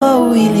où 0.00 0.32
il 0.32 0.60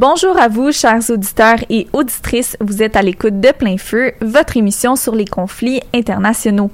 Bonjour 0.00 0.38
à 0.38 0.46
vous, 0.46 0.70
chers 0.70 1.10
auditeurs 1.10 1.58
et 1.70 1.88
auditrices. 1.92 2.56
Vous 2.60 2.84
êtes 2.84 2.94
à 2.94 3.02
l'écoute 3.02 3.40
de 3.40 3.50
Plein 3.50 3.78
Feu, 3.78 4.12
votre 4.20 4.56
émission 4.56 4.94
sur 4.94 5.12
les 5.12 5.24
conflits 5.24 5.80
internationaux. 5.92 6.70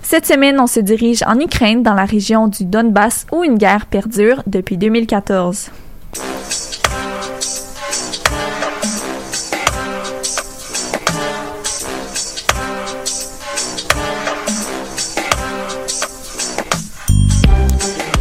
Cette 0.00 0.26
semaine, 0.26 0.60
on 0.60 0.68
se 0.68 0.78
dirige 0.78 1.24
en 1.24 1.40
Ukraine, 1.40 1.82
dans 1.82 1.94
la 1.94 2.04
région 2.04 2.46
du 2.46 2.64
Donbass, 2.64 3.26
où 3.32 3.42
une 3.42 3.58
guerre 3.58 3.86
perdure 3.86 4.44
depuis 4.46 4.76
2014. 4.76 5.70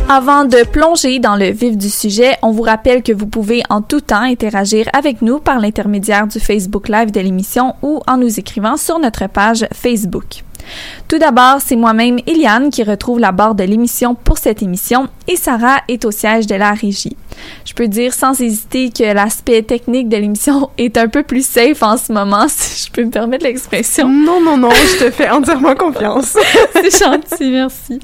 Avant 0.09 0.45
de 0.45 0.65
plonger 0.65 1.19
dans 1.19 1.35
le 1.35 1.47
vif 1.51 1.75
du 1.75 1.89
sujet, 1.89 2.37
on 2.41 2.51
vous 2.51 2.61
rappelle 2.61 3.03
que 3.03 3.11
vous 3.11 3.27
pouvez 3.27 3.61
en 3.69 3.81
tout 3.81 3.99
temps 3.99 4.21
interagir 4.21 4.87
avec 4.93 5.21
nous 5.21 5.39
par 5.39 5.59
l'intermédiaire 5.59 6.27
du 6.27 6.39
Facebook 6.39 6.87
Live 6.87 7.11
de 7.11 7.19
l'émission 7.19 7.75
ou 7.81 7.99
en 8.07 8.15
nous 8.15 8.39
écrivant 8.39 8.77
sur 8.77 8.99
notre 8.99 9.27
page 9.27 9.67
Facebook. 9.73 10.45
Tout 11.07 11.17
d'abord, 11.17 11.57
c'est 11.59 11.75
moi-même, 11.75 12.19
Eliane, 12.27 12.69
qui 12.69 12.83
retrouve 12.83 13.19
la 13.19 13.31
barre 13.31 13.55
de 13.55 13.63
l'émission 13.63 14.15
pour 14.15 14.37
cette 14.37 14.61
émission 14.61 15.07
et 15.27 15.35
Sarah 15.35 15.81
est 15.87 16.05
au 16.05 16.11
siège 16.11 16.47
de 16.47 16.55
la 16.55 16.71
régie. 16.71 17.15
Je 17.65 17.73
peux 17.73 17.87
dire 17.87 18.13
sans 18.13 18.39
hésiter 18.39 18.89
que 18.89 19.03
l'aspect 19.03 19.61
technique 19.61 20.09
de 20.09 20.17
l'émission 20.17 20.69
est 20.77 20.97
un 20.97 21.07
peu 21.07 21.23
plus 21.23 21.45
safe 21.45 21.83
en 21.83 21.97
ce 21.97 22.11
moment, 22.11 22.45
si 22.49 22.85
je 22.85 22.91
peux 22.91 23.03
me 23.03 23.11
permettre 23.11 23.45
l'expression. 23.45 24.09
Non, 24.09 24.41
non, 24.41 24.57
non, 24.57 24.69
je 24.69 25.05
te 25.05 25.11
fais 25.11 25.29
entièrement 25.29 25.75
confiance. 25.75 26.35
c'est 26.73 27.05
gentil, 27.05 27.51
merci. 27.51 27.99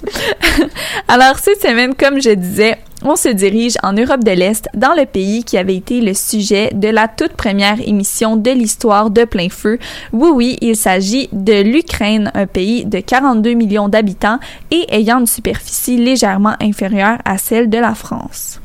Alors, 1.07 1.39
cette 1.39 1.61
semaine, 1.61 1.95
comme 1.95 2.21
je 2.21 2.31
disais, 2.31 2.77
on 3.03 3.15
se 3.15 3.29
dirige 3.29 3.75
en 3.83 3.93
Europe 3.93 4.23
de 4.23 4.31
l'Est, 4.31 4.67
dans 4.73 4.93
le 4.97 5.05
pays 5.05 5.43
qui 5.43 5.57
avait 5.57 5.75
été 5.75 6.01
le 6.01 6.13
sujet 6.13 6.69
de 6.73 6.87
la 6.87 7.07
toute 7.07 7.33
première 7.33 7.79
émission 7.85 8.37
de 8.37 8.51
l'histoire 8.51 9.09
de 9.09 9.25
plein 9.25 9.49
feu. 9.49 9.77
Oui, 10.11 10.29
oui, 10.33 10.57
il 10.61 10.75
s'agit 10.75 11.29
de 11.31 11.61
l'Ukraine, 11.61 12.31
un 12.33 12.47
pays 12.47 12.85
de 12.85 12.99
42 12.99 13.53
millions 13.53 13.89
d'habitants 13.89 14.39
et 14.71 14.85
ayant 14.89 15.19
une 15.19 15.27
superficie 15.27 15.97
légèrement 15.97 16.55
inférieure 16.61 17.17
à 17.25 17.37
celle 17.37 17.69
de 17.69 17.77
la 17.77 17.93
France. 17.95 18.59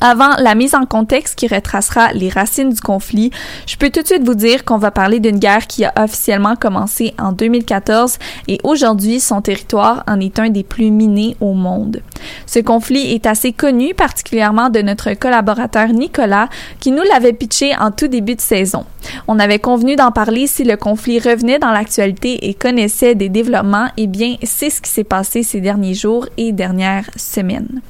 Avant 0.00 0.36
la 0.38 0.54
mise 0.54 0.74
en 0.74 0.84
contexte 0.84 1.36
qui 1.36 1.46
retracera 1.46 2.12
les 2.12 2.28
racines 2.28 2.70
du 2.70 2.80
conflit, 2.80 3.30
je 3.66 3.76
peux 3.76 3.88
tout 3.88 4.02
de 4.02 4.06
suite 4.06 4.26
vous 4.26 4.34
dire 4.34 4.64
qu'on 4.64 4.76
va 4.76 4.90
parler 4.90 5.20
d'une 5.20 5.38
guerre 5.38 5.66
qui 5.66 5.86
a 5.86 5.92
officiellement 5.96 6.54
commencé 6.54 7.14
en 7.18 7.32
2014 7.32 8.18
et 8.48 8.58
aujourd'hui 8.62 9.20
son 9.20 9.40
territoire 9.40 10.04
en 10.06 10.20
est 10.20 10.38
un 10.38 10.50
des 10.50 10.64
plus 10.64 10.90
minés 10.90 11.34
au 11.40 11.54
monde. 11.54 12.02
Ce 12.44 12.58
conflit 12.58 13.14
est 13.14 13.26
assez 13.26 13.52
connu, 13.52 13.94
particulièrement 13.94 14.68
de 14.68 14.82
notre 14.82 15.14
collaborateur 15.14 15.88
Nicolas, 15.88 16.48
qui 16.78 16.90
nous 16.90 17.02
l'avait 17.02 17.32
pitché 17.32 17.74
en 17.76 17.90
tout 17.90 18.08
début 18.08 18.34
de 18.34 18.40
saison. 18.40 18.84
On 19.28 19.38
avait 19.38 19.58
convenu 19.58 19.96
d'en 19.96 20.12
parler 20.12 20.46
si 20.46 20.64
le 20.64 20.76
conflit 20.76 21.20
revenait 21.20 21.58
dans 21.58 21.70
l'actualité 21.70 22.48
et 22.48 22.54
connaissait 22.54 23.14
des 23.14 23.30
développements, 23.30 23.86
et 23.96 24.02
eh 24.02 24.06
bien 24.06 24.36
c'est 24.42 24.70
ce 24.70 24.82
qui 24.82 24.90
s'est 24.90 25.04
passé 25.04 25.42
ces 25.42 25.60
derniers 25.60 25.94
jours 25.94 26.26
et 26.36 26.52
dernières 26.52 27.08
semaines. 27.16 27.80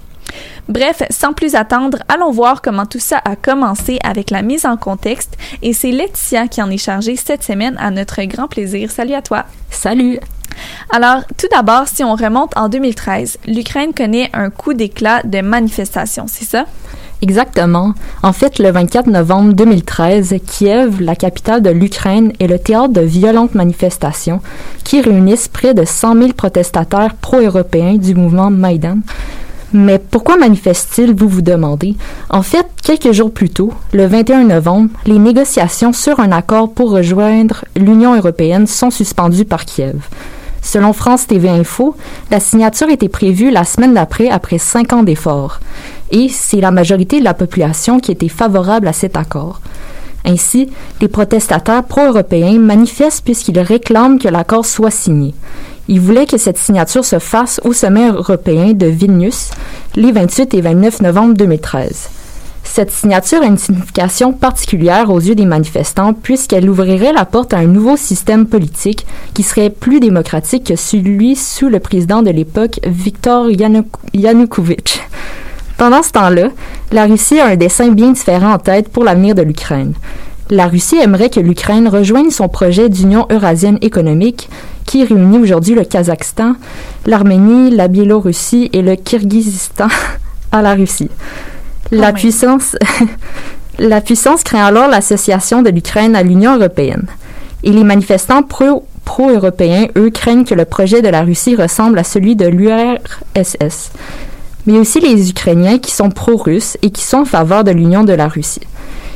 Bref, 0.69 1.02
sans 1.11 1.32
plus 1.32 1.55
attendre, 1.55 1.99
allons 2.08 2.32
voir 2.32 2.61
comment 2.61 2.87
tout 2.87 2.99
ça 2.99 3.20
a 3.25 3.37
commencé 3.37 3.99
avec 4.05 4.31
la 4.31 4.43
mise 4.43 4.67
en 4.67 4.76
contexte 4.76 5.37
et 5.62 5.73
c'est 5.73 5.93
Laetitia 5.93 6.49
qui 6.49 6.61
en 6.61 6.70
est 6.70 6.78
chargée 6.78 7.17
cette 7.17 7.44
semaine 7.44 7.76
à 7.78 7.90
notre 7.90 8.23
grand 8.25 8.49
plaisir. 8.49 8.90
Salut 8.90 9.14
à 9.14 9.23
toi. 9.23 9.44
Salut. 9.70 10.19
Alors, 10.90 11.23
tout 11.37 11.46
d'abord, 11.52 11.87
si 11.87 12.02
on 12.02 12.14
remonte 12.14 12.56
en 12.56 12.69
2013, 12.69 13.38
l'Ukraine 13.46 13.93
connaît 13.94 14.31
un 14.32 14.50
coup 14.50 14.75
d'éclat 14.75 15.23
de 15.23 15.40
manifestations, 15.40 16.26
c'est 16.28 16.44
ça? 16.44 16.64
Exactement. 17.23 17.94
En 18.23 18.32
fait, 18.32 18.58
le 18.58 18.70
24 18.70 19.06
novembre 19.06 19.55
2013, 19.55 20.34
Kiev, 20.46 21.00
la 21.00 21.17
capitale 21.17 21.62
de 21.62 21.70
l'Ukraine, 21.70 22.32
est 22.40 22.46
le 22.46 22.58
théâtre 22.58 22.93
de 22.93 23.00
violentes 23.00 23.55
manifestations 23.55 24.40
qui 24.84 25.00
réunissent 25.00 25.49
près 25.49 25.73
de 25.73 25.84
100 25.84 26.14
000 26.14 26.32
protestataires 26.34 27.14
pro-européens 27.14 27.94
du 27.94 28.14
mouvement 28.14 28.50
Maïdan. 28.50 28.99
Mais 29.78 29.99
pourquoi 29.99 30.38
manifestent-ils, 30.38 31.14
vous 31.14 31.28
vous 31.28 31.43
demandez? 31.43 31.96
En 32.31 32.40
fait, 32.40 32.67
quelques 32.82 33.12
jours 33.12 33.31
plus 33.31 33.50
tôt, 33.50 33.75
le 33.93 34.06
21 34.06 34.44
novembre, 34.44 34.88
les 35.05 35.19
négociations 35.19 35.93
sur 35.93 36.19
un 36.19 36.32
accord 36.32 36.73
pour 36.73 36.90
rejoindre 36.90 37.67
l'Union 37.76 38.17
européenne 38.17 38.67
sont 38.67 38.90
suspendues 38.90 39.44
par 39.44 39.67
Kiev. 39.67 39.99
Selon 40.62 40.94
France 40.94 41.26
TV 41.26 41.50
Info, 41.50 41.94
la 42.31 42.40
signature 42.40 42.88
était 42.88 43.11
prévue 43.11 43.50
la 43.50 43.64
semaine 43.64 43.93
d'après 43.93 44.31
après 44.31 44.56
cinq 44.56 44.94
ans 44.94 45.02
d'efforts. 45.02 45.61
Et 46.11 46.31
c'est 46.31 46.62
la 46.62 46.70
majorité 46.70 47.19
de 47.19 47.25
la 47.25 47.34
population 47.34 48.00
qui 48.00 48.12
était 48.12 48.31
favorable 48.31 48.88
à 48.88 48.94
cet 48.94 49.14
accord. 49.14 49.61
Ainsi, 50.25 50.70
les 51.02 51.08
protestataires 51.08 51.84
pro-européens 51.84 52.58
manifestent 52.58 53.26
puisqu'ils 53.26 53.61
réclament 53.61 54.19
que 54.19 54.28
l'accord 54.28 54.64
soit 54.64 54.90
signé. 54.90 55.34
Ils 55.88 56.00
voulaient 56.00 56.26
que 56.26 56.38
cette 56.38 56.58
signature 56.58 57.04
se 57.04 57.18
fasse 57.18 57.60
au 57.64 57.72
sommet 57.72 58.08
européen 58.08 58.72
de 58.72 58.86
Vilnius 58.86 59.50
les 59.94 60.10
28 60.10 60.54
et 60.54 60.60
29 60.60 61.02
novembre 61.02 61.34
2013. 61.34 62.10
Cette 62.64 62.90
signature 62.90 63.40
a 63.40 63.46
une 63.46 63.56
signification 63.56 64.32
particulière 64.32 65.10
aux 65.10 65.20
yeux 65.20 65.36
des 65.36 65.46
manifestants 65.46 66.12
puisqu'elle 66.12 66.68
ouvrirait 66.68 67.12
la 67.12 67.24
porte 67.24 67.54
à 67.54 67.58
un 67.58 67.66
nouveau 67.66 67.96
système 67.96 68.46
politique 68.46 69.06
qui 69.32 69.44
serait 69.44 69.70
plus 69.70 70.00
démocratique 70.00 70.64
que 70.64 70.76
celui 70.76 71.36
sous 71.36 71.68
le 71.68 71.78
président 71.78 72.22
de 72.22 72.30
l'époque, 72.30 72.80
Viktor 72.84 73.48
Yanukovych. 74.12 75.00
Pendant 75.78 76.02
ce 76.02 76.10
temps-là, 76.12 76.48
la 76.90 77.04
Russie 77.04 77.38
a 77.38 77.46
un 77.46 77.56
dessin 77.56 77.90
bien 77.90 78.10
différent 78.10 78.54
en 78.54 78.58
tête 78.58 78.88
pour 78.88 79.04
l'avenir 79.04 79.34
de 79.34 79.42
l'Ukraine. 79.42 79.94
La 80.50 80.66
Russie 80.66 80.98
aimerait 80.98 81.30
que 81.30 81.40
l'Ukraine 81.40 81.88
rejoigne 81.88 82.30
son 82.30 82.48
projet 82.48 82.88
d'Union 82.88 83.26
eurasienne 83.30 83.78
économique 83.80 84.48
qui 84.86 85.04
réunit 85.04 85.38
aujourd'hui 85.38 85.74
le 85.74 85.84
Kazakhstan, 85.84 86.54
l'Arménie, 87.04 87.70
la 87.70 87.88
Biélorussie 87.88 88.70
et 88.72 88.82
le 88.82 88.96
Kirghizistan 88.96 89.88
à 90.52 90.62
la 90.62 90.74
Russie. 90.74 91.10
La 91.92 92.12
puissance, 92.12 92.74
la 93.78 94.00
puissance 94.00 94.42
craint 94.42 94.64
alors 94.64 94.88
l'association 94.88 95.62
de 95.62 95.70
l'Ukraine 95.70 96.16
à 96.16 96.24
l'Union 96.24 96.56
européenne. 96.56 97.06
Et 97.62 97.70
les 97.70 97.84
manifestants 97.84 98.42
pro, 98.42 98.84
pro-européens, 99.04 99.86
eux, 99.96 100.10
craignent 100.10 100.44
que 100.44 100.54
le 100.54 100.64
projet 100.64 101.00
de 101.00 101.08
la 101.08 101.22
Russie 101.22 101.54
ressemble 101.54 102.00
à 102.00 102.02
celui 102.02 102.34
de 102.34 102.46
l'URSS. 102.46 103.92
Mais 104.66 104.78
aussi 104.78 104.98
les 104.98 105.30
Ukrainiens 105.30 105.78
qui 105.78 105.92
sont 105.92 106.10
pro-russes 106.10 106.76
et 106.82 106.90
qui 106.90 107.04
sont 107.04 107.18
en 107.18 107.24
faveur 107.24 107.62
de 107.62 107.70
l'union 107.70 108.02
de 108.02 108.14
la 108.14 108.26
Russie. 108.26 108.66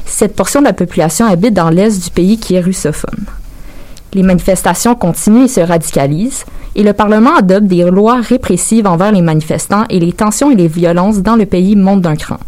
Cette 0.06 0.36
portion 0.36 0.60
de 0.60 0.66
la 0.66 0.72
population 0.72 1.26
habite 1.26 1.54
dans 1.54 1.70
l'est 1.70 2.04
du 2.04 2.10
pays 2.10 2.38
qui 2.38 2.54
est 2.54 2.60
russophone. 2.60 3.24
Les 4.12 4.22
manifestations 4.22 4.94
continuent 4.94 5.44
et 5.44 5.48
se 5.48 5.60
radicalisent, 5.60 6.44
et 6.74 6.82
le 6.82 6.92
Parlement 6.92 7.36
adopte 7.36 7.66
des 7.66 7.84
lois 7.84 8.20
répressives 8.20 8.86
envers 8.86 9.12
les 9.12 9.22
manifestants 9.22 9.84
et 9.88 10.00
les 10.00 10.12
tensions 10.12 10.50
et 10.50 10.56
les 10.56 10.68
violences 10.68 11.18
dans 11.18 11.36
le 11.36 11.46
pays 11.46 11.76
montent 11.76 12.02
d'un 12.02 12.16
cran. 12.16 12.38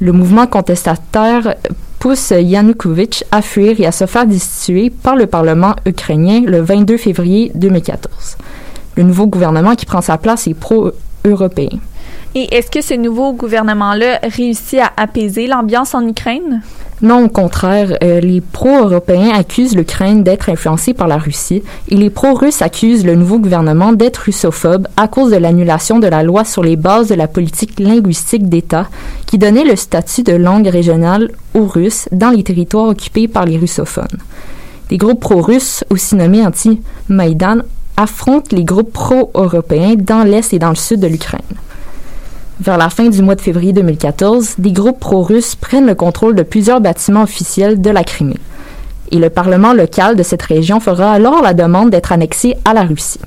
Le 0.00 0.12
mouvement 0.12 0.46
contestataire 0.46 1.54
pousse 1.98 2.30
Yanukovych 2.30 3.24
à 3.32 3.42
fuir 3.42 3.80
et 3.80 3.86
à 3.86 3.92
se 3.92 4.06
faire 4.06 4.26
destituer 4.26 4.90
par 4.90 5.16
le 5.16 5.26
Parlement 5.26 5.74
ukrainien 5.84 6.42
le 6.46 6.60
22 6.60 6.96
février 6.96 7.50
2014. 7.54 8.36
Le 8.96 9.02
nouveau 9.02 9.26
gouvernement 9.26 9.74
qui 9.74 9.86
prend 9.86 10.00
sa 10.00 10.18
place 10.18 10.46
est 10.46 10.54
pro-européen. 10.54 11.78
Et 12.34 12.54
est-ce 12.54 12.70
que 12.70 12.82
ce 12.82 12.94
nouveau 12.94 13.32
gouvernement-là 13.32 14.20
réussit 14.22 14.80
à 14.80 14.92
apaiser 14.96 15.46
l'ambiance 15.46 15.94
en 15.94 16.06
Ukraine? 16.06 16.62
Non, 17.00 17.26
au 17.26 17.28
contraire, 17.28 17.96
euh, 18.02 18.20
les 18.20 18.40
pro-européens 18.40 19.30
accusent 19.32 19.76
l'Ukraine 19.76 20.24
d'être 20.24 20.48
influencée 20.48 20.94
par 20.94 21.06
la 21.06 21.16
Russie 21.16 21.62
et 21.88 21.94
les 21.94 22.10
pro-russes 22.10 22.60
accusent 22.60 23.06
le 23.06 23.14
nouveau 23.14 23.38
gouvernement 23.38 23.92
d'être 23.92 24.18
russophobe 24.18 24.88
à 24.96 25.06
cause 25.06 25.30
de 25.30 25.36
l'annulation 25.36 26.00
de 26.00 26.08
la 26.08 26.24
loi 26.24 26.44
sur 26.44 26.64
les 26.64 26.74
bases 26.74 27.08
de 27.08 27.14
la 27.14 27.28
politique 27.28 27.78
linguistique 27.78 28.48
d'État 28.48 28.88
qui 29.26 29.38
donnait 29.38 29.64
le 29.64 29.76
statut 29.76 30.24
de 30.24 30.32
langue 30.32 30.66
régionale 30.66 31.30
aux 31.54 31.66
Russes 31.66 32.08
dans 32.10 32.30
les 32.30 32.42
territoires 32.42 32.88
occupés 32.88 33.28
par 33.28 33.44
les 33.44 33.58
russophones. 33.58 34.18
Les 34.90 34.96
groupes 34.96 35.20
pro-russes, 35.20 35.84
aussi 35.90 36.16
nommés 36.16 36.44
anti-Maïdan, 36.44 37.58
affrontent 37.96 38.56
les 38.56 38.64
groupes 38.64 38.92
pro-européens 38.92 39.94
dans 39.96 40.24
l'est 40.24 40.52
et 40.52 40.58
dans 40.58 40.70
le 40.70 40.74
sud 40.74 40.98
de 40.98 41.06
l'Ukraine. 41.06 41.42
Vers 42.60 42.76
la 42.76 42.90
fin 42.90 43.08
du 43.08 43.22
mois 43.22 43.36
de 43.36 43.40
février 43.40 43.72
2014, 43.72 44.56
des 44.58 44.72
groupes 44.72 44.98
pro-russes 44.98 45.54
prennent 45.54 45.86
le 45.86 45.94
contrôle 45.94 46.34
de 46.34 46.42
plusieurs 46.42 46.80
bâtiments 46.80 47.22
officiels 47.22 47.80
de 47.80 47.90
la 47.90 48.02
Crimée. 48.02 48.40
Et 49.12 49.18
le 49.18 49.30
Parlement 49.30 49.72
local 49.72 50.16
de 50.16 50.24
cette 50.24 50.42
région 50.42 50.80
fera 50.80 51.12
alors 51.12 51.40
la 51.40 51.54
demande 51.54 51.90
d'être 51.90 52.10
annexé 52.10 52.56
à 52.64 52.74
la 52.74 52.82
Russie. 52.82 53.20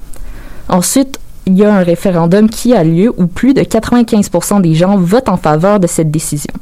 Ensuite, 0.68 1.18
il 1.46 1.58
y 1.58 1.64
a 1.64 1.74
un 1.74 1.82
référendum 1.82 2.50
qui 2.50 2.74
a 2.74 2.84
lieu 2.84 3.14
où 3.18 3.26
plus 3.26 3.54
de 3.54 3.62
95% 3.62 4.62
des 4.62 4.74
gens 4.74 4.98
votent 4.98 5.30
en 5.30 5.38
faveur 5.38 5.80
de 5.80 5.88
cette 5.88 6.12
décision. 6.12 6.54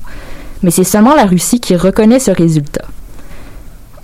Mais 0.62 0.70
c'est 0.70 0.84
seulement 0.84 1.16
la 1.16 1.26
Russie 1.26 1.60
qui 1.60 1.76
reconnaît 1.76 2.20
ce 2.20 2.32
résultat. 2.32 2.86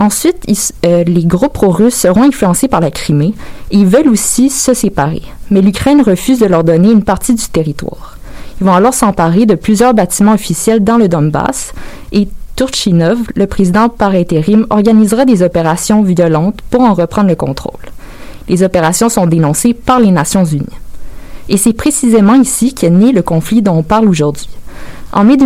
Ensuite, 0.00 0.44
euh, 0.84 1.04
les 1.04 1.24
groupes 1.24 1.52
pro-russes 1.52 1.94
seront 1.94 2.24
influencés 2.24 2.68
par 2.68 2.80
la 2.80 2.90
Crimée 2.90 3.32
et 3.70 3.84
veulent 3.84 4.08
aussi 4.08 4.50
se 4.50 4.74
séparer. 4.74 5.22
Mais 5.50 5.62
l'Ukraine 5.62 6.02
refuse 6.02 6.40
de 6.40 6.46
leur 6.46 6.64
donner 6.64 6.90
une 6.90 7.04
partie 7.04 7.34
du 7.34 7.46
territoire. 7.46 8.15
Ils 8.60 8.66
vont 8.66 8.74
alors 8.74 8.94
s'emparer 8.94 9.46
de 9.46 9.54
plusieurs 9.54 9.94
bâtiments 9.94 10.34
officiels 10.34 10.82
dans 10.82 10.96
le 10.96 11.08
Donbass 11.08 11.72
et 12.12 12.28
Turchinov, 12.56 13.18
le 13.34 13.46
président 13.46 13.90
par 13.90 14.12
intérim, 14.12 14.66
organisera 14.70 15.26
des 15.26 15.42
opérations 15.42 16.02
violentes 16.02 16.60
pour 16.70 16.80
en 16.80 16.94
reprendre 16.94 17.28
le 17.28 17.34
contrôle. 17.34 17.80
Les 18.48 18.62
opérations 18.62 19.10
sont 19.10 19.26
dénoncées 19.26 19.74
par 19.74 20.00
les 20.00 20.10
Nations 20.10 20.44
Unies. 20.44 20.66
Et 21.48 21.58
c'est 21.58 21.74
précisément 21.74 22.34
ici 22.34 22.72
qu'est 22.72 22.90
né 22.90 23.12
le 23.12 23.22
conflit 23.22 23.60
dont 23.60 23.76
on 23.76 23.82
parle 23.82 24.08
aujourd'hui. 24.08 24.48
En 25.12 25.24
mai, 25.24 25.36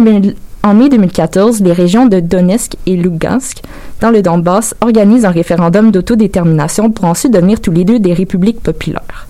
en 0.62 0.74
mai 0.74 0.88
2014, 0.88 1.60
les 1.62 1.72
régions 1.72 2.06
de 2.06 2.20
Donetsk 2.20 2.76
et 2.86 2.96
Lugansk, 2.96 3.62
dans 4.00 4.10
le 4.10 4.22
Donbass, 4.22 4.74
organisent 4.80 5.24
un 5.24 5.30
référendum 5.30 5.90
d'autodétermination 5.90 6.90
pour 6.90 7.06
ensuite 7.06 7.32
devenir 7.32 7.60
tous 7.60 7.72
les 7.72 7.84
deux 7.84 7.98
des 7.98 8.14
républiques 8.14 8.60
populaires. 8.60 9.26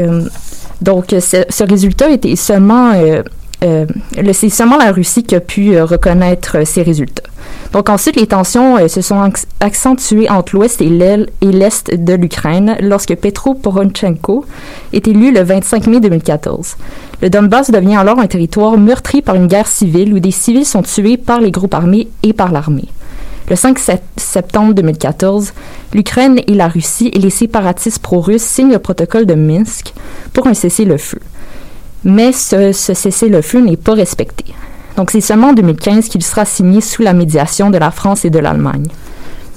Euh, 0.00 0.24
donc, 0.80 1.06
ce, 1.10 1.64
résultat 1.64 2.10
était 2.10 2.36
seulement, 2.36 2.92
euh, 2.94 3.22
euh, 3.64 3.86
c'est 4.32 4.48
seulement 4.48 4.76
la 4.76 4.92
Russie 4.92 5.22
qui 5.22 5.34
a 5.34 5.40
pu 5.40 5.74
euh, 5.74 5.84
reconnaître 5.84 6.66
ces 6.66 6.82
résultats. 6.82 7.22
Donc 7.72 7.88
ensuite, 7.88 8.16
les 8.16 8.26
tensions 8.26 8.88
se 8.88 9.00
sont 9.00 9.30
accentuées 9.60 10.30
entre 10.30 10.54
l'ouest 10.54 10.80
et 10.80 10.88
l'est 10.88 11.92
de 11.92 12.14
l'Ukraine 12.14 12.76
lorsque 12.80 13.14
Petro 13.16 13.54
Poronchenko 13.54 14.44
est 14.92 15.08
élu 15.08 15.32
le 15.32 15.42
25 15.42 15.86
mai 15.88 16.00
2014. 16.00 16.76
Le 17.20 17.30
Donbass 17.30 17.70
devient 17.70 17.96
alors 17.96 18.20
un 18.20 18.26
territoire 18.26 18.78
meurtri 18.78 19.22
par 19.22 19.34
une 19.34 19.48
guerre 19.48 19.66
civile 19.66 20.14
où 20.14 20.20
des 20.20 20.30
civils 20.30 20.64
sont 20.64 20.82
tués 20.82 21.16
par 21.16 21.40
les 21.40 21.50
groupes 21.50 21.74
armés 21.74 22.08
et 22.22 22.32
par 22.32 22.52
l'armée. 22.52 22.88
Le 23.48 23.56
5 23.56 23.78
septembre 24.16 24.72
2014, 24.72 25.52
l'Ukraine 25.92 26.40
et 26.46 26.54
la 26.54 26.68
Russie 26.68 27.10
et 27.12 27.18
les 27.18 27.30
séparatistes 27.30 27.98
pro-russes 27.98 28.42
signent 28.42 28.72
le 28.72 28.78
protocole 28.78 29.26
de 29.26 29.34
Minsk 29.34 29.92
pour 30.32 30.46
un 30.46 30.54
cessez-le-feu. 30.54 31.20
Mais 32.04 32.32
ce, 32.32 32.72
cessez-le-feu 32.72 33.60
n'est 33.60 33.76
pas 33.76 33.94
respecté. 33.94 34.44
Donc 34.96 35.10
c'est 35.10 35.20
seulement 35.20 35.48
en 35.48 35.52
2015 35.52 36.08
qu'il 36.08 36.22
sera 36.22 36.44
signé 36.44 36.80
sous 36.80 37.02
la 37.02 37.12
médiation 37.12 37.70
de 37.70 37.78
la 37.78 37.90
France 37.90 38.24
et 38.24 38.30
de 38.30 38.38
l'Allemagne. 38.38 38.86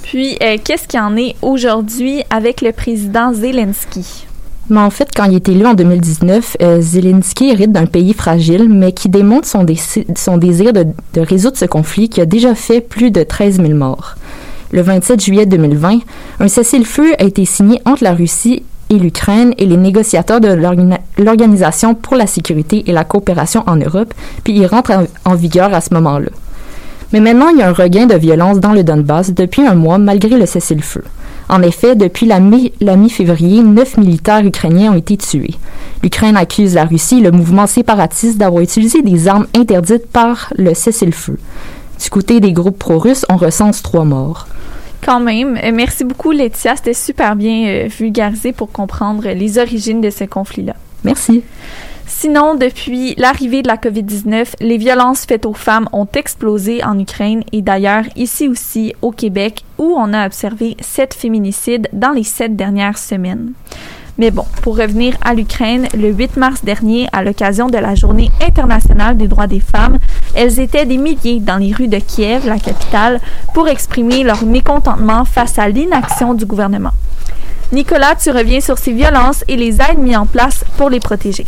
Puis, 0.02 0.38
euh, 0.42 0.56
qu'est-ce 0.62 0.88
qu'il 0.88 1.00
en 1.00 1.16
est 1.16 1.36
aujourd'hui 1.42 2.22
avec 2.30 2.62
le 2.62 2.72
président 2.72 3.32
Zelensky? 3.34 4.27
Mais 4.70 4.80
en 4.80 4.90
fait, 4.90 5.08
quand 5.14 5.24
il 5.24 5.34
est 5.34 5.48
élu 5.48 5.64
en 5.64 5.74
2019, 5.74 6.58
euh, 6.60 6.80
Zelensky 6.80 7.50
hérite 7.50 7.72
d'un 7.72 7.86
pays 7.86 8.12
fragile, 8.12 8.68
mais 8.68 8.92
qui 8.92 9.08
démontre 9.08 9.46
son, 9.46 9.64
désir 9.64 10.72
de, 10.72 10.86
résoudre 11.16 11.56
ce 11.56 11.64
conflit 11.64 12.08
qui 12.08 12.20
a 12.20 12.26
déjà 12.26 12.54
fait 12.54 12.80
plus 12.80 13.10
de 13.10 13.22
13 13.22 13.62
000 13.62 13.74
morts. 13.74 14.16
Le 14.70 14.82
27 14.82 15.24
juillet 15.24 15.46
2020, 15.46 16.00
un 16.40 16.48
cessez-le-feu 16.48 17.14
a 17.18 17.24
été 17.24 17.46
signé 17.46 17.80
entre 17.86 18.04
la 18.04 18.12
Russie 18.12 18.62
et 18.90 18.98
l'Ukraine 18.98 19.54
et 19.56 19.64
les 19.64 19.78
négociateurs 19.78 20.40
de 20.40 20.48
l'Organisation 21.18 21.94
pour 21.94 22.16
la 22.16 22.26
sécurité 22.26 22.84
et 22.86 22.92
la 22.92 23.04
coopération 23.04 23.64
en 23.66 23.76
Europe, 23.76 24.12
puis 24.44 24.54
il 24.54 24.66
rentre 24.66 24.92
en 25.24 25.34
vigueur 25.34 25.72
à 25.72 25.80
ce 25.80 25.94
moment-là. 25.94 26.30
Mais 27.12 27.20
maintenant, 27.20 27.48
il 27.48 27.58
y 27.58 27.62
a 27.62 27.68
un 27.68 27.72
regain 27.72 28.04
de 28.04 28.14
violence 28.14 28.60
dans 28.60 28.72
le 28.72 28.84
Donbass 28.84 29.32
depuis 29.32 29.62
un 29.62 29.74
mois 29.74 29.96
malgré 29.96 30.36
le 30.36 30.44
cessez-le-feu. 30.44 31.04
En 31.48 31.62
effet, 31.62 31.96
depuis 31.96 32.26
la 32.26 32.40
mi-février, 32.96 33.62
neuf 33.62 33.96
militaires 33.96 34.44
ukrainiens 34.44 34.92
ont 34.92 34.96
été 34.96 35.16
tués. 35.16 35.54
L'Ukraine 36.02 36.36
accuse 36.36 36.74
la 36.74 36.84
Russie 36.84 37.18
et 37.18 37.22
le 37.22 37.30
mouvement 37.30 37.66
séparatiste 37.66 38.38
d'avoir 38.38 38.62
utilisé 38.62 39.02
des 39.02 39.28
armes 39.28 39.46
interdites 39.56 40.06
par 40.06 40.52
le 40.56 40.74
cessez-le-feu. 40.74 41.38
Du 42.02 42.10
côté 42.10 42.40
des 42.40 42.52
groupes 42.52 42.78
pro-russes, 42.78 43.24
on 43.28 43.36
recense 43.36 43.82
trois 43.82 44.04
morts. 44.04 44.46
Quand 45.04 45.20
même. 45.20 45.58
Euh, 45.62 45.70
merci 45.72 46.04
beaucoup, 46.04 46.32
Laetitia. 46.32 46.76
C'était 46.76 46.94
super 46.94 47.34
bien 47.34 47.66
euh, 47.66 47.88
vulgarisé 47.88 48.52
pour 48.52 48.70
comprendre 48.70 49.28
les 49.28 49.58
origines 49.58 50.00
de 50.00 50.10
ce 50.10 50.24
conflit-là. 50.24 50.74
Merci. 51.04 51.42
Sinon, 52.10 52.54
depuis 52.54 53.14
l'arrivée 53.18 53.60
de 53.60 53.68
la 53.68 53.76
COVID-19, 53.76 54.54
les 54.60 54.78
violences 54.78 55.26
faites 55.26 55.44
aux 55.44 55.52
femmes 55.52 55.90
ont 55.92 56.08
explosé 56.14 56.82
en 56.82 56.98
Ukraine 56.98 57.44
et 57.52 57.60
d'ailleurs 57.60 58.04
ici 58.16 58.48
aussi 58.48 58.94
au 59.02 59.12
Québec 59.12 59.62
où 59.76 59.94
on 59.94 60.14
a 60.14 60.26
observé 60.26 60.76
sept 60.80 61.12
féminicides 61.12 61.86
dans 61.92 62.12
les 62.12 62.24
sept 62.24 62.56
dernières 62.56 62.96
semaines. 62.96 63.52
Mais 64.16 64.30
bon, 64.30 64.46
pour 64.62 64.78
revenir 64.78 65.16
à 65.20 65.34
l'Ukraine, 65.34 65.86
le 65.94 66.08
8 66.08 66.38
mars 66.38 66.64
dernier, 66.64 67.08
à 67.12 67.22
l'occasion 67.22 67.68
de 67.68 67.76
la 67.76 67.94
Journée 67.94 68.30
internationale 68.40 69.18
des 69.18 69.28
droits 69.28 69.46
des 69.46 69.60
femmes, 69.60 69.98
elles 70.34 70.58
étaient 70.60 70.86
des 70.86 70.96
milliers 70.96 71.40
dans 71.40 71.58
les 71.58 71.74
rues 71.74 71.88
de 71.88 71.98
Kiev, 71.98 72.46
la 72.46 72.58
capitale, 72.58 73.20
pour 73.52 73.68
exprimer 73.68 74.24
leur 74.24 74.44
mécontentement 74.44 75.26
face 75.26 75.58
à 75.58 75.68
l'inaction 75.68 76.32
du 76.32 76.46
gouvernement. 76.46 76.92
Nicolas, 77.70 78.16
tu 78.16 78.30
reviens 78.30 78.62
sur 78.62 78.78
ces 78.78 78.92
violences 78.92 79.44
et 79.46 79.56
les 79.56 79.74
aides 79.82 79.98
mises 79.98 80.16
en 80.16 80.26
place 80.26 80.64
pour 80.78 80.88
les 80.88 81.00
protéger. 81.00 81.44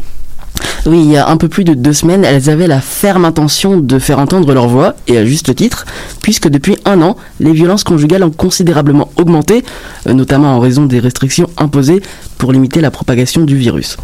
Oui, 0.87 1.03
il 1.05 1.11
y 1.11 1.17
a 1.19 1.29
un 1.29 1.37
peu 1.37 1.49
plus 1.49 1.65
de 1.65 1.75
deux 1.75 1.93
semaines, 1.93 2.25
elles 2.25 2.49
avaient 2.49 2.67
la 2.67 2.81
ferme 2.81 3.27
intention 3.27 3.79
de 3.79 3.99
faire 3.99 4.19
entendre 4.19 4.55
leur 4.55 4.67
voix, 4.67 4.95
et 5.09 5.19
à 5.19 5.27
juste 5.27 5.55
titre, 5.55 5.85
puisque 6.23 6.49
depuis 6.49 6.79
un 6.87 7.03
an, 7.03 7.17
les 7.39 7.53
violences 7.53 7.85
conjugales 7.85 8.25
ont 8.25 8.31
considérablement 8.31 9.11
augmenté, 9.17 9.63
euh, 10.07 10.15
notamment 10.15 10.57
en 10.57 10.61
raison 10.61 10.87
des 10.87 10.99
restrictions 10.99 11.51
imposées 11.59 12.01
pour 12.39 12.53
limiter 12.53 12.81
la 12.81 12.91
propagation 12.91 13.43
du 13.43 13.57
virus. 13.57 13.99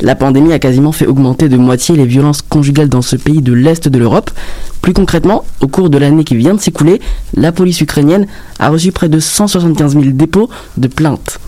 La 0.00 0.14
pandémie 0.14 0.52
a 0.52 0.58
quasiment 0.58 0.92
fait 0.92 1.06
augmenter 1.06 1.48
de 1.48 1.56
moitié 1.56 1.94
les 1.94 2.06
violences 2.06 2.40
conjugales 2.40 2.88
dans 2.88 3.02
ce 3.02 3.16
pays 3.16 3.42
de 3.42 3.52
l'Est 3.52 3.88
de 3.88 3.98
l'Europe. 3.98 4.30
Plus 4.80 4.94
concrètement, 4.94 5.44
au 5.60 5.68
cours 5.68 5.90
de 5.90 5.98
l'année 5.98 6.24
qui 6.24 6.36
vient 6.36 6.54
de 6.54 6.60
s'écouler, 6.60 7.00
la 7.34 7.52
police 7.52 7.80
ukrainienne 7.80 8.26
a 8.58 8.70
reçu 8.70 8.92
près 8.92 9.08
de 9.08 9.20
175 9.20 9.92
000 9.92 10.04
dépôts 10.12 10.48
de 10.76 10.88
plaintes 10.88 11.38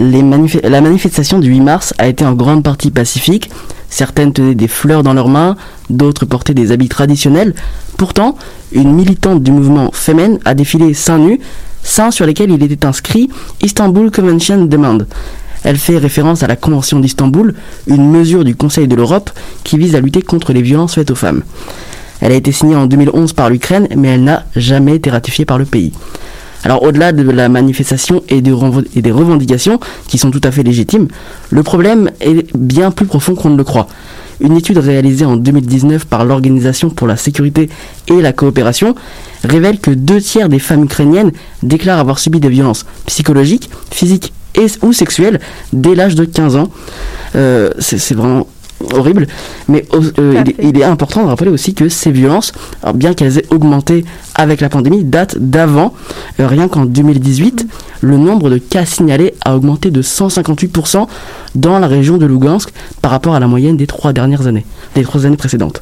la 0.00 0.80
manifestation 0.80 1.38
du 1.38 1.50
8 1.50 1.60
mars 1.60 1.94
a 1.98 2.08
été 2.08 2.24
en 2.24 2.32
grande 2.32 2.62
partie 2.62 2.90
pacifique. 2.90 3.50
Certaines 3.90 4.32
tenaient 4.32 4.54
des 4.54 4.68
fleurs 4.68 5.02
dans 5.02 5.12
leurs 5.12 5.28
mains, 5.28 5.56
d'autres 5.90 6.24
portaient 6.24 6.54
des 6.54 6.72
habits 6.72 6.88
traditionnels. 6.88 7.54
Pourtant, 7.98 8.36
une 8.72 8.92
militante 8.92 9.42
du 9.42 9.50
mouvement 9.50 9.90
Femen 9.92 10.38
a 10.44 10.54
défilé 10.54 10.94
seins 10.94 11.18
nus, 11.18 11.40
seins 11.82 12.10
sur 12.10 12.24
lesquels 12.24 12.50
il 12.50 12.62
était 12.62 12.86
inscrit 12.86 13.28
Istanbul 13.62 14.10
Convention 14.10 14.64
Demand. 14.64 14.98
Elle 15.64 15.76
fait 15.76 15.98
référence 15.98 16.42
à 16.42 16.46
la 16.46 16.56
Convention 16.56 17.00
d'Istanbul, 17.00 17.54
une 17.86 18.10
mesure 18.10 18.44
du 18.44 18.56
Conseil 18.56 18.88
de 18.88 18.96
l'Europe 18.96 19.30
qui 19.64 19.76
vise 19.76 19.94
à 19.94 20.00
lutter 20.00 20.22
contre 20.22 20.54
les 20.54 20.62
violences 20.62 20.94
faites 20.94 21.10
aux 21.10 21.16
femmes. 21.16 21.42
Elle 22.22 22.32
a 22.32 22.36
été 22.36 22.52
signée 22.52 22.76
en 22.76 22.86
2011 22.86 23.32
par 23.34 23.50
l'Ukraine, 23.50 23.88
mais 23.96 24.08
elle 24.08 24.24
n'a 24.24 24.44
jamais 24.56 24.94
été 24.94 25.10
ratifiée 25.10 25.44
par 25.44 25.58
le 25.58 25.64
pays. 25.66 25.92
Alors 26.64 26.82
au-delà 26.82 27.12
de 27.12 27.22
la 27.22 27.48
manifestation 27.48 28.22
et, 28.28 28.40
des 28.42 28.52
revendications 28.52 29.80
qui 30.06 30.18
sont 30.18 30.30
tout 30.30 30.40
à 30.44 30.50
fait 30.50 30.62
légitimes, 30.62 31.08
le 31.50 31.62
problème 31.62 32.10
est 32.20 32.54
bien 32.56 32.90
plus 32.90 33.06
profond 33.06 33.34
qu'on 33.34 33.50
ne 33.50 33.56
le 33.56 33.64
croit. 33.64 33.88
Une 34.40 34.56
étude 34.56 34.78
réalisée 34.78 35.26
en 35.26 35.36
2019 35.36 36.06
par 36.06 36.24
l'Organisation 36.24 36.88
pour 36.88 37.06
la 37.06 37.16
sécurité 37.16 37.68
et 38.08 38.22
la 38.22 38.32
coopération 38.32 38.94
révèle 39.44 39.78
que 39.78 39.90
deux 39.90 40.20
tiers 40.20 40.48
des 40.48 40.58
femmes 40.58 40.84
ukrainiennes 40.84 41.32
déclarent 41.62 41.98
avoir 41.98 42.18
subi 42.18 42.40
des 42.40 42.48
violences 42.48 42.86
psychologiques, 43.06 43.70
physiques 43.90 44.32
et, 44.54 44.66
ou 44.82 44.92
sexuelles 44.92 45.40
dès 45.74 45.94
l'âge 45.94 46.14
de 46.14 46.24
15 46.24 46.56
ans. 46.56 46.70
Euh, 47.36 47.70
c'est 47.78 48.14
vraiment 48.14 48.46
horrible. 48.92 49.26
Mais 49.68 49.84
euh, 50.18 50.42
il, 50.58 50.78
est 50.78 50.84
important 50.84 51.22
de 51.22 51.28
rappeler 51.28 51.50
aussi 51.50 51.74
que 51.74 51.88
ces 51.88 52.10
violences, 52.10 52.52
bien 52.94 53.14
qu'elles 53.14 53.38
aient 53.38 53.46
augmenté 53.50 54.04
avec 54.34 54.60
la 54.60 54.68
pandémie, 54.68 55.04
datent 55.04 55.38
d'avant. 55.38 55.94
Euh, 56.38 56.46
rien 56.46 56.68
qu'en 56.68 56.84
2018, 56.84 57.66
le 58.00 58.16
nombre 58.16 58.50
de 58.50 58.58
cas 58.58 58.84
signalés 58.84 59.34
a 59.44 59.56
augmenté 59.56 59.90
de 59.90 60.02
158% 60.02 61.06
dans 61.54 61.78
la 61.78 61.86
région 61.86 62.18
de 62.18 62.26
Lugansk 62.26 62.70
par 63.02 63.10
rapport 63.10 63.34
à 63.34 63.40
la 63.40 63.46
moyenne 63.46 63.76
des 63.76 63.86
trois 63.86 64.12
dernières 64.12 64.46
années, 64.46 64.66
des 64.94 65.02
trois 65.02 65.26
années 65.26 65.36
précédentes 65.36 65.80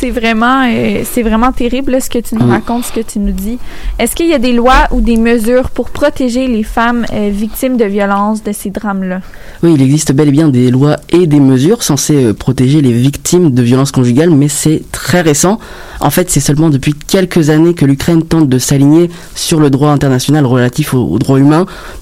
c'est 0.00 0.10
vraiment, 0.10 0.64
euh, 0.66 1.02
c'est 1.04 1.22
vraiment 1.22 1.52
terrible 1.52 2.00
ce 2.00 2.08
que 2.08 2.18
tu 2.18 2.34
nous 2.34 2.46
mm. 2.46 2.50
racontes, 2.50 2.84
ce 2.86 2.92
que 2.92 3.00
tu 3.00 3.18
nous 3.18 3.32
dis. 3.32 3.58
Est-ce 3.98 4.16
qu'il 4.16 4.28
y 4.28 4.32
a 4.32 4.38
des 4.38 4.54
lois 4.54 4.88
ou 4.92 5.02
des 5.02 5.18
mesures 5.18 5.68
pour 5.68 5.90
protéger 5.90 6.46
les 6.46 6.62
femmes 6.62 7.04
euh, 7.12 7.28
victimes 7.30 7.76
de 7.76 7.84
violences, 7.84 8.42
de 8.42 8.52
ces 8.52 8.70
drames-là? 8.70 9.20
Oui, 9.62 9.74
il 9.74 9.82
existe 9.82 10.12
bel 10.12 10.28
et 10.28 10.30
bien 10.30 10.48
des 10.48 10.70
lois 10.70 10.96
et 11.10 11.26
des 11.26 11.40
mesures 11.40 11.82
censées 11.82 12.24
euh, 12.24 12.32
protéger 12.32 12.80
les 12.80 12.92
victimes 12.92 13.50
de 13.50 13.62
violences 13.62 13.92
conjugales, 13.92 14.30
mais 14.30 14.48
c'est 14.48 14.82
très 14.90 15.20
récent. 15.20 15.58
En 16.00 16.08
fait, 16.08 16.30
c'est 16.30 16.40
seulement 16.40 16.70
depuis 16.70 16.94
quelques 16.94 17.50
années 17.50 17.74
que 17.74 17.84
l'Ukraine 17.84 18.22
tente 18.22 18.48
de 18.48 18.58
s'aligner 18.58 19.10
sur 19.34 19.60
le 19.60 19.68
droit 19.68 19.90
international 19.90 20.46
relatif 20.46 20.94
aux, 20.94 21.18
droits 21.18 21.38
humains, 21.38 21.49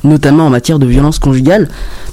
notamment 0.04 0.46
en 0.46 0.50
matière 0.50 0.78
de 0.78 0.86
violences 0.86 1.18
conjugales. 1.18 1.68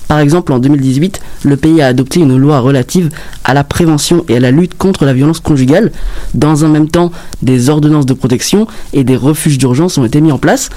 Par 0.07 0.19
exemple, 0.19 0.53
en 0.53 0.59
2018, 0.59 1.19
le 1.43 1.57
pays 1.57 1.81
a 1.81 1.87
adopté 1.87 2.19
une 2.19 2.37
loi 2.37 2.59
relative 2.59 3.09
à 3.43 3.53
la 3.53 3.63
prévention 3.63 4.23
et 4.29 4.37
à 4.37 4.39
la 4.39 4.51
lutte 4.51 4.77
contre 4.77 5.05
la 5.05 5.13
violence 5.13 5.39
conjugale. 5.39 5.91
Dans 6.33 6.63
un 6.63 6.67
même 6.67 6.89
temps, 6.89 7.11
des 7.41 7.69
ordonnances 7.69 8.05
de 8.05 8.13
protection 8.13 8.67
et 8.93 9.03
des 9.03 9.15
refuges 9.15 9.57
d'urgence 9.57 9.97
ont 9.97 10.05
été 10.05 10.21
mis 10.21 10.31
en 10.31 10.37
place. 10.37 10.69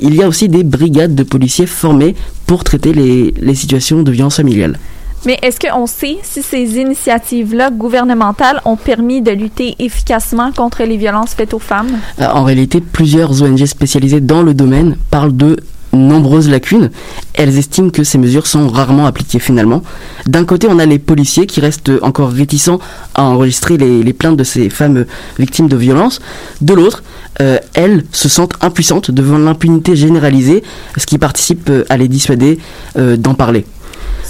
Il 0.00 0.14
y 0.14 0.22
a 0.22 0.28
aussi 0.28 0.48
des 0.48 0.62
brigades 0.62 1.14
de 1.14 1.22
policiers 1.22 1.66
formés 1.66 2.14
pour 2.46 2.62
traiter 2.64 2.92
les, 2.92 3.34
les 3.36 3.54
situations 3.54 4.02
de 4.02 4.10
violence 4.10 4.36
familiale. 4.36 4.78
Mais 5.26 5.38
est-ce 5.42 5.58
qu'on 5.58 5.86
sait 5.86 6.18
si 6.22 6.42
ces 6.42 6.78
initiatives-là 6.78 7.70
gouvernementales 7.70 8.60
ont 8.64 8.76
permis 8.76 9.20
de 9.20 9.32
lutter 9.32 9.74
efficacement 9.78 10.52
contre 10.52 10.84
les 10.84 10.96
violences 10.96 11.34
faites 11.34 11.54
aux 11.54 11.58
femmes? 11.58 11.98
Euh, 12.20 12.26
en 12.32 12.44
réalité, 12.44 12.80
plusieurs 12.80 13.42
ONG 13.42 13.64
spécialisées 13.66 14.20
dans 14.20 14.42
le 14.42 14.54
domaine 14.54 14.96
parlent 15.10 15.36
de 15.36 15.56
nombreuses 15.92 16.48
lacunes. 16.48 16.90
Elles 17.34 17.58
estiment 17.58 17.90
que 17.90 18.04
ces 18.04 18.18
mesures 18.18 18.46
sont 18.46 18.68
rarement 18.68 19.06
appliquées 19.06 19.38
finalement. 19.38 19.82
D'un 20.26 20.44
côté, 20.44 20.66
on 20.70 20.78
a 20.78 20.86
les 20.86 20.98
policiers 20.98 21.46
qui 21.46 21.60
restent 21.60 21.92
encore 22.02 22.30
réticents 22.30 22.78
à 23.14 23.22
enregistrer 23.22 23.76
les, 23.76 24.12
plaintes 24.12 24.36
de 24.36 24.44
ces 24.44 24.70
femmes 24.70 25.04
victimes 25.38 25.68
de 25.68 25.76
violences. 25.76 26.20
De 26.60 26.74
l'autre, 26.74 27.02
euh, 27.40 27.58
elles 27.74 28.04
se 28.12 28.28
sentent 28.28 28.54
impuissantes 28.60 29.10
devant 29.10 29.38
l'impunité 29.38 29.94
généralisée, 29.96 30.62
ce 30.96 31.06
qui 31.06 31.18
participe 31.18 31.70
euh, 31.70 31.84
à 31.88 31.96
les 31.96 32.08
dissuader 32.08 32.58
d'en 32.96 33.34
parler 33.34 33.64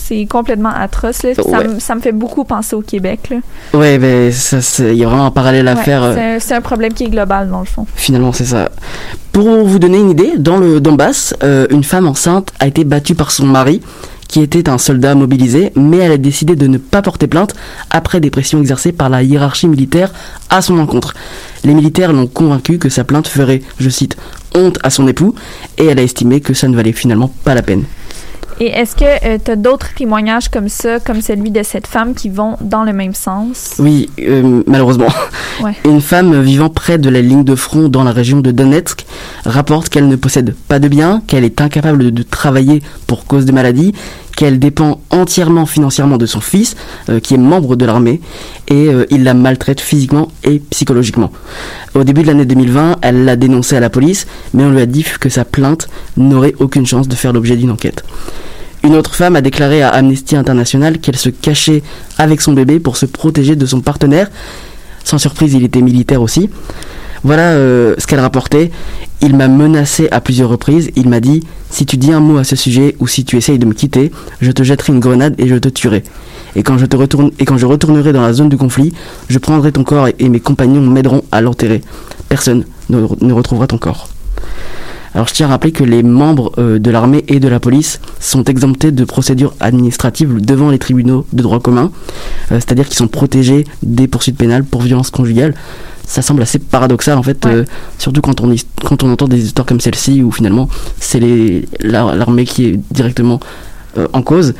c'est 0.09 0.27
complètement 0.27 0.71
atroce. 0.75 1.27
Ça, 1.79 1.95
me 1.95 2.01
fait 2.01 2.13
beaucoup 2.13 2.45
penser 2.45 2.75
au 2.75 2.81
Québec. 2.81 3.33
Oui, 3.75 3.99
mais 3.99 4.31
il 4.31 4.95
y 4.95 5.05
a 5.05 5.07
vraiment 5.07 5.27
un 5.27 5.31
parallèle 5.31 5.69
à 5.69 5.77
faire. 5.77 6.03
Euh, 6.03 6.37
c'est 6.41 6.55
un, 6.55 6.61
problème 6.61 6.95
qui 6.95 7.05
est 7.05 7.11
global, 7.11 7.51
dans 7.51 7.61
le 7.61 7.67
fond. 7.67 7.87
Finalement, 7.95 8.33
c'est 8.33 8.47
ça. 8.47 8.71
Pour 9.33 9.65
vous 9.67 9.79
donner 9.79 9.99
une 9.99 10.11
idée, 10.11 10.33
dans 10.39 10.57
le 10.57 10.81
Donbass, 10.81 11.35
euh, 11.43 11.67
une 11.71 11.85
femme 11.85 12.07
enceinte 12.07 12.53
a 12.59 12.67
été 12.67 12.85
battue 12.85 13.15
par 13.15 13.31
son 13.31 13.47
mari 13.47 13.83
qui 14.29 14.43
était 14.43 14.69
un 14.69 14.79
soldat 14.79 15.15
mobilisé, 15.15 15.73
mais 15.75 15.99
elle 15.99 16.13
a 16.13 16.19
décidé 16.19 16.55
de 16.55 16.67
ne 16.67 16.77
pas 16.77 17.01
porter 17.01 17.27
plainte 17.27 17.55
après 17.91 18.21
des 18.21 18.31
pressions 18.31 18.61
exercées 18.61 18.93
par 18.93 19.09
la 19.09 19.23
hiérarchie 19.23 19.69
militaire 19.69 20.13
à 20.51 20.61
son 20.61 20.79
encontre. 20.79 21.15
Les 21.65 21.73
militaires 21.73 22.13
l'ont 22.13 22.27
convaincu 22.27 22.79
que 22.79 22.91
sa 22.91 23.05
plainte 23.05 23.27
ferait, 23.27 23.63
je 23.81 23.89
cite, 23.89 24.17
honte 24.55 24.79
à 24.83 24.91
son 24.91 25.09
époux, 25.09 25.35
et 25.79 25.87
elle 25.87 25.99
a 25.99 26.03
estimé 26.03 26.41
que 26.41 26.53
ça 26.53 26.69
ne 26.69 26.77
valait 26.77 26.93
finalement 26.93 27.33
pas 27.43 27.55
la 27.55 27.63
peine. 27.63 27.85
Et 28.61 28.67
est-ce 28.67 28.97
que 28.97 29.05
euh, 29.05 29.39
tu 29.43 29.53
as 29.53 29.57
d'autres 29.57 29.95
témoignages 29.95 30.49
comme 30.49 30.69
ça, 30.69 30.99
comme 30.99 31.21
celui 31.23 31.53
de 31.53 31.63
cette 31.63 31.87
femme, 31.87 32.15
qui 32.15 32.29
vont 32.29 32.57
dans 32.61 32.83
le 32.83 32.93
même 32.93 33.15
sens? 33.15 33.77
Oui, 33.79 34.11
euh, 34.19 34.65
malheureusement. 34.67 35.07
Une 35.85 36.01
femme 36.01 36.41
vivant 36.43 36.69
près 36.69 36.99
de 36.99 37.09
la 37.09 37.23
ligne 37.23 37.45
de 37.45 37.55
front 37.55 37.89
dans 37.89 38.03
la 38.03 38.11
région 38.11 38.41
de 38.41 38.51
Donetsk 38.51 39.07
rapporte 39.45 39.91
qu'elle 39.91 40.09
ne 40.09 40.17
possède 40.17 40.57
pas 40.67 40.81
de 40.81 40.89
biens, 40.89 41.23
qu'elle 41.29 41.45
est 41.45 41.61
incapable 41.61 42.11
de, 42.11 42.23
travailler 42.25 42.83
pour 43.07 43.27
cause 43.27 43.45
de 43.45 43.53
maladie, 43.53 43.95
qu'elle 44.37 44.59
dépend 44.59 45.01
entièrement 45.11 45.65
financièrement 45.65 46.17
de 46.17 46.27
son 46.27 46.41
fils, 46.41 46.75
euh, 47.11 47.21
qui 47.21 47.35
est 47.35 47.39
membre 47.39 47.77
de 47.77 47.85
l'armée, 47.85 48.21
et 48.67 48.89
il 49.11 49.25
la 49.25 49.35
maltraite 49.35 49.81
physiquement 49.81 50.29
et 50.45 50.59
psychologiquement. 50.71 51.31
Au 51.95 52.05
début 52.05 52.23
de 52.23 52.27
l'année 52.27 52.45
2020, 52.45 52.97
elle 53.03 53.25
l'a 53.25 53.37
dénoncé 53.37 53.77
à 53.77 53.81
la 53.81 53.89
police, 53.89 54.27
mais 54.53 54.65
on 54.65 54.71
lui 54.71 54.81
a 54.81 54.87
dit 54.87 55.05
que 55.21 55.29
sa 55.29 55.45
plainte 55.45 55.89
n'aurait 56.17 56.55
aucune 56.59 56.87
chance 56.87 57.09
de 57.09 57.15
faire 57.15 57.33
l'objet 57.33 57.57
d'une 57.57 57.71
enquête. 57.71 58.05
Une 58.85 58.95
autre 58.95 59.15
femme 59.15 59.37
a 59.37 59.41
déclaré 59.41 59.83
à 59.83 59.89
Amnesty 59.89 60.37
International 60.37 60.99
qu'elle 60.99 61.17
se 61.17 61.29
cachait 61.29 61.83
avec 62.17 62.41
son 62.41 62.53
bébé 62.53 62.79
pour 62.79 62.97
se 62.97 63.07
protéger 63.07 63.57
de 63.57 63.67
son 63.67 63.81
partenaire. 63.81 64.31
Sans 65.05 65.19
surprise, 65.19 65.55
il 65.55 65.65
était 65.65 65.81
militaire 65.81 66.23
aussi. 66.23 66.49
Voilà 67.25 67.53
euh, 67.53 67.95
ce 67.99 68.07
qu'elle 68.07 68.21
rapportait. 68.21 68.71
Il 69.21 69.37
m'a 69.37 69.49
menacé 69.49 70.09
à 70.11 70.21
plusieurs 70.21 70.49
reprises. 70.49 70.91
Il 70.95 71.09
m'a 71.09 71.21
dit 71.21 71.43
Si 71.71 71.87
tu 71.87 71.97
dis 71.97 72.13
un 72.13 72.21
mot 72.21 72.39
à 72.39 72.45
ce 72.45 72.55
sujet 72.55 72.95
ou 73.01 73.09
si 73.09 73.25
tu 73.25 73.37
essayes 73.37 73.59
de 73.59 73.67
me 73.67 73.75
quitter, 73.75 74.13
je 74.41 74.53
te 74.53 74.63
jetterai 74.63 74.93
une 74.93 75.01
grenade 75.01 75.35
et 75.39 75.49
je 75.49 75.57
te 75.57 75.69
tuerai. 75.69 76.05
Et 76.55 76.63
quand 76.63 76.79
je, 76.79 76.87
te 76.87 76.97
retourne, 76.97 77.31
et 77.39 77.45
quand 77.45 77.59
je 77.59 77.67
retournerai 77.67 78.13
dans 78.13 78.23
la 78.23 78.33
zone 78.33 78.49
du 78.49 78.57
conflit, 78.57 78.93
je 79.29 79.39
prendrai 79.39 79.73
ton 79.73 79.85
corps 79.85 80.09
et, 80.19 80.29
mes 80.29 80.41
compagnons 80.41 80.81
m'aideront 80.81 81.23
à 81.33 81.41
l'enterrer. 81.41 81.83
Personne 82.29 82.65
ne 82.91 83.33
retrouvera 83.33 83.67
ton 83.67 83.79
corps. 83.79 84.09
Alors 85.15 85.27
je 85.29 85.35
tiens 85.35 85.47
à 85.47 85.51
rappeler 85.51 85.73
que 85.73 85.85
les 85.85 86.03
membres 86.03 86.53
euh, 86.59 86.79
de 86.79 86.91
l'armée 86.91 87.25
et 87.29 87.41
de 87.41 87.49
la 87.49 87.61
police 87.61 88.01
sont 88.21 88.45
exemptés 88.45 88.93
de 88.93 89.05
procédures 89.05 89.55
administratives 89.61 90.41
devant 90.41 90.71
les 90.71 90.79
tribunaux 90.79 91.27
de 91.33 91.43
droit 91.43 91.61
commun. 91.61 91.91
c'est-à-dire 92.51 92.87
qu'ils 92.87 92.97
sont 92.97 93.09
protégés 93.09 93.65
des 93.83 94.09
poursuites 94.09 94.37
pénales 94.37 94.65
pour 94.65 94.83
violence 94.83 95.11
conjugale. 95.11 95.55
Ça 96.07 96.23
semble 96.23 96.43
assez 96.43 96.59
paradoxal 96.59 97.19
en 97.19 97.23
fait, 97.23 97.47
surtout 97.99 98.23
quand 98.23 98.41
on, 98.41 98.55
quand 98.83 99.03
on 99.03 99.13
entend 99.13 99.29
des 99.29 99.45
histoires 99.45 99.67
comme 99.67 99.81
celle-ci 99.81 100.23
où 100.23 100.31
finalement 100.31 100.69
c'est 101.01 101.21
l'armée 101.81 102.45
qui 102.47 102.65
est 102.65 102.81
directement 102.91 103.41
en 104.13 104.23
cause. 104.23 104.55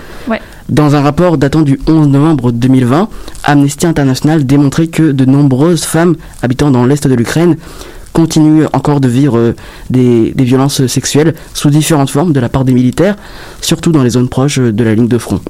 Dans 0.69 0.95
un 0.95 1.01
rapport 1.01 1.39
datant 1.39 1.63
du 1.63 1.81
11 1.87 2.09
novembre 2.09 2.53
2020, 2.53 3.09
Amnesty 3.45 3.87
International 3.87 4.45
démontrait 4.45 4.89
que 4.89 5.13
de 5.13 5.25
nombreuses 5.25 5.85
femmes 5.85 6.15
habitant 6.43 6.71
dans 6.71 6.85
l'est 6.85 7.07
de 7.07 7.15
l'Ukraine 7.15 7.57
continuent 8.13 8.67
encore 8.73 9.01
de 9.01 9.09
vivre 9.09 9.39
euh, 9.39 9.55
des, 9.91 10.33
violences 10.37 10.87
sexuelles 10.87 11.35
sous 11.55 11.71
différentes 11.71 12.11
formes 12.11 12.33
de 12.33 12.41
la 12.41 12.49
part 12.49 12.65
des 12.65 12.73
militaires, 12.73 13.17
surtout 13.61 13.93
dans 13.93 14.03
les 14.03 14.11
zones 14.11 14.29
proches 14.29 14.59
de 14.59 14.85
la 14.85 14.95
ligne 14.95 15.09
de 15.09 15.19
front. 15.19 15.41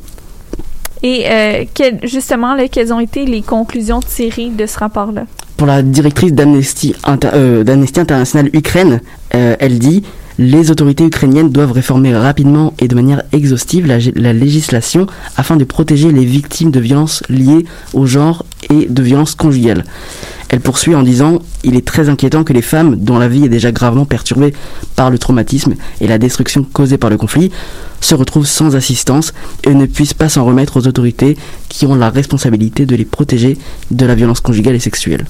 Et 1.03 1.27
euh, 1.31 1.65
justement, 2.03 2.57
quelles 2.71 2.93
ont 2.93 3.00
été 3.00 3.25
les 3.25 3.43
conclusions 3.43 4.00
tirées 4.00 4.50
de 4.50 4.67
ce 4.67 4.79
rapport-là? 4.79 5.25
Pour 5.57 5.67
la 5.67 5.83
directrice 5.83 6.33
d'Amnesty 6.33 6.95
euh, 7.25 7.65
International 7.67 8.50
Ukraine, 8.53 9.00
elle 9.31 9.79
dit 9.79 10.03
les 10.38 10.71
autorités 10.71 11.05
ukrainiennes 11.05 11.50
doivent 11.50 11.73
réformer 11.73 12.17
rapidement 12.17 12.73
et 12.79 12.87
de 12.87 12.95
manière 12.95 13.23
exhaustive 13.33 13.87
la, 13.87 14.33
législation 14.33 15.09
afin 15.37 15.57
de 15.57 15.65
protéger 15.65 16.12
les 16.12 16.25
victimes 16.25 16.71
de 16.71 16.79
violences 16.79 17.25
liées 17.29 17.65
au 17.93 18.07
genre 18.07 18.45
et 18.71 18.87
de 18.87 19.03
violences 19.03 19.35
conjugales. 19.35 19.85
Elle 20.49 20.61
poursuit 20.61 20.95
en 20.95 21.02
disant 21.02 21.40
Il 21.62 21.76
est 21.76 21.87
très 21.87 22.09
inquiétant 22.09 22.45
que 22.45 22.52
les 22.52 22.62
femmes, 22.62 22.97
dont 22.97 23.19
la 23.19 23.28
vie 23.28 23.45
est 23.45 23.50
déjà 23.50 23.71
gravement 23.71 24.07
perturbée 24.07 24.55
par 24.97 25.11
le 25.11 25.19
traumatisme 25.19 25.75
et 26.00 26.07
la 26.07 26.19
destruction 26.19 26.64
causée 26.64 26.99
par 26.99 27.11
le 27.11 27.19
conflit, 27.19 27.50
se 28.00 28.14
retrouvent 28.14 28.47
sans 28.47 28.76
assistance 28.76 29.35
et 29.64 29.75
ne 29.75 29.87
puissent 29.87 30.14
pas 30.14 30.28
s'en 30.28 30.45
remettre 30.45 30.78
aux 30.78 30.87
autorités 30.87 31.37
qui 31.69 31.85
ont 31.87 31.95
la 31.95 32.11
responsabilité 32.11 32.87
de 32.87 32.97
les 32.97 33.05
protéger 33.05 33.59
de 33.90 34.07
la 34.07 34.14
violence 34.14 34.40
conjugale 34.40 34.75
et 34.75 34.81
sexuelle. 34.81 35.26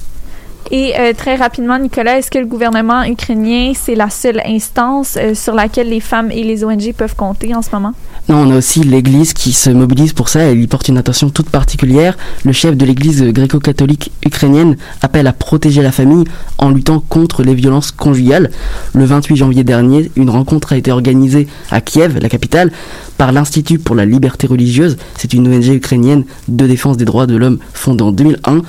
Et 0.71 0.93
euh, 0.99 1.13
très 1.13 1.35
rapidement, 1.35 1.79
Nicolas, 1.79 2.19
est-ce 2.19 2.29
que 2.29 2.37
le 2.37 2.45
gouvernement 2.45 3.03
ukrainien, 3.03 3.73
c'est 3.75 3.95
la 3.95 4.09
seule 4.09 4.41
instance 4.45 5.17
euh, 5.19 5.33
sur 5.33 5.55
laquelle 5.55 5.89
les 5.89 5.99
femmes 5.99 6.31
et 6.31 6.43
les 6.43 6.63
ONG 6.63 6.93
peuvent 6.93 7.15
compter 7.15 7.55
en 7.55 7.61
ce 7.61 7.69
moment? 7.73 7.93
Non, 8.29 8.47
on 8.47 8.51
a 8.51 8.57
aussi 8.57 8.83
l'Église 8.83 9.33
qui 9.33 9.53
se 9.53 9.71
mobilise 9.71 10.13
pour 10.13 10.29
ça. 10.29 10.41
Elle 10.41 10.61
y 10.61 10.67
porte 10.67 10.87
une 10.87 10.99
attention 10.99 11.31
toute 11.31 11.49
particulière. 11.49 12.15
Le 12.45 12.51
chef 12.51 12.77
de 12.77 12.85
l'Église 12.85 13.23
gréco-catholique 13.23 14.11
ukrainienne 14.23 14.77
appelle 15.01 15.25
à 15.25 15.33
protéger 15.33 15.81
la 15.81 15.91
famille 15.91 16.25
en 16.59 16.69
luttant 16.69 16.99
contre 16.99 17.41
les 17.41 17.55
violences 17.55 17.91
conjugales. 17.91 18.51
Le 18.93 19.03
28 19.03 19.35
janvier 19.35 19.63
dernier, 19.63 20.11
une 20.15 20.29
rencontre 20.29 20.73
a 20.73 20.77
été 20.77 20.91
organisée 20.91 21.47
à 21.71 21.81
Kiev, 21.81 22.19
la 22.21 22.29
capitale, 22.29 22.71
par 23.17 23.31
l'Institut 23.31 23.79
pour 23.79 23.95
la 23.95 24.05
liberté 24.05 24.45
religieuse. 24.45 24.97
C'est 25.17 25.33
une 25.33 25.47
ONG 25.47 25.65
ukrainienne 25.65 26.23
de 26.47 26.67
défense 26.67 26.97
des 26.97 27.05
droits 27.05 27.25
de 27.25 27.35
l'homme 27.35 27.57
fondée 27.73 28.03
en 28.03 28.11
2001. 28.11 28.61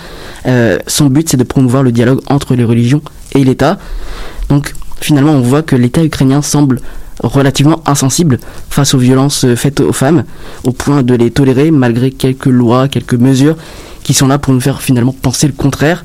Euh, 0.47 0.79
son 0.87 1.07
but, 1.11 1.29
c'est 1.29 1.37
de 1.37 1.45
promouvoir 1.45 1.83
le 1.83 1.93
dialogue 1.93 2.23
entre 2.29 2.55
les 2.55 2.65
religions 2.65 3.03
et 3.35 3.45
l'État. 3.45 3.79
Donc, 4.49 4.75
finalement, 5.03 5.33
on 5.33 5.43
voit 5.43 5.63
que 5.63 5.77
l'État 5.77 6.03
ukrainien 6.03 6.41
semble 6.41 6.81
relativement 7.23 7.83
insensible 7.87 8.39
face 8.69 8.95
aux 8.95 8.99
violences 8.99 9.47
faites 9.55 9.81
aux 9.81 9.93
femmes, 9.93 10.25
au 10.65 10.73
point 10.73 11.03
de 11.03 11.15
les 11.15 11.31
tolérer 11.31 11.71
malgré 11.71 12.11
quelques 12.11 12.47
lois, 12.47 12.89
quelques 12.89 13.15
mesures 13.15 13.57
qui 14.03 14.15
sont 14.15 14.29
là 14.29 14.39
pour 14.39 14.53
nous 14.55 14.61
faire 14.61 14.83
finalement 14.83 15.15
penser 15.21 15.47
le 15.47 15.53
contraire. 15.53 16.05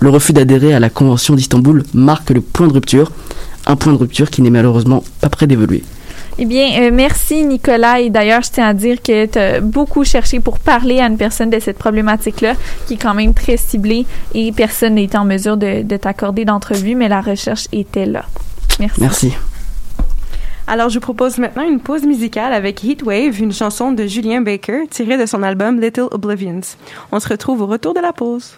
Le 0.00 0.10
refus 0.10 0.32
d'adhérer 0.32 0.74
à 0.74 0.80
la 0.80 0.90
Convention 0.90 1.34
d'Istanbul 1.34 1.84
marque 1.94 2.30
le 2.30 2.40
point 2.40 2.68
de 2.68 2.72
rupture, 2.72 3.12
un 3.66 3.76
point 3.76 3.92
de 3.92 3.98
rupture 3.98 4.30
qui 4.30 4.42
n'est 4.42 4.50
malheureusement 4.50 5.02
pas 5.20 5.28
prêt 5.28 5.46
d'évoluer. 5.46 5.82
Eh 6.38 6.44
bien, 6.44 6.82
euh, 6.82 6.90
merci 6.92 7.44
Nicolas. 7.44 8.00
Et 8.00 8.10
d'ailleurs, 8.10 8.42
je 8.42 8.50
tiens 8.50 8.66
à 8.66 8.74
dire 8.74 9.00
que 9.00 9.24
tu 9.24 9.38
as 9.38 9.60
beaucoup 9.60 10.04
cherché 10.04 10.38
pour 10.38 10.58
parler 10.58 11.00
à 11.00 11.06
une 11.06 11.16
personne 11.16 11.48
de 11.48 11.58
cette 11.58 11.78
problématique-là, 11.78 12.54
qui 12.86 12.94
est 12.94 12.98
quand 12.98 13.14
même 13.14 13.32
très 13.32 13.56
ciblée 13.56 14.04
et 14.34 14.52
personne 14.52 14.94
n'était 14.94 15.16
en 15.16 15.24
mesure 15.24 15.56
de, 15.56 15.82
de 15.82 15.96
t'accorder 15.96 16.44
d'entrevue, 16.44 16.94
mais 16.94 17.08
la 17.08 17.22
recherche 17.22 17.68
était 17.72 18.06
là. 18.06 18.24
Merci. 18.78 19.00
Merci. 19.00 19.32
Alors, 20.68 20.88
je 20.88 20.94
vous 20.94 21.00
propose 21.00 21.38
maintenant 21.38 21.62
une 21.62 21.78
pause 21.78 22.02
musicale 22.02 22.52
avec 22.52 22.82
Heatwave, 22.82 23.40
une 23.40 23.52
chanson 23.52 23.92
de 23.92 24.04
Julien 24.06 24.40
Baker 24.40 24.88
tirée 24.90 25.16
de 25.16 25.24
son 25.24 25.44
album 25.44 25.80
Little 25.80 26.08
Oblivions. 26.10 26.60
On 27.12 27.20
se 27.20 27.28
retrouve 27.28 27.62
au 27.62 27.66
retour 27.66 27.94
de 27.94 28.00
la 28.00 28.12
pause. 28.12 28.56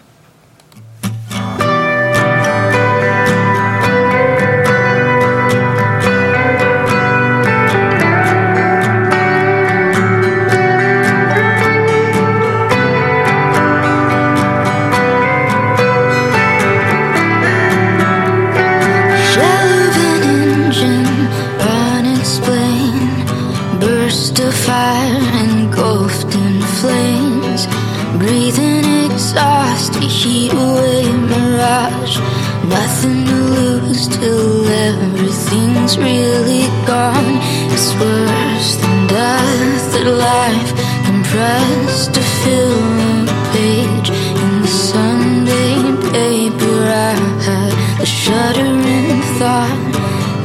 Everything's 35.89 35.99
really 35.99 36.67
gone. 36.87 37.39
It's 37.73 37.95
worse 37.95 38.77
than 38.77 39.07
death 39.07 39.93
that 39.93 40.07
life. 40.07 40.71
Compressed 41.07 42.15
to 42.15 42.21
fill 42.21 43.29
a 43.29 43.37
page 43.53 44.11
In 44.11 44.63
the 44.63 44.69
Sunday 44.69 45.75
paper 46.13 46.83
I 46.85 47.15
had. 47.45 48.01
A 48.01 48.07
shuddering 48.07 49.23
thought 49.39 49.79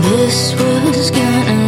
This 0.01 0.53
was 0.55 1.11
gonna 1.11 1.62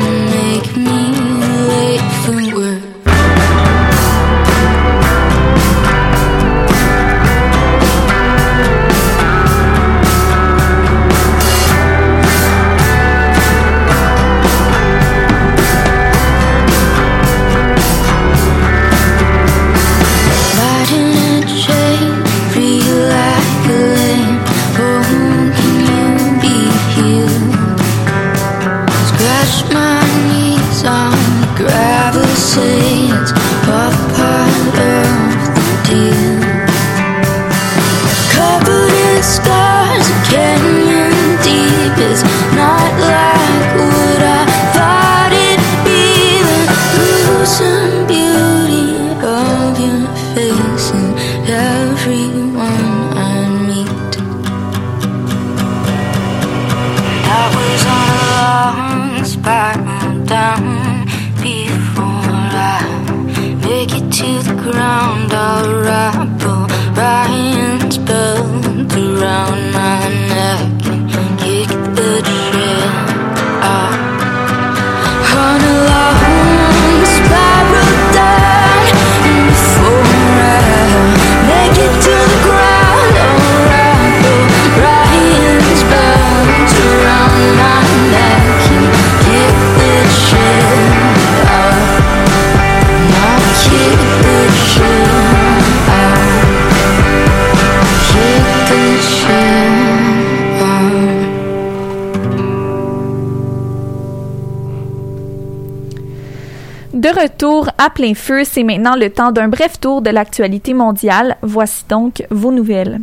retour 107.35 107.69
à 107.77 107.89
plein 107.89 108.13
feu, 108.13 108.43
c'est 108.45 108.63
maintenant 108.63 108.95
le 108.95 109.09
temps 109.09 109.33
d'un 109.33 109.49
bref 109.49 109.77
tour 109.81 110.01
de 110.01 110.09
l'actualité 110.09 110.73
mondiale. 110.73 111.35
Voici 111.41 111.83
donc 111.89 112.25
vos 112.29 112.53
nouvelles. 112.53 113.01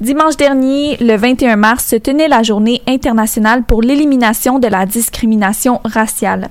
Dimanche 0.00 0.36
dernier, 0.36 0.96
le 0.96 1.16
21 1.16 1.54
mars, 1.54 1.86
se 1.86 1.96
tenait 1.96 2.26
la 2.26 2.42
journée 2.42 2.82
internationale 2.88 3.62
pour 3.62 3.82
l'élimination 3.82 4.58
de 4.58 4.66
la 4.66 4.84
discrimination 4.84 5.80
raciale. 5.84 6.48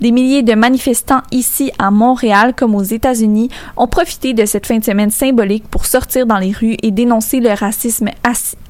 Des 0.00 0.10
milliers 0.10 0.42
de 0.42 0.54
manifestants 0.54 1.20
ici 1.32 1.70
à 1.78 1.90
Montréal 1.90 2.54
comme 2.56 2.74
aux 2.74 2.82
États-Unis 2.82 3.50
ont 3.76 3.86
profité 3.86 4.32
de 4.32 4.46
cette 4.46 4.66
fin 4.66 4.78
de 4.78 4.84
semaine 4.84 5.10
symbolique 5.10 5.68
pour 5.68 5.84
sortir 5.84 6.24
dans 6.24 6.38
les 6.38 6.52
rues 6.52 6.76
et 6.82 6.90
dénoncer 6.90 7.40
le 7.40 7.50
racisme 7.50 8.08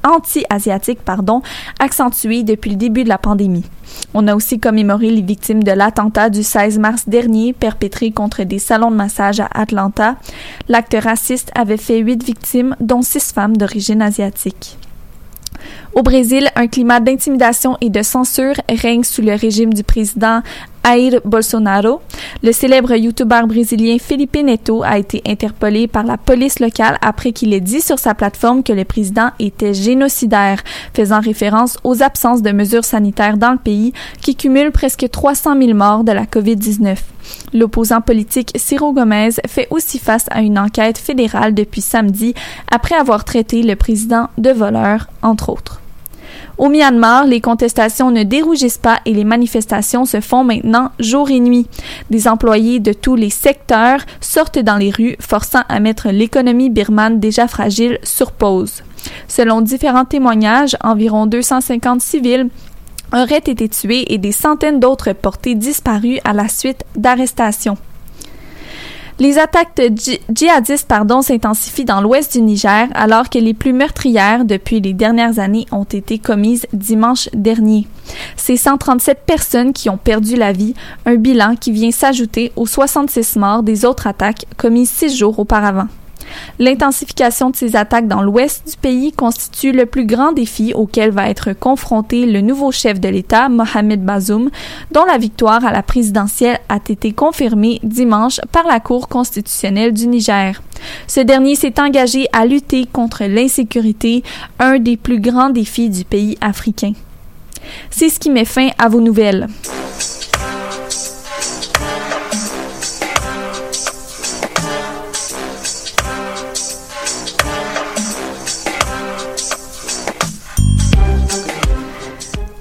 anti-asiatique, 0.02 1.00
pardon, 1.04 1.42
accentué 1.78 2.42
depuis 2.42 2.72
le 2.72 2.76
début 2.76 3.04
de 3.04 3.08
la 3.08 3.18
pandémie. 3.18 3.64
On 4.14 4.26
a 4.26 4.34
aussi 4.34 4.58
commémoré 4.58 5.10
les 5.10 5.22
victimes 5.22 5.62
de 5.62 5.72
l'attentat 5.72 6.30
du 6.30 6.42
16 6.42 6.78
mars 6.78 7.08
dernier 7.08 7.52
perpétré 7.52 8.10
contre 8.10 8.42
des 8.44 8.58
salons 8.58 8.90
de 8.90 8.96
massage 8.96 9.40
à 9.40 9.48
Atlanta. 9.52 10.16
L'acte 10.68 10.96
raciste 11.00 11.50
avait 11.54 11.76
fait 11.76 11.98
huit 11.98 12.22
victimes, 12.22 12.76
dont 12.80 13.02
six 13.02 13.32
femmes 13.32 13.56
d'origine 13.56 14.02
asiatique. 14.02 14.78
Au 15.98 16.02
Brésil, 16.04 16.48
un 16.54 16.68
climat 16.68 17.00
d'intimidation 17.00 17.76
et 17.80 17.90
de 17.90 18.02
censure 18.02 18.54
règne 18.68 19.02
sous 19.02 19.20
le 19.20 19.34
régime 19.34 19.74
du 19.74 19.82
président 19.82 20.42
Jair 20.84 21.20
Bolsonaro. 21.24 22.00
Le 22.40 22.52
célèbre 22.52 22.94
youtubeur 22.94 23.48
brésilien 23.48 23.96
Felipe 23.98 24.36
Neto 24.36 24.84
a 24.84 24.96
été 24.96 25.20
interpellé 25.26 25.88
par 25.88 26.04
la 26.04 26.16
police 26.16 26.60
locale 26.60 26.98
après 27.02 27.32
qu'il 27.32 27.52
ait 27.52 27.58
dit 27.58 27.80
sur 27.80 27.98
sa 27.98 28.14
plateforme 28.14 28.62
que 28.62 28.72
le 28.72 28.84
président 28.84 29.30
était 29.40 29.74
génocidaire, 29.74 30.62
faisant 30.94 31.18
référence 31.18 31.78
aux 31.82 32.00
absences 32.00 32.42
de 32.42 32.52
mesures 32.52 32.84
sanitaires 32.84 33.36
dans 33.36 33.50
le 33.50 33.58
pays 33.58 33.92
qui 34.20 34.36
cumulent 34.36 34.70
presque 34.70 35.10
300 35.10 35.60
000 35.60 35.74
morts 35.74 36.04
de 36.04 36.12
la 36.12 36.26
COVID-19. 36.26 36.96
L'opposant 37.54 38.02
politique 38.02 38.52
Ciro 38.54 38.92
Gomez 38.92 39.30
fait 39.48 39.66
aussi 39.70 39.98
face 39.98 40.26
à 40.30 40.42
une 40.42 40.60
enquête 40.60 40.96
fédérale 40.96 41.54
depuis 41.54 41.80
samedi 41.80 42.34
après 42.70 42.94
avoir 42.94 43.24
traité 43.24 43.64
le 43.64 43.74
président 43.74 44.28
de 44.38 44.50
voleur, 44.50 45.08
entre 45.22 45.48
autres. 45.48 45.80
Au 46.58 46.68
Myanmar, 46.68 47.24
les 47.24 47.40
contestations 47.40 48.10
ne 48.10 48.24
dérougissent 48.24 48.78
pas 48.78 48.98
et 49.04 49.14
les 49.14 49.22
manifestations 49.22 50.04
se 50.04 50.20
font 50.20 50.42
maintenant 50.42 50.90
jour 50.98 51.30
et 51.30 51.38
nuit. 51.38 51.68
Des 52.10 52.26
employés 52.26 52.80
de 52.80 52.92
tous 52.92 53.14
les 53.14 53.30
secteurs 53.30 54.00
sortent 54.20 54.58
dans 54.58 54.76
les 54.76 54.90
rues, 54.90 55.16
forçant 55.20 55.62
à 55.68 55.78
mettre 55.78 56.08
l'économie 56.08 56.68
birmane 56.68 57.20
déjà 57.20 57.46
fragile 57.46 58.00
sur 58.02 58.32
pause. 58.32 58.82
Selon 59.28 59.60
différents 59.60 60.04
témoignages, 60.04 60.76
environ 60.82 61.26
250 61.26 62.00
civils 62.00 62.48
auraient 63.12 63.38
été 63.38 63.68
tués 63.68 64.12
et 64.12 64.18
des 64.18 64.32
centaines 64.32 64.80
d'autres 64.80 65.12
portés 65.12 65.54
disparus 65.54 66.18
à 66.24 66.32
la 66.32 66.48
suite 66.48 66.84
d'arrestations. 66.96 67.78
Les 69.20 69.36
attaques 69.38 69.80
djihadistes 70.32 70.86
pardon, 70.86 71.22
s'intensifient 71.22 71.84
dans 71.84 72.00
l'ouest 72.00 72.32
du 72.34 72.40
Niger 72.40 72.86
alors 72.94 73.28
que 73.28 73.38
les 73.40 73.52
plus 73.52 73.72
meurtrières 73.72 74.44
depuis 74.44 74.80
les 74.80 74.92
dernières 74.92 75.40
années 75.40 75.66
ont 75.72 75.82
été 75.82 76.18
commises 76.20 76.66
dimanche 76.72 77.28
dernier. 77.32 77.88
C'est 78.36 78.56
137 78.56 79.22
personnes 79.26 79.72
qui 79.72 79.90
ont 79.90 79.96
perdu 79.96 80.36
la 80.36 80.52
vie, 80.52 80.74
un 81.04 81.16
bilan 81.16 81.56
qui 81.56 81.72
vient 81.72 81.90
s'ajouter 81.90 82.52
aux 82.54 82.66
66 82.66 83.36
morts 83.36 83.64
des 83.64 83.84
autres 83.84 84.06
attaques 84.06 84.46
commises 84.56 84.90
six 84.90 85.16
jours 85.16 85.40
auparavant. 85.40 85.88
L'intensification 86.58 87.50
de 87.50 87.56
ces 87.56 87.76
attaques 87.76 88.08
dans 88.08 88.22
l'ouest 88.22 88.68
du 88.68 88.76
pays 88.76 89.12
constitue 89.12 89.72
le 89.72 89.86
plus 89.86 90.06
grand 90.06 90.32
défi 90.32 90.72
auquel 90.74 91.10
va 91.10 91.28
être 91.28 91.52
confronté 91.52 92.26
le 92.26 92.40
nouveau 92.40 92.72
chef 92.72 93.00
de 93.00 93.08
l'État, 93.08 93.48
Mohamed 93.48 94.04
Bazoum, 94.04 94.50
dont 94.92 95.04
la 95.04 95.18
victoire 95.18 95.64
à 95.64 95.72
la 95.72 95.82
présidentielle 95.82 96.58
a 96.68 96.76
été 96.76 97.12
confirmée 97.12 97.80
dimanche 97.82 98.40
par 98.52 98.66
la 98.66 98.80
Cour 98.80 99.08
constitutionnelle 99.08 99.92
du 99.92 100.06
Niger. 100.06 100.62
Ce 101.06 101.20
dernier 101.20 101.54
s'est 101.54 101.80
engagé 101.80 102.26
à 102.32 102.46
lutter 102.46 102.86
contre 102.92 103.24
l'insécurité, 103.24 104.22
un 104.58 104.78
des 104.78 104.96
plus 104.96 105.20
grands 105.20 105.50
défis 105.50 105.90
du 105.90 106.04
pays 106.04 106.36
africain. 106.40 106.92
C'est 107.90 108.08
ce 108.08 108.18
qui 108.18 108.30
met 108.30 108.44
fin 108.44 108.68
à 108.78 108.88
vos 108.88 109.00
nouvelles. 109.00 109.48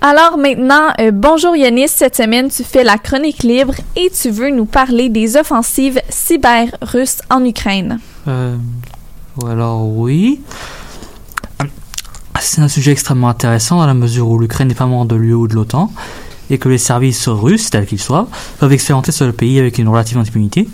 Alors 0.01 0.37
maintenant, 0.37 0.93
euh, 0.99 1.09
bonjour 1.11 1.55
Yanis, 1.55 1.87
cette 1.87 2.15
semaine 2.15 2.49
tu 2.49 2.63
fais 2.63 2.83
la 2.83 2.99
chronique 2.99 3.41
libre 3.41 3.73
et 3.95 4.11
tu 4.11 4.29
veux 4.29 4.51
nous 4.51 4.65
parler 4.65 5.09
des 5.09 5.37
offensives 5.37 5.99
cyber 6.07 6.67
russes 6.83 7.17
en 7.31 7.43
Ukraine. 7.43 7.99
Euh, 8.27 8.55
alors 9.43 9.87
oui. 9.87 10.39
C'est 12.39 12.61
un 12.61 12.67
sujet 12.67 12.91
extrêmement 12.91 13.29
intéressant 13.29 13.79
dans 13.79 13.87
la 13.87 13.95
mesure 13.95 14.29
où 14.29 14.37
l'Ukraine 14.37 14.67
n'est 14.67 14.75
pas 14.75 14.85
membre 14.85 15.07
de 15.07 15.15
l'UE 15.15 15.33
ou 15.33 15.47
de 15.47 15.55
l'OTAN 15.55 15.91
et 16.51 16.59
que 16.59 16.69
les 16.69 16.77
services 16.77 17.27
russes, 17.27 17.71
tels 17.71 17.87
qu'ils 17.87 17.99
soient, 17.99 18.27
peuvent 18.59 18.71
expérimenter 18.71 19.11
sur 19.11 19.25
le 19.25 19.33
pays 19.33 19.57
avec 19.57 19.79
une 19.79 19.87
relative 19.89 20.19
impunité. 20.19 20.69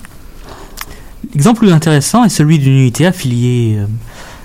L'exemple 1.33 1.61
le 1.61 1.67
plus 1.67 1.73
intéressant 1.73 2.25
est 2.25 2.29
celui 2.29 2.59
d'une 2.59 2.73
unité 2.73 3.05
affiliée, 3.05 3.77
euh, 3.79 3.85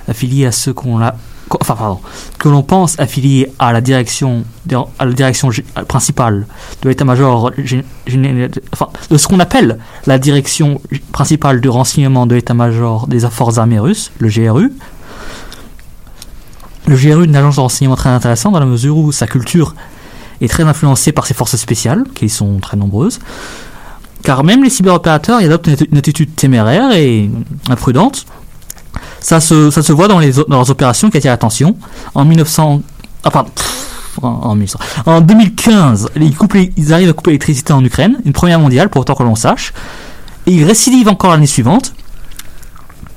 affiliée 0.06 0.46
à 0.46 0.52
ceux 0.52 0.72
qu'on 0.72 1.02
a 1.02 1.16
enfin 1.60 1.74
pardon, 1.74 2.00
que 2.38 2.48
l'on 2.48 2.62
pense 2.62 2.98
affilié 2.98 3.50
à 3.58 3.72
la 3.72 3.80
direction, 3.80 4.44
à 4.98 5.04
la 5.04 5.12
direction 5.12 5.50
principale 5.86 6.46
de 6.82 6.88
l'état-major, 6.88 7.52
enfin, 8.72 8.88
de 9.10 9.16
ce 9.16 9.26
qu'on 9.28 9.40
appelle 9.40 9.78
la 10.06 10.18
direction 10.18 10.80
principale 11.12 11.60
du 11.60 11.68
renseignement 11.68 12.26
de 12.26 12.34
l'état-major 12.34 13.06
des 13.06 13.20
forces 13.20 13.58
armées 13.58 13.78
russes, 13.78 14.12
le 14.18 14.28
GRU. 14.28 14.72
Le 16.86 16.96
GRU 16.96 17.22
est 17.22 17.26
une 17.26 17.36
agence 17.36 17.56
de 17.56 17.60
renseignement 17.60 17.96
très 17.96 18.08
intéressante 18.10 18.54
dans 18.54 18.60
la 18.60 18.66
mesure 18.66 18.96
où 18.96 19.12
sa 19.12 19.26
culture 19.26 19.74
est 20.40 20.48
très 20.48 20.62
influencée 20.62 21.12
par 21.12 21.26
ses 21.26 21.34
forces 21.34 21.56
spéciales, 21.56 22.04
qui 22.14 22.28
sont 22.28 22.58
très 22.60 22.76
nombreuses. 22.76 23.18
Car 24.22 24.44
même 24.44 24.64
les 24.64 24.70
cyberopérateurs 24.70 25.40
y 25.40 25.44
adoptent 25.44 25.70
une 25.90 25.98
attitude 25.98 26.34
téméraire 26.34 26.92
et 26.92 27.30
imprudente 27.68 28.26
ça 29.20 29.40
se, 29.40 29.70
ça 29.70 29.82
se 29.82 29.92
voit 29.92 30.08
dans 30.08 30.20
leurs 30.20 30.70
opérations 30.70 31.10
qui 31.10 31.16
attirent 31.16 31.32
l'attention. 31.32 31.76
En 32.14 32.24
1900. 32.24 32.82
Ah, 33.24 33.30
pardon. 33.30 33.50
En, 34.22 34.56
en 35.06 35.20
2015, 35.20 36.08
ils, 36.16 36.36
coupent 36.36 36.56
ils 36.76 36.92
arrivent 36.92 37.10
à 37.10 37.12
couper 37.12 37.30
l'électricité 37.30 37.72
en 37.72 37.84
Ukraine, 37.84 38.18
une 38.24 38.32
première 38.32 38.58
mondiale 38.58 38.88
pour 38.88 39.02
autant 39.02 39.14
que 39.14 39.22
l'on 39.22 39.36
sache. 39.36 39.72
Et 40.46 40.52
ils 40.52 40.64
récidivent 40.64 41.08
encore 41.08 41.30
l'année 41.30 41.46
suivante. 41.46 41.94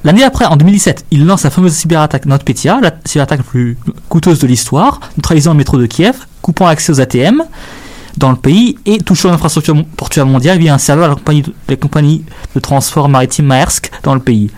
L'année 0.03 0.23
après, 0.23 0.45
en 0.45 0.55
2017, 0.55 1.05
ils 1.11 1.25
lancent 1.25 1.43
la 1.43 1.49
fameuse 1.49 1.73
cyberattaque 1.73 2.25
NotPetya, 2.25 2.79
la 2.81 2.91
cyberattaque 3.05 3.39
la 3.39 3.43
plus 3.43 3.77
coûteuse 4.09 4.39
de 4.39 4.47
l'histoire, 4.47 4.99
neutralisant 5.17 5.51
le 5.51 5.57
métro 5.57 5.77
de 5.77 5.85
Kiev, 5.85 6.15
coupant 6.41 6.67
l'accès 6.67 6.91
aux 6.91 7.01
ATM 7.01 7.43
dans 8.17 8.31
le 8.31 8.37
pays 8.37 8.77
et 8.85 8.97
touchant 8.97 9.29
l'infrastructure 9.29 9.75
portuaire 9.95 10.25
mondiale 10.25 10.57
via 10.57 10.73
un 10.73 10.77
serveur 10.77 11.11
à 11.11 11.33
de, 11.33 11.43
la 11.69 11.75
compagnie 11.75 12.25
de 12.55 12.59
transport 12.59 13.07
maritime 13.09 13.45
Maersk 13.45 13.91
dans 14.03 14.13
le 14.13 14.19
pays 14.19 14.51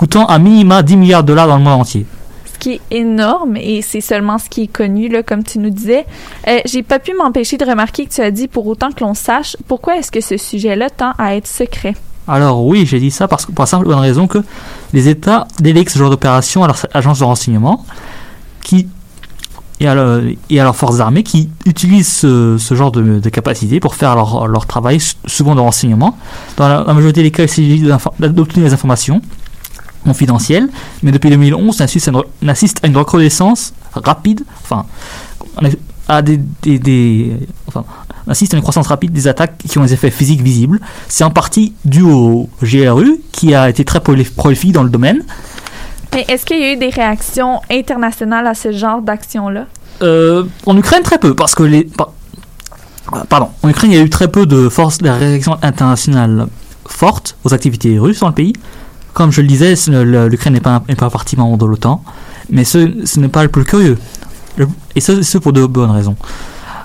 coûtant 0.00 0.24
à 0.24 0.38
minima 0.38 0.82
10 0.82 0.96
milliards 0.96 1.22
de 1.22 1.28
dollars 1.28 1.46
dans 1.46 1.58
le 1.58 1.62
monde 1.62 1.82
entier. 1.82 2.06
Ce 2.50 2.58
qui 2.58 2.72
est 2.72 2.80
énorme 2.90 3.58
et 3.58 3.82
c'est 3.82 4.00
seulement 4.00 4.38
ce 4.38 4.48
qui 4.48 4.62
est 4.62 4.66
connu, 4.66 5.10
là, 5.10 5.22
comme 5.22 5.44
tu 5.44 5.58
nous 5.58 5.68
disais. 5.68 6.06
Euh, 6.48 6.60
J'ai 6.64 6.82
pas 6.82 6.98
pu 6.98 7.12
m'empêcher 7.12 7.58
de 7.58 7.66
remarquer 7.66 8.06
que 8.06 8.14
tu 8.14 8.22
as 8.22 8.30
dit 8.30 8.48
pour 8.48 8.66
autant 8.66 8.92
que 8.92 9.04
l'on 9.04 9.12
sache, 9.12 9.58
pourquoi 9.68 9.98
est-ce 9.98 10.10
que 10.10 10.22
ce 10.22 10.38
sujet-là 10.38 10.88
tend 10.88 11.12
à 11.18 11.36
être 11.36 11.46
secret? 11.46 11.94
Alors 12.26 12.64
oui, 12.64 12.86
j'ai 12.86 12.98
dit 12.98 13.10
ça 13.10 13.28
parce 13.28 13.44
que, 13.44 13.52
pour 13.52 13.62
la 13.62 13.66
simple 13.66 13.84
bonne 13.84 13.98
raison 13.98 14.26
que 14.26 14.38
les 14.94 15.06
États 15.10 15.46
délèguent 15.60 15.90
ce 15.90 15.98
genre 15.98 16.08
d'opération 16.08 16.64
à 16.64 16.68
leurs 16.68 16.86
agences 16.94 17.18
de 17.18 17.24
renseignement 17.24 17.84
qui, 18.62 18.88
et, 19.80 19.86
à, 19.86 19.94
leurs 19.94 20.76
forces 20.76 21.00
armées 21.00 21.24
qui 21.24 21.50
utilisent 21.66 22.08
ce, 22.08 22.74
genre 22.74 22.90
de, 22.90 23.18
de 23.18 23.28
capacité 23.28 23.80
pour 23.80 23.94
faire 23.94 24.14
leur, 24.14 24.48
leur, 24.48 24.64
travail, 24.64 24.98
souvent 25.26 25.54
de 25.54 25.60
renseignement. 25.60 26.16
Dans 26.56 26.68
la, 26.68 26.84
la 26.86 26.94
majorité 26.94 27.22
des 27.22 27.30
cas, 27.30 27.42
il 27.42 27.48
s'agit 27.50 27.84
d'obtenir 28.18 28.66
des 28.66 28.72
informations 28.72 29.20
confidentiel, 30.04 30.68
mais 31.02 31.12
depuis 31.12 31.30
2011, 31.30 31.76
on 32.42 32.48
assiste 32.48 32.80
à 32.82 32.86
une, 32.86 32.96
recrudescence 32.96 33.72
rapide, 33.94 34.42
enfin, 34.62 34.86
à 36.08 36.22
des, 36.22 36.38
des, 36.62 37.36
enfin, 37.68 37.84
on 38.26 38.30
assiste 38.30 38.54
à 38.54 38.56
une 38.56 38.62
croissance 38.62 38.86
rapide 38.86 39.12
des 39.12 39.28
attaques 39.28 39.58
qui 39.58 39.78
ont 39.78 39.82
des 39.82 39.92
effets 39.92 40.10
physiques 40.10 40.42
visibles. 40.42 40.80
C'est 41.08 41.24
en 41.24 41.30
partie 41.30 41.74
dû 41.84 42.02
au 42.02 42.48
GRU, 42.62 43.20
qui 43.32 43.54
a 43.54 43.68
été 43.68 43.84
très 43.84 44.00
prolifique 44.00 44.72
dans 44.72 44.82
le 44.82 44.90
domaine. 44.90 45.22
Mais 46.14 46.24
est-ce 46.28 46.44
qu'il 46.44 46.58
y 46.58 46.64
a 46.64 46.72
eu 46.72 46.76
des 46.76 46.90
réactions 46.90 47.60
internationales 47.70 48.46
à 48.46 48.54
ce 48.54 48.72
genre 48.72 49.00
d'action-là? 49.00 49.66
Euh, 50.02 50.44
En 50.66 50.76
Ukraine, 50.76 51.02
très 51.02 51.18
peu, 51.18 51.34
parce 51.34 51.54
que 51.54 51.62
les. 51.62 51.88
Pardon, 53.28 53.50
en 53.62 53.68
Ukraine, 53.68 53.92
il 53.92 53.96
y 53.96 54.00
a 54.00 54.04
eu 54.04 54.10
très 54.10 54.28
peu 54.28 54.46
de 54.46 54.68
forces 54.68 54.98
de 54.98 55.08
réaction 55.08 55.58
internationale 55.62 56.46
fortes 56.86 57.36
aux 57.44 57.54
activités 57.54 57.98
russes 57.98 58.20
dans 58.20 58.28
le 58.28 58.34
pays. 58.34 58.52
Comme 59.12 59.32
je 59.32 59.40
le 59.40 59.46
disais, 59.48 59.74
l'Ukraine 60.28 60.52
n'est 60.54 60.60
pas, 60.60 60.82
pas 60.96 61.10
partie 61.10 61.36
membre 61.36 61.58
de 61.58 61.66
l'OTAN, 61.66 62.02
mais 62.48 62.64
ce, 62.64 62.78
n'est 63.18 63.28
pas 63.28 63.42
le 63.42 63.48
plus 63.48 63.64
curieux. 63.64 63.98
Et 64.94 65.00
ce, 65.00 65.38
pour 65.38 65.52
de 65.52 65.64
bonnes 65.66 65.90
raisons. 65.90 66.16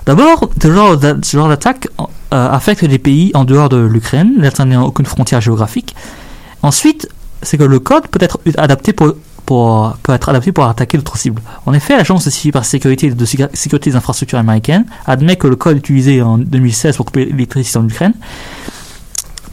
D'abord, 0.05 0.49
ce 0.61 1.37
genre 1.37 1.49
d'attaque 1.49 1.87
euh, 1.99 2.49
affecte 2.51 2.83
les 2.83 2.99
pays 2.99 3.31
en 3.33 3.43
dehors 3.43 3.69
de 3.69 3.77
l'Ukraine, 3.77 4.33
l'Ukraine 4.37 4.69
n'a 4.69 4.81
aucune 4.81 5.05
frontière 5.05 5.41
géographique. 5.41 5.95
Ensuite, 6.61 7.09
c'est 7.41 7.57
que 7.57 7.63
le 7.63 7.79
code 7.79 8.07
peut 8.07 8.19
être 8.21 8.39
adapté 8.57 8.93
pour, 8.93 9.13
pour, 9.45 9.97
peut 10.03 10.13
être 10.13 10.29
adapté 10.29 10.51
pour 10.51 10.65
attaquer 10.65 10.97
d'autres 10.97 11.17
cibles. 11.17 11.41
En 11.65 11.73
effet, 11.73 11.95
l'agence 11.97 12.25
de 12.25 12.29
de 12.29 13.25
sécu- 13.25 13.49
sécurité 13.53 13.89
des 13.89 13.95
infrastructures 13.95 14.39
américaines 14.39 14.85
admet 15.05 15.35
que 15.35 15.47
le 15.47 15.55
code 15.55 15.77
utilisé 15.77 16.21
en 16.21 16.37
2016 16.37 16.97
pour 16.97 17.05
couper 17.05 17.25
l'électricité 17.25 17.77
en 17.79 17.87
Ukraine 17.87 18.13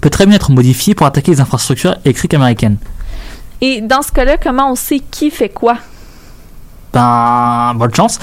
peut 0.02 0.10
très 0.10 0.26
bien 0.26 0.36
être 0.36 0.50
modifié 0.52 0.94
pour 0.94 1.06
attaquer 1.06 1.30
les 1.30 1.40
infrastructures 1.40 1.94
électriques 2.04 2.34
américaines. 2.34 2.76
Et 3.62 3.80
dans 3.80 4.02
ce 4.02 4.12
cas-là, 4.12 4.36
comment 4.36 4.70
on 4.70 4.74
sait 4.74 5.00
qui 5.00 5.30
fait 5.30 5.48
quoi? 5.48 5.76
Ben, 6.92 7.72
bonne 7.76 7.94
chance. 7.94 8.18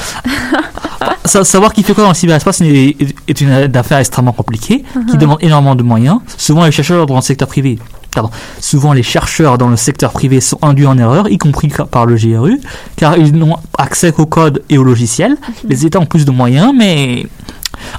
Sa- 1.26 1.44
savoir 1.44 1.74
qui 1.74 1.82
fait 1.84 1.94
quoi 1.94 2.04
dans 2.04 2.10
le 2.10 2.15
cyberespace 2.15 2.62
est, 2.62 2.96
est 3.28 3.42
une 3.42 3.76
affaire 3.76 3.98
extrêmement 3.98 4.32
compliquée, 4.34 4.84
qui 5.08 5.13
Mhm. 5.13 5.18
demande 5.18 5.38
énormément 5.42 5.76
de 5.76 5.82
moyens. 5.84 6.20
Souvent, 6.38 6.65
les 6.65 6.72
chercheurs 6.72 7.06
dans 7.08 7.15
le 7.15 7.22
secteur 7.22 7.48
privé, 7.48 7.80
pardon, 8.12 8.30
souvent 8.60 8.94
les 8.94 9.02
chercheurs 9.04 9.58
dans 9.58 9.70
le 9.70 9.78
secteur 9.78 10.12
privé 10.12 10.39
sont 10.42 10.60
induits 10.62 10.86
en 10.86 10.98
erreur, 10.98 11.30
y 11.32 11.38
compris 11.38 11.72
par 11.89 12.06
le 12.06 12.15
GRU, 12.15 12.60
car 12.96 13.18
ils 13.18 13.34
n'ont 13.34 13.56
accès 13.78 14.12
qu'au 14.12 14.26
code 14.28 14.62
et 14.70 14.78
au 14.78 14.84
logiciel. 14.84 15.38
Les 15.68 15.86
États 15.86 16.00
ont 16.00 16.06
plus 16.06 16.26
de 16.26 16.32
moyens, 16.32 16.74
mais 16.78 17.26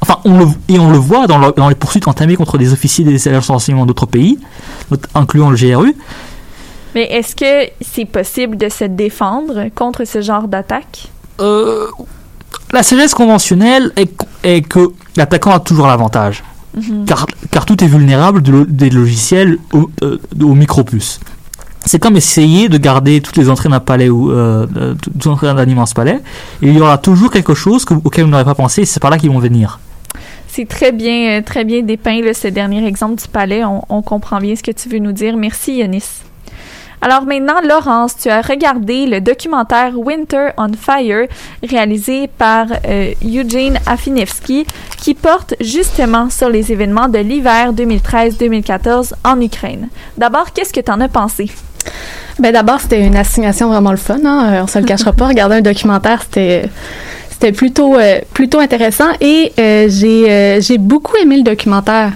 Enfin, 0.03 0.18
on 0.24 0.38
le, 0.38 0.46
et 0.68 0.79
on 0.79 0.90
le 0.90 0.98
voit 0.98 1.26
dans, 1.26 1.38
le- 1.38 1.53
dans 1.57 1.68
les 1.68 1.74
poursuites 1.74 2.09
entamées 2.09 2.37
contre 2.37 2.59
des 2.59 2.72
officiers 2.72 3.05
des 3.05 3.29
agences 3.29 3.46
de 3.48 3.53
renseignement 3.53 3.87
d'autres 3.87 4.07
pays, 4.07 4.38
incluant 5.14 5.50
le 5.50 5.57
GRU. 5.57 5.94
Mais 6.94 7.05
est-ce 7.05 7.37
que 7.37 7.70
c'est 7.81 8.05
possible 8.05 8.57
de 8.57 8.68
se 8.68 8.85
défendre 8.85 9.66
contre 9.74 10.05
ce 10.05 10.20
genre 10.22 10.48
d'attaque? 10.48 11.09
Euh, 11.40 11.87
la 12.72 12.83
sagesse 12.83 13.14
conventionnelle 13.14 13.92
est, 13.96 14.11
est 14.42 14.62
que 14.62 14.88
l'attaquant 15.16 15.53
a 15.53 15.61
toujours 15.61 15.87
l'avantage, 15.87 16.42
Mhm. 16.76 17.05
car, 17.07 17.26
car 17.50 17.64
tout 17.66 17.83
est 17.83 17.87
vulnérable 17.87 18.42
de 18.42 18.64
des 18.68 18.90
logiciels 18.90 19.59
au- 19.72 19.90
euh, 20.03 20.18
aux 20.40 20.55
micropuces. 20.55 21.20
C'est 21.87 21.99
comme 21.99 22.16
essayer 22.16 22.69
de 22.69 22.77
garder 22.77 23.21
toutes 23.21 23.37
les 23.37 23.49
entrées 23.49 23.69
d'un 23.69 23.81
palais 23.81 24.11
ou 24.11 24.31
euh, 24.31 24.66
euh, 24.77 24.95
toutes 24.95 25.27
entrées 25.27 25.53
d'un 25.55 25.66
immense 25.66 25.95
palais. 25.95 26.21
Il 26.62 26.77
y 26.77 26.81
aura 26.81 26.99
toujours 26.99 27.31
quelque 27.31 27.55
chose 27.55 27.85
que- 27.85 27.95
auquel 27.95 28.25
vous 28.25 28.31
n'aurez 28.31 28.45
pas 28.45 28.55
pensé. 28.55 28.85
C'est 28.85 29.01
par 29.01 29.11
là 29.11 29.19
qu'ils 29.19 29.31
vont 29.31 29.38
venir. 29.38 29.81
C'est 30.47 30.69
très 30.69 30.93
bien, 30.93 31.38
euh, 31.38 31.43
très 31.43 31.64
bien 31.64 31.83
dépeint 31.83 32.21
là, 32.21 32.35
ce 32.35 32.49
dernier 32.49 32.87
exemple 32.87 33.21
du 33.21 33.29
palais. 33.29 33.62
On, 33.64 34.03
comprend 34.03 34.38
bien 34.38 34.55
ce 34.57 34.62
que 34.62 34.73
tu 34.73 34.88
veux 34.88 34.99
nous 34.99 35.12
dire. 35.12 35.37
Merci, 35.37 35.77
Yanis. 35.77 36.05
Alors 37.03 37.25
maintenant, 37.25 37.62
Laurence, 37.66 38.14
tu 38.19 38.29
as 38.29 38.43
regardé 38.43 39.07
le 39.07 39.23
documentaire 39.23 39.93
Winter 39.97 40.49
on 40.59 40.73
Fire 40.75 41.29
réalisé 41.66 42.29
par 42.29 42.66
Eugene 43.25 43.79
Afinevsky 43.87 44.66
qui 44.99 45.14
porte 45.14 45.55
justement 45.61 46.29
sur 46.29 46.51
les 46.51 46.73
événements 46.73 47.09
de 47.09 47.19
l'hiver 47.21 47.73
2013-2014 47.73 49.14
en 49.25 49.40
Ukraine. 49.40 49.88
D'abord, 50.19 50.53
qu'est-ce 50.53 50.75
que 50.75 50.81
tu 50.81 50.90
en 50.93 51.01
as 51.01 51.09
pensé? 51.09 51.51
Ben 52.38 52.53
d'abord, 52.53 52.81
c'était 52.81 53.01
une 53.01 53.16
assignation 53.16 53.69
vraiment 53.69 53.90
le 53.90 53.97
fun. 53.97 54.19
Hein? 54.25 54.53
Euh, 54.53 54.62
On 54.62 54.66
se 54.66 54.79
le 54.79 54.85
cachera 54.85 55.12
pas. 55.12 55.27
Regarder 55.29 55.57
un 55.57 55.61
documentaire, 55.61 56.23
c'était 56.23 56.69
c'était 57.40 57.53
plutôt 57.53 57.97
euh, 57.97 58.19
plutôt 58.35 58.59
intéressant 58.59 59.09
et 59.21 59.53
euh, 59.59 59.87
j'ai 59.88 60.31
euh, 60.31 60.61
j'ai 60.61 60.77
beaucoup 60.77 61.16
aimé 61.16 61.38
le 61.38 61.43
documentaire. 61.43 62.12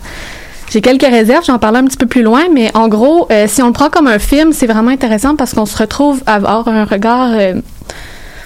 J'ai 0.70 0.82
quelques 0.82 1.02
réserves, 1.02 1.44
j'en 1.46 1.58
parlerai 1.58 1.82
un 1.82 1.86
petit 1.86 1.96
peu 1.96 2.06
plus 2.06 2.22
loin, 2.22 2.42
mais 2.52 2.70
en 2.74 2.88
gros, 2.88 3.28
si 3.46 3.62
on 3.62 3.66
le 3.66 3.72
prend 3.72 3.90
comme 3.90 4.08
un 4.08 4.18
film, 4.18 4.52
c'est 4.52 4.66
vraiment 4.66 4.90
intéressant 4.90 5.36
parce 5.36 5.54
qu'on 5.54 5.66
se 5.66 5.76
retrouve 5.76 6.22
à 6.26 6.34
avoir 6.34 6.66
un 6.66 6.84
regard 6.84 7.30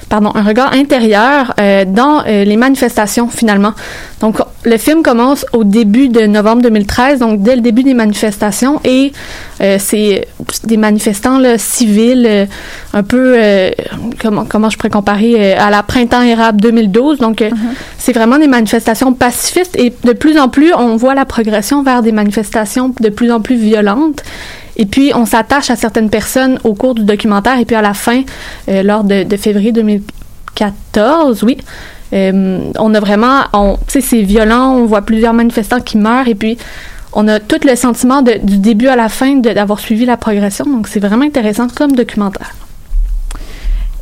pardon, 0.08 0.32
un 0.34 0.42
regard 0.42 0.72
intérieur 0.72 1.54
euh, 1.60 1.84
dans 1.84 2.22
euh, 2.26 2.44
les 2.44 2.56
manifestations 2.56 3.28
finalement. 3.28 3.72
Donc 4.20 4.38
le 4.64 4.76
film 4.76 5.02
commence 5.02 5.46
au 5.52 5.64
début 5.64 6.08
de 6.08 6.26
novembre 6.26 6.62
2013, 6.62 7.20
donc 7.20 7.42
dès 7.42 7.56
le 7.56 7.62
début 7.62 7.82
des 7.82 7.94
manifestations 7.94 8.80
et 8.84 9.12
euh, 9.60 9.76
c'est 9.78 10.26
des 10.64 10.76
manifestants 10.76 11.38
là, 11.38 11.58
civils 11.58 12.48
un 12.92 13.02
peu 13.02 13.36
comment 14.20 14.44
comment 14.44 14.70
je 14.70 14.76
pourrais 14.76 14.90
comparer 14.90 15.54
à 15.54 15.70
la 15.70 15.82
printemps 15.82 16.22
érable 16.22 16.60
2012. 16.60 17.18
Donc 17.18 17.42
euh, 17.42 17.50
c'est 17.98 18.12
vraiment 18.12 18.38
des 18.38 18.48
manifestations 18.48 19.12
pacifistes 19.12 19.76
et 19.78 19.92
de 20.04 20.12
plus 20.12 20.38
en 20.38 20.48
plus 20.48 20.72
on 20.74 20.96
voit 20.96 21.14
la 21.14 21.24
progression 21.24 21.82
vers 21.82 22.02
des 22.02 22.12
manifestations 22.12 22.92
de 23.00 23.08
plus 23.08 23.30
en 23.30 23.40
plus 23.40 23.56
violentes. 23.56 24.22
Et 24.78 24.86
puis, 24.86 25.12
on 25.14 25.26
s'attache 25.26 25.70
à 25.70 25.76
certaines 25.76 26.08
personnes 26.08 26.58
au 26.64 26.74
cours 26.74 26.94
du 26.94 27.04
documentaire 27.04 27.58
et 27.58 27.64
puis 27.64 27.74
à 27.76 27.82
la 27.82 27.94
fin, 27.94 28.22
euh, 28.68 28.82
lors 28.84 29.02
de, 29.04 29.24
février 29.36 29.72
2014, 29.72 31.42
oui, 31.42 31.58
euh, 32.12 32.60
on 32.78 32.94
a 32.94 33.00
vraiment, 33.00 33.42
tu 33.52 33.76
sais, 33.88 34.00
c'est 34.00 34.22
violent, 34.22 34.76
on 34.76 34.86
voit 34.86 35.02
plusieurs 35.02 35.32
manifestants 35.34 35.80
qui 35.80 35.98
meurent 35.98 36.28
et 36.28 36.34
puis 36.36 36.56
on 37.12 37.26
a 37.26 37.40
tout 37.40 37.58
le 37.64 37.74
sentiment 37.74 38.22
de- 38.22 38.38
du 38.42 38.58
début 38.58 38.86
à 38.88 38.96
la 38.96 39.08
fin 39.08 39.34
d'avoir 39.36 39.80
suivi 39.80 40.04
la 40.04 40.16
progression. 40.16 40.64
Donc, 40.64 40.86
c'est 40.88 41.00
vraiment 41.00 41.24
intéressant 41.24 41.66
comme 41.74 41.92
documentaire. 41.92 42.54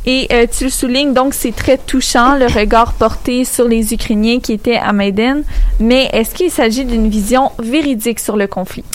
Et 0.09 0.29
euh, 0.31 0.45
tu 0.49 0.63
le 0.63 0.69
soulignes, 0.69 1.11
donc 1.11 1.33
c'est 1.33 1.53
très 1.53 1.77
touchant 1.77 2.35
le 2.35 2.45
regard 2.45 2.93
porté 2.93 3.43
sur 3.43 3.67
les 3.67 3.93
Ukrainiens 3.93 4.39
qui 4.39 4.53
étaient 4.53 4.77
à 4.77 4.93
Maïden, 4.93 5.43
mais 5.81 6.07
est-ce 6.13 6.33
qu'il 6.33 6.49
s'agit 6.49 6.85
d'une 6.85 7.09
vision 7.09 7.51
véridique 7.59 8.21
sur 8.21 8.37
le 8.37 8.47
conflit? 8.47 8.85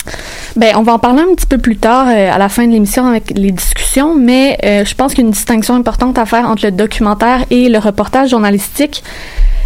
Ben, 0.55 0.73
on 0.75 0.81
va 0.81 0.93
en 0.93 0.97
parler 0.97 1.21
un 1.21 1.35
petit 1.35 1.45
peu 1.45 1.59
plus 1.59 1.77
tard 1.77 2.07
euh, 2.07 2.31
à 2.33 2.39
la 2.39 2.49
fin 2.49 2.65
de 2.65 2.71
l'émission 2.71 3.05
avec 3.05 3.31
les 3.35 3.51
discussions, 3.51 4.15
mais 4.15 4.57
euh, 4.65 4.85
je 4.85 4.95
pense 4.95 5.13
qu'il 5.13 5.21
y 5.23 5.25
a 5.25 5.27
une 5.27 5.33
distinction 5.33 5.75
importante 5.75 6.17
à 6.17 6.25
faire 6.25 6.49
entre 6.49 6.65
le 6.65 6.71
documentaire 6.71 7.45
et 7.51 7.69
le 7.69 7.77
reportage 7.77 8.31
journalistique. 8.31 9.03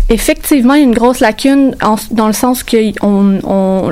Effectivement, 0.09 0.73
il 0.73 0.81
y 0.81 0.83
a 0.83 0.85
une 0.85 0.93
grosse 0.93 1.21
lacune 1.21 1.77
dans 2.11 2.27
le 2.27 2.33
sens 2.33 2.63
que 2.63 2.75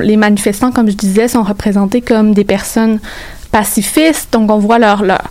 les 0.02 0.16
manifestants, 0.18 0.72
comme 0.72 0.90
je 0.90 0.96
disais, 0.96 1.28
sont 1.28 1.42
représentés 1.42 2.02
comme 2.02 2.34
des 2.34 2.44
personnes 2.44 3.00
pacifistes, 3.50 4.30
donc 4.34 4.50
on 4.50 4.58
voit 4.58 4.78
leur... 4.78 5.02
leur 5.02 5.22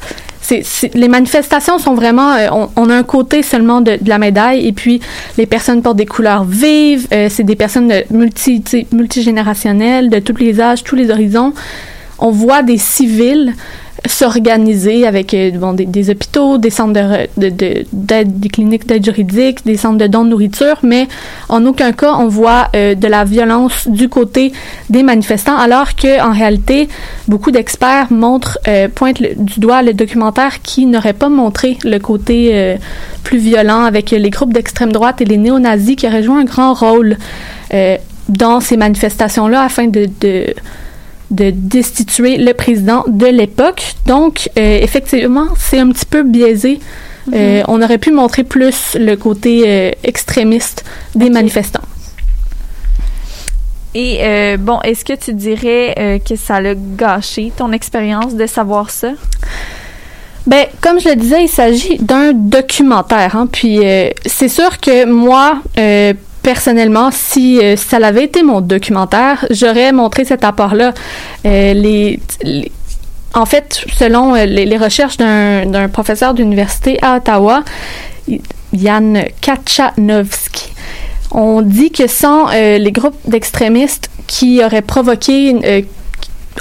les 0.93 1.08
manifestations 1.08 1.77
sont 1.79 1.93
vraiment, 1.93 2.34
euh, 2.34 2.65
on, 2.75 2.89
a 2.89 2.95
un 2.95 3.03
côté 3.03 3.41
seulement 3.43 3.81
de, 3.81 3.97
la 4.05 4.17
médaille 4.17 4.67
et 4.67 4.71
puis 4.71 5.01
les 5.38 5.45
personnes 5.45 5.81
portent 5.81 5.97
des 5.97 6.05
couleurs 6.05 6.43
vives, 6.43 7.08
euh, 7.13 7.27
c'est 7.29 7.43
des 7.43 7.55
personnes 7.55 7.88
de 7.88 8.03
multi, 8.12 8.63
multigénérationnelles, 8.91 10.10
de 10.10 10.19
tous 10.19 10.38
les 10.38 10.62
âges, 10.62 10.84
tous 10.84 10.95
les 10.95 11.10
horizons. 11.12 11.53
On 12.19 12.31
voit 12.31 12.63
des 12.63 12.77
civils 12.77 13.53
s'organiser 14.08 15.06
avec 15.08 15.34
euh, 15.34 15.52
bon, 15.52 15.74
des, 15.74 16.10
hôpitaux, 16.10 16.58
des 16.58 16.70
centres 16.70 16.94
de, 17.38 17.50
de, 17.50 17.86
des 18.24 18.50
cliniques 18.50 18.86
d'aide 18.88 19.04
juridique, 19.04 19.65
des 19.65 19.78
centres 19.78 19.98
de 19.98 20.08
dons 20.08 20.24
de 20.26 20.30
nourriture, 20.30 20.78
mais 20.84 21.08
en 21.50 21.65
aucun 21.65 21.91
cas 21.91 22.13
on 22.13 22.28
voit 22.28 22.70
euh, 22.76 22.96
de 22.96 23.08
la 23.08 23.24
violence 23.24 23.88
du 23.88 24.10
côté 24.10 24.54
des 24.89 25.04
manifestants, 25.04 25.58
alors 25.58 25.96
que 25.96 26.22
en 26.22 26.32
réalité 26.34 26.88
beaucoup 27.28 27.52
d'experts 27.52 28.12
montrent 28.12 28.60
euh, 28.68 28.88
pointent 28.94 29.22
du 29.22 29.60
doigt 29.60 29.82
le 29.82 29.94
documentaire 29.94 30.62
qui 30.62 30.86
n'aurait 30.86 31.13
pas 31.13 31.30
montré 31.30 31.78
le 31.84 32.00
côté 32.00 32.52
euh, 32.54 32.76
plus 33.24 33.38
violent 33.38 33.84
avec 33.84 34.12
les 34.12 34.30
groupes 34.30 34.54
d'extrême 34.54 34.91
droite 34.91 35.22
et 35.22 35.26
les 35.26 35.38
néo-nazis 35.38 35.96
qui 35.96 36.08
auraient 36.08 36.24
joué 36.24 36.39
un 36.39 36.44
grand 36.44 36.74
rôle 36.74 37.18
euh, 37.74 37.98
dans 38.30 38.60
ces 38.60 38.78
manifestations-là 38.78 39.63
afin 39.63 39.88
de, 39.88 40.08
de 40.22 40.46
de 41.36 41.52
destituer 41.52 42.38
le 42.38 42.54
président 42.54 43.04
de 43.08 43.28
l'époque. 43.28 43.95
Donc, 44.06 44.50
euh, 44.58 44.80
effectivement, 44.82 45.48
c'est 45.58 45.80
un 45.80 45.89
petit 45.89 46.06
peu 46.06 46.24
biaisé. 46.24 46.80
Euh, 47.34 47.63
on 47.67 47.82
aurait 47.82 47.98
pu 47.98 48.12
montrer 48.12 48.43
plus 48.43 48.95
le 49.00 49.15
côté 49.15 49.63
euh, 49.65 49.91
extrémiste 50.04 50.86
des 51.15 51.30
manifestants. 51.30 51.88
Et 53.95 54.19
euh, 54.21 54.58
bon, 54.58 54.80
est-ce 54.82 55.06
que 55.06 55.13
tu 55.13 55.34
dirais 55.34 55.95
euh, 55.98 56.19
que 56.19 56.36
ça 56.36 56.60
l'a 56.60 56.76
gâché 56.76 57.52
ton 57.56 57.71
expérience 57.71 58.36
de 58.36 58.45
savoir 58.45 58.89
ça? 58.89 59.12
Ben, 60.45 60.65
comme 60.82 61.00
je 61.00 61.10
le 61.10 61.15
disais, 61.15 61.43
il 61.43 61.48
s'agit 61.48 61.98
d'un 61.98 62.34
documentaire. 62.34 63.36
Hein, 63.36 63.48
puis 63.52 63.80
euh, 63.80 64.10
c'est 64.26 64.50
sûr 64.50 64.80
que 64.80 65.06
moi, 65.06 65.62
personnellement, 66.45 67.10
si 67.12 67.60
euh, 67.60 67.75
ça 67.75 67.97
l'avait 67.97 68.25
été 68.25 68.43
mon 68.43 68.62
documentaire, 68.62 69.47
j'aurais 69.49 69.91
montré 69.91 70.25
cet 70.25 70.43
apport-là. 70.43 70.93
Euh, 71.43 72.15
en 73.34 73.45
fait, 73.47 73.84
selon 73.97 74.36
euh, 74.36 74.45
les, 74.45 74.77
recherches 74.77 75.17
d'un 75.17 75.89
professeur 75.91 76.36
d'université 76.36 76.99
à 77.01 77.17
Ottawa, 77.17 77.63
Yann 78.73 79.23
Kachanovski, 79.41 80.71
on 81.31 81.63
dit 81.63 81.89
que 81.89 82.05
sans 82.05 82.51
les 82.51 82.91
groupes 82.91 83.17
d'extrémistes 83.25 84.12
qui 84.27 84.63
auraient 84.63 84.84
provoqué, 84.84 85.84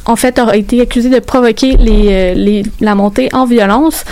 en 0.07 0.17
fait, 0.17 0.39
auraient 0.39 0.61
été 0.61 0.81
accusés 0.81 1.11
de 1.11 1.19
provoquer 1.19 1.77
les, 1.77 2.63
la 2.81 2.95
montée 2.95 3.29
en 3.35 3.45
violence, 3.45 4.05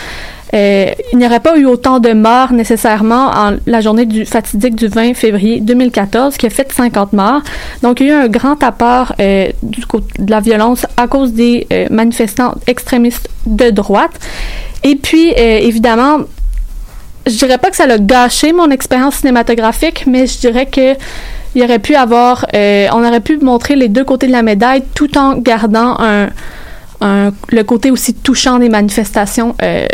il 0.53 1.19
n'y 1.19 1.25
aurait 1.27 1.41
pas 1.41 1.57
eu 1.57 1.65
autant 1.65 1.99
de 1.99 2.13
morts 2.13 2.53
nécessairement 2.53 3.31
en 3.35 3.57
la 3.67 3.81
journée 3.81 4.05
du 4.05 4.27
fatidique 4.27 4.75
du 4.75 4.87
20 4.87 5.15
février 5.15 5.61
2014 5.61 6.37
qui 6.37 6.47
a 6.47 6.51
fait 6.51 6.71
50 6.71 7.15
morts. 7.15 7.41
Donc 7.83 8.01
il 8.01 8.09
y 8.09 8.11
a 8.11 8.15
eu 8.15 8.25
un 8.25 8.29
grand 8.29 8.63
apport 8.63 9.15
euh, 9.21 9.49
de 9.63 10.31
la 10.31 10.41
violence 10.41 10.87
à 10.97 11.07
cause 11.07 11.33
des 11.33 11.67
euh, 11.73 11.87
manifestants 11.91 12.55
extrémistes 12.67 13.31
de 13.47 13.71
droite. 13.71 14.13
Et 14.85 14.97
puis 14.97 15.33
euh, 15.33 15.59
évidemment, 15.59 16.19
je 17.27 17.37
dirais 17.37 17.59
pas 17.59 17.71
que 17.71 17.77
ça 17.77 17.85
a 17.85 17.99
gâché 17.99 18.53
mon 18.53 18.71
expérience 18.71 19.17
cinématographique, 19.17 20.05
mais 20.07 20.27
je 20.27 20.39
dirais 20.39 20.67
que 20.67 20.95
il 21.55 21.63
aurait 21.63 21.79
pu 21.79 21.95
avoir, 21.95 22.47
euh, 22.55 22.89
on 22.93 23.05
aurait 23.05 23.21
pu 23.21 23.37
montrer 23.39 23.77
les 23.77 23.89
deux 23.89 24.05
côtés 24.05 24.27
de 24.27 24.33
la 24.33 24.43
médaille 24.43 24.83
tout 24.95 25.19
en 25.19 25.37
gardant 25.37 25.99
le 27.01 27.63
côté 27.63 27.91
aussi 27.91 28.15
touchant 28.15 28.59
des 28.59 28.69
manifestations. 28.69 29.55
euh, 29.63 29.87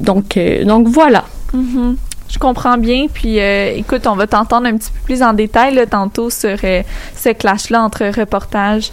donc, 0.00 0.36
euh, 0.36 0.64
donc 0.64 0.88
voilà. 0.88 1.24
Mhm. 1.52 1.96
Je 2.30 2.38
comprends 2.38 2.76
bien. 2.76 3.06
Puis, 3.12 3.40
euh, 3.40 3.72
écoute, 3.74 4.06
on 4.06 4.14
va 4.14 4.26
t'entendre 4.26 4.66
un 4.66 4.76
petit 4.76 4.90
peu 4.90 4.98
plus 5.04 5.22
en 5.22 5.32
détail 5.32 5.74
là, 5.74 5.86
tantôt 5.86 6.28
sur 6.28 6.56
euh, 6.62 6.82
ce 7.16 7.30
clash-là 7.30 7.80
entre 7.82 8.04
reportage 8.18 8.90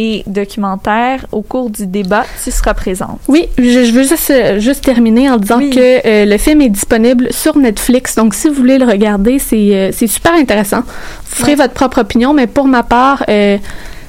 et 0.00 0.22
documentaire 0.26 1.26
au 1.32 1.42
cours 1.42 1.68
du 1.68 1.86
débat. 1.86 2.24
Tu 2.42 2.50
seras 2.50 2.72
présente. 2.72 3.18
Oui, 3.28 3.46
je, 3.58 3.84
je 3.84 3.92
veux 3.92 4.04
juste, 4.04 4.32
juste 4.58 4.82
terminer 4.84 5.28
en 5.28 5.36
disant 5.36 5.58
Oui. 5.58 5.68
que 5.70 6.06
euh, 6.06 6.24
le 6.24 6.38
film 6.38 6.62
est 6.62 6.68
disponible 6.70 7.30
sur 7.30 7.58
Netflix. 7.58 8.14
Donc, 8.14 8.32
si 8.34 8.48
vous 8.48 8.54
voulez 8.54 8.78
le 8.78 8.86
regarder, 8.86 9.38
c'est 9.38 9.90
c'est 9.92 10.06
super 10.06 10.32
intéressant. 10.32 10.80
Vous 10.80 11.36
ferez 11.36 11.50
Ouais. 11.52 11.56
votre 11.56 11.74
propre 11.74 12.00
opinion, 12.00 12.32
mais 12.32 12.46
pour 12.46 12.68
ma 12.68 12.82
part, 12.84 13.22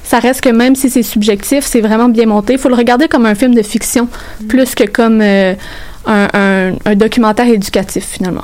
ça 0.03 0.19
reste 0.19 0.39
que 0.41 0.49
même 0.49 0.75
si 0.75 0.89
c'est 0.89 1.03
subjectif, 1.03 1.65
c'est 1.65 1.81
vraiment 1.81 2.07
bien 2.07 2.27
monté. 2.27 2.53
Il 2.53 2.59
faut 2.59 2.69
le 2.69 2.75
regarder 2.75 3.07
comme 3.09 3.25
un 3.25 3.35
film 3.35 3.53
de 3.55 3.62
fiction 3.62 4.07
plus 4.47 4.73
que 4.73 4.85
comme 4.85 5.21
un, 6.10 6.28
un- 6.34 6.74
un 6.86 6.95
documentaire 6.95 7.48
éducatif, 7.48 8.04
finalement. 8.06 8.43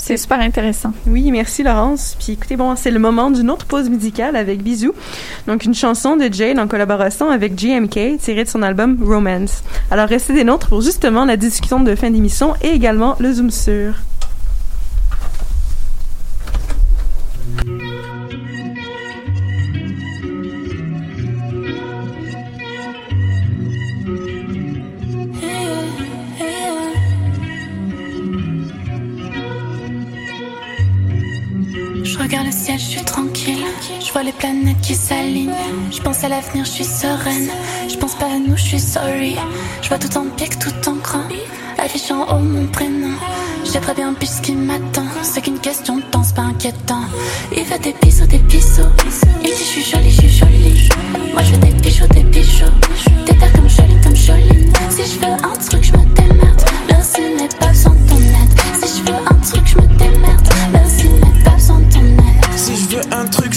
C'est 0.00 0.16
super 0.16 0.40
intéressant. 0.40 0.92
Oui, 1.06 1.30
merci 1.30 1.62
Laurence. 1.62 2.16
Puis 2.18 2.32
écoutez, 2.32 2.56
bon, 2.56 2.74
c'est 2.76 2.90
le 2.90 2.98
moment 2.98 3.30
d'une 3.30 3.50
autre 3.50 3.66
pause 3.66 3.90
musicale 3.90 4.36
avec 4.36 4.62
Bisous. 4.62 4.94
Donc 5.46 5.64
une 5.64 5.74
chanson 5.74 6.16
de 6.16 6.32
Jade 6.32 6.58
en 6.58 6.66
collaboration 6.66 7.28
avec 7.30 7.54
GMK 7.56 8.16
tirée 8.18 8.44
de 8.44 8.48
son 8.48 8.62
album 8.62 8.96
Romance. 9.04 9.62
Alors 9.90 10.08
restez 10.08 10.32
des 10.32 10.44
nôtres 10.44 10.68
pour 10.68 10.80
justement 10.80 11.26
la 11.26 11.36
discussion 11.36 11.80
de 11.80 11.94
fin 11.94 12.10
d'émission 12.10 12.54
et 12.62 12.68
également 12.68 13.16
le 13.18 13.32
zoom 13.34 13.50
sur. 13.50 13.92
Regarde 32.28 32.46
le 32.46 32.52
ciel, 32.52 32.78
je 32.78 32.84
suis 32.84 33.04
tranquille. 33.04 33.64
Je 34.04 34.12
vois 34.12 34.22
les 34.22 34.32
planètes 34.32 34.80
qui 34.82 34.94
s'alignent. 34.94 35.50
Je 35.90 36.00
pense 36.00 36.22
à 36.24 36.28
l'avenir, 36.28 36.64
je 36.66 36.70
suis 36.70 36.84
sereine. 36.84 37.48
Je 37.88 37.96
pense 37.96 38.14
pas 38.16 38.26
à 38.26 38.38
nous, 38.38 38.56
je 38.56 38.62
suis 38.62 38.80
sorry. 38.80 39.36
Je 39.80 39.88
vois 39.88 39.98
tout 39.98 40.14
en 40.18 40.26
pique, 40.36 40.58
tout 40.58 40.88
en 40.88 40.96
grand. 40.96 41.24
Affiche 41.78 42.10
en 42.10 42.26
haut 42.26 42.42
mon 42.42 42.66
prénom. 42.66 43.16
J'ai 43.64 43.80
très 43.80 43.94
bien 43.94 44.12
plus 44.12 44.28
ce 44.28 44.42
qui 44.42 44.52
m'attend. 44.52 45.06
C'est 45.22 45.40
qu'une 45.40 45.58
question 45.58 45.96
de 45.96 46.02
temps, 46.02 46.22
c'est 46.22 46.36
pas 46.36 46.42
inquiétant. 46.42 47.04
Il 47.56 47.64
veut 47.64 47.78
des 47.78 47.94
bisous, 48.02 48.26
des 48.26 48.38
bisous. 48.38 48.82
Il 49.42 49.50
dit 49.50 49.56
je 49.56 49.64
suis 49.64 49.82
jolie, 49.82 50.10
je 50.10 50.20
suis 50.20 50.28
jolie. 50.28 50.88
Moi 51.32 51.42
je 51.42 51.52
veux 51.52 51.58
des 51.58 51.72
bijoux, 51.80 52.06
des 52.08 52.24
bijoux. 52.24 52.66
Des 53.24 53.36
terres 53.36 53.52
comme 53.54 53.70
jolie, 53.70 54.00
comme 54.02 54.16
jolie. 54.16 54.66
Si 54.90 55.14
je 55.14 55.18
veux 55.18 55.32
un 55.32 55.56
truc, 55.66 55.82
je 55.82 55.92
me 55.92 56.07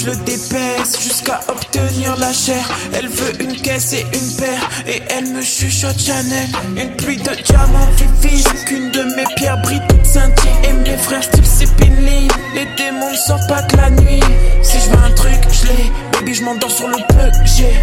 je 0.01 0.07
le 0.07 0.15
dépaisse 0.17 0.99
jusqu'à 1.01 1.39
obtenir 1.47 2.15
la 2.17 2.33
chair. 2.33 2.67
Elle 2.93 3.07
veut 3.07 3.41
une 3.41 3.55
caisse 3.55 3.93
et 3.93 4.01
une 4.01 4.35
paire, 4.37 4.69
et 4.87 5.01
elle 5.09 5.27
me 5.27 5.41
chuchote 5.41 5.99
Chanel. 5.99 6.47
Une 6.75 6.95
pluie 6.95 7.17
de 7.17 7.35
diamants 7.43 7.89
vivis, 7.97 8.43
qu'une 8.65 8.91
de 8.91 9.03
mes 9.15 9.25
pierres 9.35 9.61
brille 9.61 9.81
toute 9.89 10.05
scintille. 10.05 10.49
Et 10.67 10.73
mes 10.73 10.97
frères 10.97 11.23
style 11.23 11.45
Cipinline, 11.45 12.31
les 12.55 12.65
démons 12.77 13.11
ne 13.11 13.15
sortent 13.15 13.47
pas 13.47 13.61
que 13.63 13.77
la 13.77 13.89
nuit. 13.91 14.23
Si 14.63 14.79
je 14.79 14.89
veux 14.89 15.03
un 15.03 15.11
truc, 15.11 15.39
je 15.51 15.67
l'ai. 15.67 15.91
Baby, 16.13 16.33
je 16.33 16.43
m'endors 16.43 16.71
sur 16.71 16.87
le 16.87 16.97
peu 16.97 17.29
que 17.31 17.45
j'ai. 17.45 17.73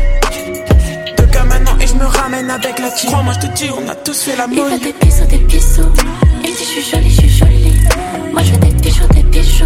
Maintenant, 1.46 1.78
et 1.80 1.86
je 1.86 1.94
me 1.94 2.04
ramène 2.04 2.50
avec 2.50 2.78
la 2.78 2.90
team. 2.90 3.10
Crois-moi, 3.10 3.32
je 3.40 3.46
te 3.46 3.52
dis, 3.54 3.70
on 3.70 3.88
a 3.88 3.94
tous 3.94 4.22
fait 4.22 4.36
la 4.36 4.46
Il 4.50 4.60
veut 4.60 4.78
des 4.78 4.92
bisous, 5.00 5.24
des 5.26 5.38
bisous. 5.38 5.92
Il 6.44 6.50
dit 6.50 6.56
je 6.58 6.64
suis 6.64 6.90
jolie, 6.90 7.10
je 7.10 7.20
suis 7.20 7.28
jolie. 7.28 7.72
Moi 8.32 8.42
je 8.42 8.52
veux 8.52 8.58
des 8.58 8.72
bijoux, 8.72 9.06
des 9.14 9.22
bijoux. 9.22 9.64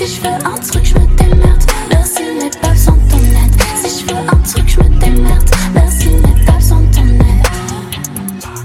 Si 0.00 0.06
je 0.16 0.20
veux 0.22 0.28
un 0.28 0.58
truc, 0.58 0.82
je 0.82 0.94
me 0.94 1.06
démerde. 1.14 1.62
Merci, 1.90 2.22
mais 2.38 2.48
pas 2.62 2.72
de 2.72 3.10
ton 3.10 3.18
aide. 3.18 3.62
Si 3.84 4.00
je 4.00 4.06
veux 4.06 4.18
un 4.18 4.36
truc, 4.36 4.66
je 4.66 4.78
me 4.78 4.98
démerde. 4.98 5.50
Merci, 5.74 6.08
mais 6.22 6.44
pas 6.46 6.52
de 6.52 6.94
ton 6.94 7.04
aide. 7.04 7.46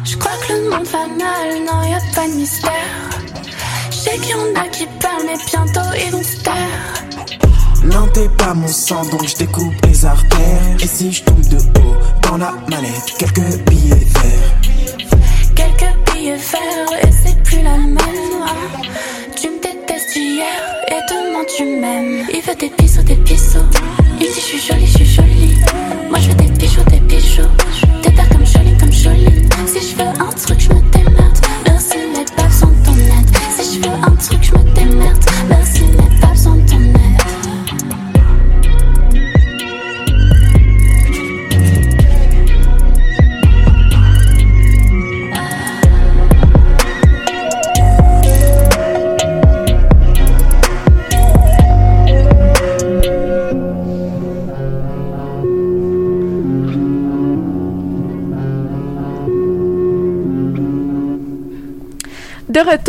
Je 0.05 0.15
crois 0.15 0.31
que 0.47 0.53
le 0.53 0.69
monde 0.69 0.87
va 0.87 1.07
mal, 1.07 1.65
non, 1.67 1.83
y 1.83 1.93
a 1.93 1.99
pas 2.15 2.25
de 2.29 2.35
mystère. 2.35 2.71
Je 3.91 3.95
sais 3.97 4.17
qu'il 4.19 4.29
y 4.29 4.33
en 4.33 4.61
a 4.61 4.65
qui 4.69 4.87
parlent, 5.01 5.25
mais 5.25 5.35
bientôt 5.45 5.89
ils 6.05 6.11
vont 6.13 6.23
se 6.23 6.37
taire. 6.37 7.03
Non, 7.83 8.07
pas 8.37 8.53
mon 8.53 8.69
sang, 8.69 9.03
donc 9.11 9.27
je 9.27 9.35
découpe 9.35 9.73
les 9.83 10.05
artères. 10.05 10.77
Et 10.81 10.87
si 10.87 11.11
je 11.11 11.21
tombe 11.21 11.41
de 11.41 11.57
haut 11.57 11.97
dans 12.21 12.37
la 12.37 12.53
mallette, 12.69 13.13
quelques 13.17 13.61
billets 13.65 13.95
verts. 13.95 14.64
Tu 21.43 21.65
m'aimes. 21.65 22.25
Il 22.33 22.41
veut 22.41 22.55
des 22.55 22.71
bisous, 22.77 23.03
des 23.03 23.15
bisous. 23.15 23.59
Il 24.19 24.27
dit 24.27 24.33
je 24.33 24.39
suis 24.39 24.59
jolie, 24.59 24.87
je 24.87 24.97
suis 24.97 25.05
jolie. 25.05 25.55
Moi 26.09 26.19
je 26.19 26.29
veux 26.29 26.35
des 26.35 26.45
bijoux, 26.45 26.64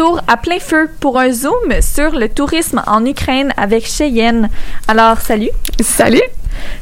retour 0.06 0.20
à 0.28 0.36
plein 0.36 0.58
feu 0.58 0.88
pour 1.00 1.18
un 1.18 1.30
zoom 1.32 1.52
sur 1.80 2.12
le 2.12 2.28
tourisme 2.28 2.82
en 2.86 3.04
Ukraine 3.04 3.52
avec 3.56 3.86
Cheyenne. 3.86 4.48
Alors, 4.88 5.20
salut. 5.20 5.50
Salut. 5.80 6.22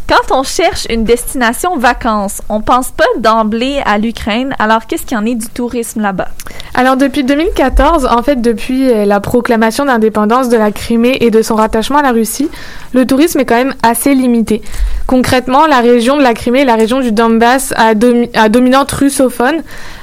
Quand 0.08 0.36
on 0.36 0.44
cherche 0.44 0.86
une 0.88 1.02
destination 1.02 1.76
vacances, 1.76 2.42
on 2.48 2.60
pense 2.60 2.92
pas 2.92 3.04
d'emblée 3.18 3.82
à 3.84 3.98
l'Ukraine. 3.98 4.54
Alors, 4.60 4.86
qu'est-ce 4.86 5.02
qu'il 5.04 5.16
y 5.16 5.20
en 5.20 5.26
est 5.26 5.34
du 5.34 5.48
tourisme 5.48 6.00
là-bas? 6.00 6.28
Alors 6.76 6.96
depuis 6.96 7.22
2014, 7.24 8.06
en 8.06 8.22
fait 8.22 8.40
depuis 8.40 8.90
euh, 8.90 9.04
la 9.04 9.20
proclamation 9.20 9.84
d'indépendance 9.84 10.48
de 10.48 10.56
la 10.56 10.72
Crimée 10.72 11.18
et 11.20 11.30
de 11.30 11.40
son 11.40 11.54
rattachement 11.54 11.98
à 11.98 12.02
la 12.02 12.10
Russie, 12.12 12.48
le 12.92 13.06
tourisme 13.06 13.38
est 13.40 13.44
quand 13.44 13.54
même 13.56 13.74
assez 13.82 14.14
limité. 14.14 14.60
Concrètement, 15.06 15.66
la 15.66 15.78
région 15.80 16.16
de 16.16 16.22
la 16.22 16.34
Crimée 16.34 16.60
et 16.62 16.64
la 16.64 16.74
région 16.74 17.00
du 17.00 17.12
Donbass 17.12 17.72
à, 17.76 17.94
domi- 17.94 18.30
à 18.34 18.48
dominante 18.48 18.90
russophone 18.92 19.62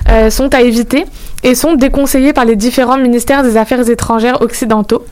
euh, 0.10 0.30
sont 0.30 0.54
à 0.56 0.62
éviter 0.62 1.06
et 1.44 1.56
sont 1.56 1.74
déconseillées 1.74 2.34
par 2.34 2.46
les 2.46 2.56
différents 2.56 2.98
ministères 2.98 3.44
des 3.44 3.58
Affaires 3.58 3.90
étrangères 3.90 4.42
occidentaux. 4.42 5.04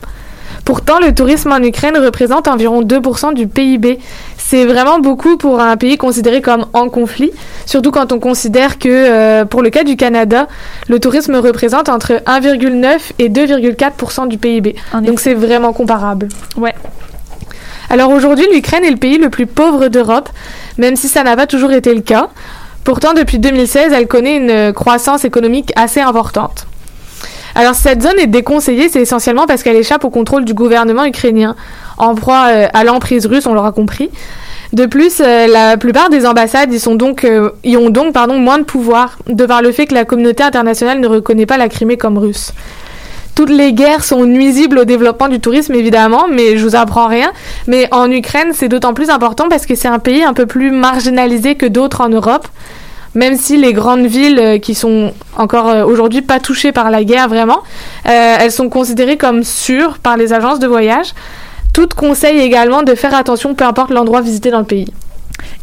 Pourtant, 0.64 0.98
le 1.00 1.14
tourisme 1.14 1.52
en 1.52 1.62
Ukraine 1.62 1.96
représente 1.96 2.46
environ 2.46 2.82
2% 2.82 3.34
du 3.34 3.46
PIB. 3.48 3.98
C'est 4.36 4.66
vraiment 4.66 4.98
beaucoup 4.98 5.36
pour 5.36 5.60
un 5.60 5.76
pays 5.76 5.96
considéré 5.96 6.42
comme 6.42 6.66
en 6.74 6.88
conflit, 6.88 7.32
surtout 7.66 7.90
quand 7.90 8.12
on 8.12 8.18
considère 8.18 8.78
que, 8.78 8.88
euh, 8.88 9.44
pour 9.44 9.62
le 9.62 9.70
cas 9.70 9.84
du 9.84 9.96
Canada, 9.96 10.48
le 10.88 11.00
tourisme 11.00 11.36
représente 11.36 11.88
entre 11.88 12.22
1,9 12.26 13.12
et 13.18 13.28
2,4% 13.28 14.28
du 14.28 14.38
PIB. 14.38 14.76
Donc 15.02 15.20
c'est 15.20 15.34
vraiment 15.34 15.72
comparable. 15.72 16.28
Ouais. 16.56 16.74
Alors 17.88 18.10
aujourd'hui, 18.10 18.46
l'Ukraine 18.52 18.84
est 18.84 18.90
le 18.90 18.96
pays 18.96 19.18
le 19.18 19.30
plus 19.30 19.46
pauvre 19.46 19.88
d'Europe, 19.88 20.28
même 20.78 20.94
si 20.94 21.08
ça 21.08 21.24
n'a 21.24 21.34
pas 21.36 21.46
toujours 21.46 21.72
été 21.72 21.92
le 21.92 22.02
cas. 22.02 22.28
Pourtant, 22.84 23.12
depuis 23.12 23.38
2016, 23.38 23.92
elle 23.92 24.06
connaît 24.06 24.36
une 24.36 24.72
croissance 24.72 25.24
économique 25.24 25.72
assez 25.76 26.00
importante. 26.00 26.66
Alors 27.54 27.74
cette 27.74 28.02
zone 28.02 28.18
est 28.18 28.26
déconseillée, 28.26 28.88
c'est 28.88 29.00
essentiellement 29.00 29.46
parce 29.46 29.62
qu'elle 29.62 29.76
échappe 29.76 30.04
au 30.04 30.10
contrôle 30.10 30.44
du 30.44 30.54
gouvernement 30.54 31.04
ukrainien, 31.04 31.56
en 31.98 32.14
proie 32.14 32.46
euh, 32.48 32.68
à 32.72 32.84
l'emprise 32.84 33.26
russe, 33.26 33.46
on 33.46 33.54
l'aura 33.54 33.72
compris. 33.72 34.10
De 34.72 34.86
plus, 34.86 35.20
euh, 35.20 35.48
la 35.48 35.76
plupart 35.76 36.10
des 36.10 36.26
ambassades 36.26 36.72
y, 36.72 36.76
euh, 36.76 37.50
ont 37.76 37.90
donc 37.90 38.14
moins 38.28 38.58
de 38.58 38.64
pouvoir, 38.64 39.18
de 39.26 39.44
par 39.46 39.62
le 39.62 39.72
fait 39.72 39.86
que 39.86 39.94
la 39.94 40.04
communauté 40.04 40.44
internationale 40.44 41.00
ne 41.00 41.08
reconnaît 41.08 41.46
pas 41.46 41.58
la 41.58 41.68
Crimée 41.68 41.96
comme 41.96 42.18
russe. 42.18 42.52
Toutes 43.34 43.50
les 43.50 43.72
guerres 43.72 44.04
sont 44.04 44.24
nuisibles 44.24 44.78
au 44.78 44.84
développement 44.84 45.28
du 45.28 45.40
tourisme, 45.40 45.74
évidemment, 45.74 46.26
mais 46.30 46.56
je 46.56 46.64
vous 46.64 46.76
apprends 46.76 47.06
rien. 47.06 47.32
Mais 47.66 47.88
en 47.92 48.10
Ukraine, 48.10 48.52
c'est 48.52 48.68
d'autant 48.68 48.94
plus 48.94 49.10
important 49.10 49.48
parce 49.48 49.66
que 49.66 49.74
c'est 49.74 49.88
un 49.88 49.98
pays 49.98 50.24
un 50.24 50.34
peu 50.34 50.46
plus 50.46 50.70
marginalisé 50.70 51.54
que 51.54 51.66
d'autres 51.66 52.00
en 52.00 52.08
Europe. 52.08 52.48
même 53.14 53.36
si 53.36 53.56
les 53.56 53.72
grandes 53.72 54.06
villes 54.06 54.38
euh, 54.38 54.58
qui 54.58 54.74
sont 54.74 55.12
encore 55.36 55.68
euh, 55.68 55.84
aujourd'hui 55.84 56.22
pas 56.22 56.38
touchées 56.38 56.70
par 56.70 56.90
la 56.90 57.02
guerre 57.02 57.28
vraiment, 57.28 57.60
euh, 58.06 58.36
elles 58.40 58.52
sont 58.52 58.68
considérées 58.68 59.16
comme 59.16 59.42
sûres 59.42 59.98
par 59.98 60.16
les 60.16 60.32
agences 60.32 60.60
de 60.60 60.68
voyage. 60.68 61.08
Toutes 61.72 61.94
conseillent 61.94 62.40
également 62.40 62.82
de 62.82 62.94
faire 62.94 63.14
attention 63.14 63.54
peu 63.54 63.64
importe 63.64 63.90
l'endroit 63.90 64.20
visité 64.20 64.50
dans 64.50 64.60
le 64.60 64.64
pays. 64.64 64.92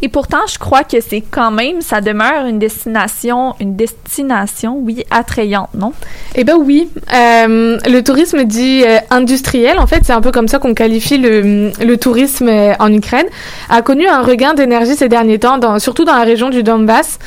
Et 0.01 0.09
pourtant, 0.09 0.45
je 0.51 0.59
crois 0.59 0.83
que 0.83 1.01
c'est 1.01 1.21
quand 1.21 1.49
même, 1.49 1.81
ça 1.81 2.01
demeure 2.01 2.45
une 2.45 2.59
destination, 2.59 3.55
une 3.59 3.75
destination, 3.75 4.77
oui, 4.79 5.03
attrayante, 5.09 5.69
non? 5.73 5.93
Eh 6.35 6.43
ben 6.43 6.55
oui. 6.55 6.89
Euh, 7.13 7.77
le 7.87 8.01
tourisme 8.01 8.43
dit 8.43 8.83
euh, 8.85 8.99
industriel, 9.09 9.79
en 9.79 9.87
fait, 9.87 10.01
c'est 10.03 10.13
un 10.13 10.21
peu 10.21 10.31
comme 10.31 10.47
ça 10.47 10.59
qu'on 10.59 10.75
qualifie 10.75 11.17
le, 11.17 11.71
le 11.83 11.97
tourisme 11.97 12.47
euh, 12.47 12.73
en 12.79 12.93
Ukraine, 12.93 13.25
a 13.69 13.81
connu 13.81 14.07
un 14.07 14.21
regain 14.21 14.53
d'énergie 14.53 14.95
ces 14.95 15.09
derniers 15.09 15.39
temps, 15.39 15.79
surtout 15.79 16.05
dans 16.05 16.15
la 16.15 16.23
région 16.23 16.49
du 16.49 16.63
Donbass 16.63 17.17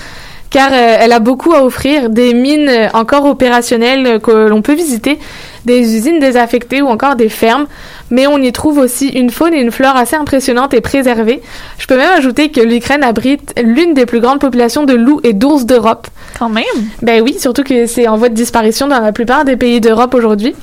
car 0.50 0.72
elle 0.72 1.12
a 1.12 1.20
beaucoup 1.20 1.52
à 1.52 1.62
offrir, 1.62 2.10
des 2.10 2.34
mines 2.34 2.90
encore 2.92 3.24
opérationnelles 3.26 4.18
que 4.20 4.48
l'on 4.48 4.62
peut 4.62 4.74
visiter, 4.74 5.16
des 5.64 5.96
usines 5.96 6.18
désaffectées 6.18 6.82
ou 6.82 6.88
encore 6.88 7.16
des 7.16 7.28
fermes, 7.28 7.66
mais 8.11 8.26
on 8.26 8.38
y 8.38 8.52
trouve 8.52 8.78
aussi 8.78 9.08
une 9.08 9.30
faune 9.30 9.54
et 9.54 9.61
une 9.61 9.70
flore 9.70 9.96
assez 9.96 10.16
impressionnantes 10.16 10.74
et 10.74 10.80
préservées. 10.80 11.42
Je 11.78 11.86
peux 11.86 11.96
même 11.96 12.12
ajouter 12.16 12.50
que 12.50 12.61
l'Ukraine 12.61 13.02
abrite 13.02 13.54
l'une 13.62 13.94
des 13.94 14.06
plus 14.06 14.20
grandes 14.20 14.40
populations 14.40 14.84
de 14.84 14.94
loups 14.94 15.20
et 15.24 15.32
d'ours 15.32 15.66
d'Europe. 15.66 16.08
Quand 16.38 16.48
même 16.48 16.64
Ben 17.02 17.22
oui, 17.22 17.36
surtout 17.38 17.62
que 17.62 17.86
c'est 17.86 18.08
en 18.08 18.16
voie 18.16 18.28
de 18.28 18.34
disparition 18.34 18.88
dans 18.88 19.00
la 19.00 19.12
plupart 19.12 19.44
des 19.44 19.56
pays 19.56 19.80
d'Europe 19.80 20.14
aujourd'hui. 20.14 20.54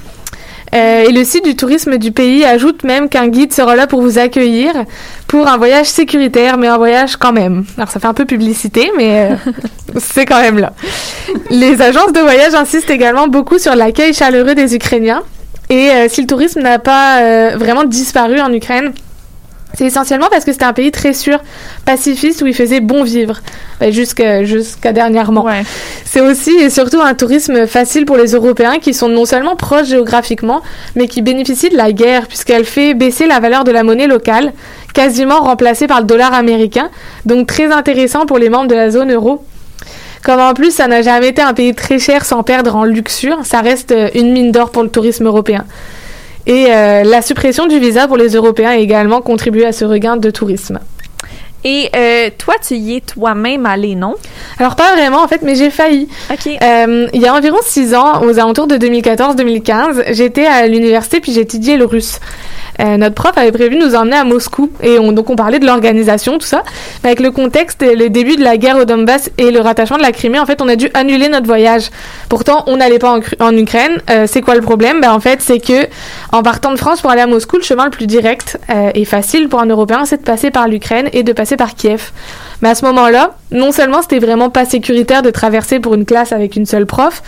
Euh, 0.75 1.05
et 1.07 1.11
le 1.11 1.23
site 1.23 1.45
du 1.45 1.55
tourisme 1.55 1.97
du 1.97 2.11
pays 2.11 2.43
ajoute 2.43 2.83
même 2.83 3.09
qu'un 3.09 3.27
guide 3.27 3.53
sera 3.53 3.75
là 3.75 3.87
pour 3.87 4.01
vous 4.01 4.17
accueillir 4.19 4.73
pour 5.27 5.47
un 5.47 5.57
voyage 5.57 5.87
sécuritaire, 5.87 6.57
mais 6.57 6.67
un 6.67 6.77
voyage 6.77 7.15
quand 7.15 7.31
même. 7.31 7.65
Alors 7.77 7.89
ça 7.89 7.99
fait 7.99 8.07
un 8.07 8.13
peu 8.13 8.25
publicité, 8.25 8.91
mais 8.97 9.31
euh, 9.31 9.51
c'est 9.97 10.25
quand 10.25 10.41
même 10.41 10.59
là. 10.59 10.73
Les 11.49 11.81
agences 11.81 12.13
de 12.13 12.19
voyage 12.19 12.53
insistent 12.53 12.89
également 12.89 13.27
beaucoup 13.27 13.59
sur 13.59 13.75
l'accueil 13.75 14.13
chaleureux 14.13 14.55
des 14.55 14.75
Ukrainiens. 14.75 15.23
Et 15.69 15.89
euh, 15.89 16.07
si 16.09 16.21
le 16.21 16.27
tourisme 16.27 16.61
n'a 16.61 16.79
pas 16.79 17.55
vraiment 17.57 17.83
disparu 17.83 18.39
en 18.39 18.51
Ukraine, 18.53 18.93
c'est 19.77 19.85
essentiellement 19.85 20.27
parce 20.31 20.43
que 20.43 20.51
c'était 20.51 20.65
un 20.65 20.73
pays 20.73 20.89
très 20.89 21.13
sûr, 21.13 21.37
pacifiste, 21.85 22.41
où 22.41 22.47
il 22.47 22.55
faisait 22.55 22.79
bon 22.79 23.03
vivre, 23.03 23.41
jusqu'à 23.89 24.43
jusqu'à 24.43 24.91
dernièrement. 24.91 25.45
C'est 26.03 26.19
aussi 26.19 26.49
et 26.49 26.71
surtout 26.71 26.99
un 26.99 27.13
tourisme 27.13 27.67
facile 27.67 28.05
pour 28.05 28.17
les 28.17 28.31
Européens 28.31 28.79
qui 28.79 28.95
sont 28.95 29.07
non 29.07 29.25
seulement 29.25 29.55
proches 29.55 29.89
géographiquement, 29.89 30.63
mais 30.95 31.07
qui 31.07 31.21
bénéficient 31.21 31.69
de 31.69 31.77
la 31.77 31.91
guerre, 31.91 32.25
puisqu'elle 32.25 32.65
fait 32.65 32.95
baisser 32.95 33.27
la 33.27 33.39
valeur 33.39 33.65
de 33.65 33.71
la 33.71 33.83
monnaie 33.83 34.07
locale, 34.07 34.51
quasiment 34.95 35.41
remplacée 35.41 35.85
par 35.85 35.99
le 35.99 36.07
dollar 36.07 36.33
américain, 36.33 36.89
donc 37.25 37.45
très 37.45 37.71
intéressant 37.71 38.25
pour 38.25 38.39
les 38.39 38.49
membres 38.49 38.69
de 38.69 38.75
la 38.75 38.89
zone 38.89 39.13
euro. 39.13 39.45
Comme 40.23 40.39
en 40.39 40.55
plus, 40.55 40.71
ça 40.71 40.87
n'a 40.87 41.03
jamais 41.03 41.27
été 41.27 41.43
un 41.43 41.53
pays 41.53 41.75
très 41.75 41.99
cher 41.99 42.25
sans 42.25 42.41
perdre 42.41 42.75
en 42.75 42.83
luxure, 42.83 43.41
ça 43.43 43.61
reste 43.61 43.91
euh, 43.91 44.09
une 44.15 44.33
mine 44.33 44.51
d'or 44.51 44.71
pour 44.71 44.81
le 44.81 44.89
tourisme 44.89 45.27
européen. 45.27 45.65
Et 46.47 46.67
euh, 46.69 47.03
la 47.03 47.21
suppression 47.21 47.67
du 47.67 47.77
visa 47.77 48.07
pour 48.07 48.15
les 48.15 48.29
Européens 48.29 48.69
a 48.69 48.77
également 48.77 49.19
contribué 49.19 49.65
à 49.65 49.73
ce 49.73 49.83
regain 49.83 50.15
de 50.15 50.31
tourisme. 50.31 50.79
Et 51.69 51.89
euh, 51.97 52.29
toi, 52.37 52.53
tu 52.65 52.75
y 52.75 52.95
es 52.95 53.01
toi-même 53.01 53.65
allé, 53.65 53.95
non? 53.95 54.15
Alors 54.57 54.77
pas 54.77 54.93
vraiment 54.93 55.21
en 55.21 55.27
fait, 55.27 55.41
mais 55.41 55.53
j'ai 55.53 55.69
failli. 55.69 56.07
OK. 56.31 56.47
Euh, 56.63 57.07
il 57.13 57.21
y 57.21 57.27
a 57.27 57.33
environ 57.33 57.57
six 57.61 57.93
ans, 57.93 58.23
aux 58.23 58.39
alentours 58.39 58.67
de 58.67 58.77
2014-2015, 58.77 60.13
j'étais 60.13 60.45
à 60.45 60.65
l'université 60.65 61.19
puis 61.19 61.33
j'étudiais 61.33 61.75
le 61.75 61.83
russe. 61.83 62.21
Euh, 62.79 62.97
notre 62.97 63.15
prof 63.15 63.37
avait 63.37 63.51
prévu 63.51 63.77
de 63.77 63.83
nous 63.83 63.95
emmener 63.95 64.17
à 64.17 64.23
Moscou 64.23 64.71
et 64.83 64.99
on, 64.99 65.11
donc 65.11 65.29
on 65.29 65.35
parlait 65.35 65.59
de 65.59 65.65
l'organisation, 65.65 66.37
tout 66.37 66.45
ça. 66.45 66.63
Mais 67.03 67.09
avec 67.09 67.19
le 67.19 67.31
contexte, 67.31 67.81
et 67.81 67.95
le 67.95 68.09
début 68.09 68.35
de 68.35 68.43
la 68.43 68.57
guerre 68.57 68.77
au 68.77 68.85
Donbass 68.85 69.31
et 69.37 69.51
le 69.51 69.59
rattachement 69.59 69.97
de 69.97 70.03
la 70.03 70.11
Crimée, 70.11 70.39
en 70.39 70.45
fait, 70.45 70.61
on 70.61 70.67
a 70.67 70.75
dû 70.75 70.89
annuler 70.93 71.29
notre 71.29 71.47
voyage. 71.47 71.89
Pourtant, 72.29 72.63
on 72.67 72.77
n'allait 72.77 72.99
pas 72.99 73.19
en, 73.39 73.57
Ukraine. 73.57 73.97
Euh, 74.09 74.25
c'est 74.27 74.41
quoi 74.41 74.55
le 74.55 74.61
problème? 74.61 75.01
Ben 75.01 75.11
en 75.11 75.19
fait, 75.19 75.41
c'est 75.41 75.59
que 75.59 75.87
en 76.31 76.43
partant 76.43 76.71
de 76.71 76.77
France 76.77 77.01
pour 77.01 77.09
aller 77.09 77.21
à 77.21 77.27
Moscou, 77.27 77.57
le 77.57 77.63
chemin 77.63 77.85
le 77.85 77.91
plus 77.91 78.07
direct 78.07 78.59
euh, 78.69 78.91
et 78.93 79.05
facile 79.05 79.49
pour 79.49 79.59
un 79.59 79.65
Européen, 79.65 80.05
c'est 80.05 80.17
de 80.17 80.23
passer 80.23 80.51
par 80.51 80.67
l'Ukraine 80.67 81.09
et 81.13 81.23
de 81.23 81.33
passer 81.33 81.56
par 81.57 81.75
Kiev. 81.75 82.11
Mais 82.61 82.69
à 82.69 82.75
ce 82.75 82.85
moment-là, 82.85 83.35
non 83.51 83.71
seulement 83.71 84.01
c'était 84.01 84.19
vraiment 84.19 84.49
pas 84.49 84.65
sécuritaire 84.65 85.21
de 85.21 85.29
traverser 85.29 85.79
pour 85.79 85.93
une 85.93 86.05
classe 86.05 86.31
avec 86.31 86.55
une 86.55 86.65
seule 86.65 86.85
prof, 86.85 87.21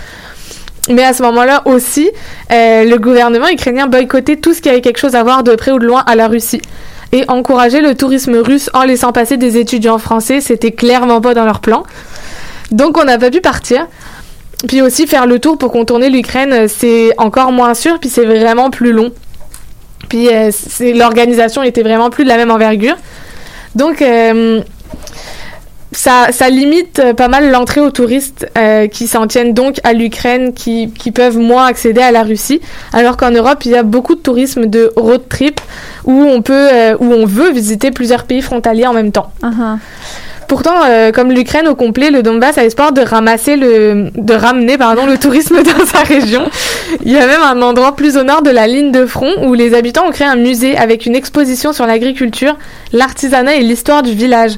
mais 0.90 1.04
à 1.04 1.14
ce 1.14 1.22
moment-là 1.24 1.62
aussi, 1.66 2.10
euh, 2.52 2.84
le 2.84 2.98
gouvernement 2.98 3.48
ukrainien 3.48 3.88
boycottait 3.88 4.38
tout 4.38 4.54
ce 4.54 4.62
qui 4.62 4.70
avait 4.70 4.82
quelque 4.82 4.98
chose 4.98 5.16
à 5.16 5.24
voir 5.24 5.44
de 5.44 5.56
près 5.56 5.72
ou 5.72 5.80
de 5.80 5.86
loin 5.86 6.04
à 6.08 6.16
la 6.16 6.28
Russie. 6.28 6.62
Et 7.12 7.26
encourager 7.28 7.82
le 7.82 7.96
tourisme 7.96 8.36
russe 8.38 8.70
en 8.74 8.84
laissant 8.84 9.12
passer 9.12 9.38
des 9.38 9.58
étudiants 9.58 9.98
français, 9.98 10.42
c'était 10.42 10.72
clairement 10.72 11.22
pas 11.22 11.34
dans 11.34 11.46
leur 11.46 11.60
plan. 11.60 11.84
Donc 12.72 12.98
on 12.98 13.04
n'a 13.04 13.18
pas 13.18 13.30
pu 13.30 13.42
partir. 13.42 13.88
Puis 14.68 14.82
aussi 14.82 15.08
faire 15.08 15.26
le 15.26 15.40
tour 15.40 15.58
pour 15.58 15.72
contourner 15.72 16.10
l'Ukraine, 16.10 16.54
euh, 16.54 16.68
c'est 16.68 17.14
encore 17.18 17.52
moins 17.52 17.74
sûr, 17.74 18.00
puis 18.00 18.10
c'est 18.10 18.26
vraiment 18.26 18.70
plus 18.70 18.92
long. 18.92 19.12
Puis 20.10 20.28
euh, 20.30 20.52
l'organisation 20.96 21.64
était 21.64 21.84
vraiment 21.84 22.10
plus 22.10 22.24
de 22.24 22.30
la 22.30 22.38
même 22.38 22.52
envergure. 22.52 22.96
Donc 23.76 24.02
euh, 24.02 24.62
ça, 25.92 26.28
ça 26.32 26.50
limite 26.50 27.00
euh, 27.00 27.14
pas 27.14 27.28
mal 27.28 27.52
l'entrée 27.52 27.82
aux 27.82 27.92
touristes 27.92 28.48
euh, 28.58 28.88
qui 28.88 29.08
s'en 29.08 29.28
tiennent 29.28 29.54
donc 29.54 29.80
à 29.84 29.94
l'Ukraine, 29.94 30.54
qui, 30.54 30.92
qui 30.92 31.12
peuvent 31.12 31.38
moins 31.38 31.66
accéder 31.66 32.02
à 32.02 32.12
la 32.12 32.24
Russie, 32.24 32.62
alors 32.94 33.18
qu'en 33.18 33.32
Europe 33.32 33.66
il 33.66 33.72
y 33.72 33.76
a 33.76 33.84
beaucoup 33.84 34.16
de 34.16 34.22
tourisme 34.22 34.66
de 34.66 34.92
road 34.96 35.24
trip 35.30 35.62
où 36.06 36.14
on 36.14 36.42
peut, 36.42 36.70
où 37.00 37.06
on 37.06 37.26
veut 37.26 37.52
visiter 37.52 37.92
plusieurs 37.92 38.24
pays 38.24 38.42
frontaliers 38.42 38.88
en 38.88 38.94
même 38.94 39.12
temps. 39.12 39.32
Pourtant, 40.50 40.84
euh, 40.84 41.12
comme 41.12 41.32
l'Ukraine 41.32 41.68
au 41.68 41.76
complet, 41.76 42.10
le 42.10 42.24
Donbass 42.24 42.58
a 42.58 42.66
espoir 42.66 42.92
de 42.92 43.02
ramasser 43.02 43.56
le, 43.56 44.10
de 44.16 44.34
ramener 44.34 44.80
pardon 44.80 45.06
le 45.06 45.20
tourisme 45.20 45.62
dans 45.64 45.86
sa 45.86 46.00
région. 46.00 46.42
Il 47.06 47.12
y 47.12 47.18
a 47.18 47.28
même 47.28 47.44
un 47.44 47.62
endroit 47.62 47.96
plus 47.96 48.18
au 48.18 48.24
nord 48.24 48.42
de 48.42 48.50
la 48.50 48.66
ligne 48.66 48.92
de 48.92 49.06
front 49.06 49.32
où 49.44 49.54
les 49.54 49.76
habitants 49.76 50.08
ont 50.08 50.12
créé 50.12 50.28
un 50.28 50.38
musée 50.38 50.76
avec 50.76 51.06
une 51.06 51.16
exposition 51.16 51.72
sur 51.72 51.86
l'agriculture, 51.86 52.58
l'artisanat 52.94 53.58
et 53.58 53.62
l'histoire 53.62 54.02
du 54.02 54.14
village. 54.14 54.54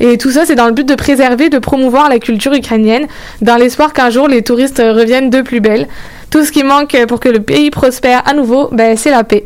Et 0.00 0.16
tout 0.16 0.30
ça, 0.30 0.46
c'est 0.46 0.54
dans 0.54 0.66
le 0.66 0.72
but 0.72 0.88
de 0.88 0.94
préserver, 0.94 1.50
de 1.50 1.58
promouvoir 1.58 2.08
la 2.08 2.20
culture 2.20 2.54
ukrainienne, 2.54 3.06
dans 3.42 3.56
l'espoir 3.56 3.92
qu'un 3.92 4.08
jour 4.08 4.28
les 4.28 4.40
touristes 4.40 4.78
reviennent 4.82 5.28
de 5.28 5.42
plus 5.42 5.60
belle. 5.60 5.88
Tout 6.30 6.42
ce 6.46 6.52
qui 6.52 6.64
manque 6.64 6.96
pour 7.06 7.20
que 7.20 7.28
le 7.28 7.40
pays 7.40 7.70
prospère 7.70 8.22
à 8.26 8.32
nouveau, 8.32 8.70
ben, 8.72 8.96
c'est 8.96 9.10
la 9.10 9.24
paix. 9.24 9.44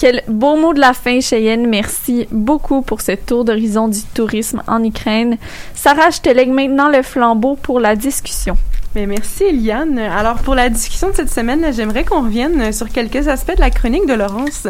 Quel 0.00 0.22
beau 0.28 0.56
mot 0.56 0.72
de 0.72 0.80
la 0.80 0.94
fin, 0.94 1.20
Cheyenne. 1.20 1.66
Merci 1.66 2.26
beaucoup 2.30 2.80
pour 2.80 3.02
ce 3.02 3.12
tour 3.12 3.44
d'horizon 3.44 3.86
du 3.86 4.00
tourisme 4.14 4.62
en 4.66 4.82
Ukraine. 4.82 5.36
Sarah, 5.74 6.08
je 6.08 6.22
te 6.22 6.30
lègue 6.30 6.48
maintenant 6.48 6.88
le 6.88 7.02
flambeau 7.02 7.54
pour 7.56 7.80
la 7.80 7.94
discussion. 7.96 8.56
Merci 8.96 9.44
Eliane. 9.44 10.00
Alors 10.00 10.38
pour 10.38 10.56
la 10.56 10.68
discussion 10.68 11.10
de 11.10 11.14
cette 11.14 11.30
semaine, 11.30 11.64
j'aimerais 11.72 12.02
qu'on 12.02 12.22
revienne 12.22 12.72
sur 12.72 12.88
quelques 12.88 13.28
aspects 13.28 13.54
de 13.54 13.60
la 13.60 13.70
chronique 13.70 14.04
de 14.04 14.14
Laurence 14.14 14.66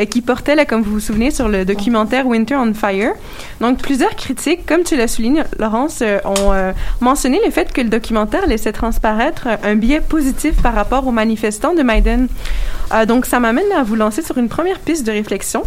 euh, 0.00 0.04
qui 0.06 0.22
portait, 0.22 0.66
comme 0.66 0.82
vous 0.82 0.90
vous 0.90 1.00
souvenez, 1.00 1.30
sur 1.30 1.48
le 1.48 1.64
documentaire 1.64 2.26
Winter 2.26 2.56
on 2.56 2.74
Fire. 2.74 3.12
Donc 3.60 3.78
plusieurs 3.78 4.16
critiques, 4.16 4.66
comme 4.66 4.82
tu 4.82 4.96
l'as 4.96 5.06
souligné, 5.06 5.42
Laurence, 5.60 6.00
euh, 6.02 6.18
ont 6.24 6.52
euh, 6.52 6.72
mentionné 7.00 7.40
le 7.44 7.52
fait 7.52 7.72
que 7.72 7.80
le 7.80 7.88
documentaire 7.88 8.44
laissait 8.48 8.72
transparaître 8.72 9.46
un 9.62 9.76
biais 9.76 10.00
positif 10.00 10.60
par 10.60 10.74
rapport 10.74 11.06
aux 11.06 11.12
manifestants 11.12 11.74
de 11.74 11.84
Maïden. 11.84 12.26
Euh, 12.92 13.06
donc 13.06 13.26
ça 13.26 13.38
m'amène 13.38 13.70
à 13.76 13.84
vous 13.84 13.94
lancer 13.94 14.22
sur 14.22 14.36
une 14.38 14.48
première 14.48 14.80
piste 14.80 15.06
de 15.06 15.12
réflexion. 15.12 15.62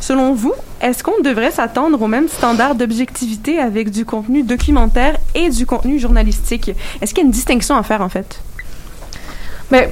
Selon 0.00 0.32
vous, 0.32 0.54
est-ce 0.80 1.02
qu'on 1.02 1.20
devrait 1.22 1.50
s'attendre 1.50 2.00
au 2.00 2.06
même 2.06 2.28
standard 2.28 2.74
d'objectivité 2.74 3.58
avec 3.58 3.90
du 3.90 4.04
contenu 4.04 4.42
documentaire 4.42 5.16
et 5.34 5.50
du 5.50 5.66
contenu 5.66 5.98
journalistique? 5.98 6.70
Est-ce 7.00 7.12
qu'il 7.12 7.22
y 7.22 7.26
a 7.26 7.26
une 7.26 7.32
distinction 7.32 7.76
à 7.76 7.82
faire 7.82 8.00
en 8.00 8.08
fait? 8.08 8.40
Mais 9.70 9.90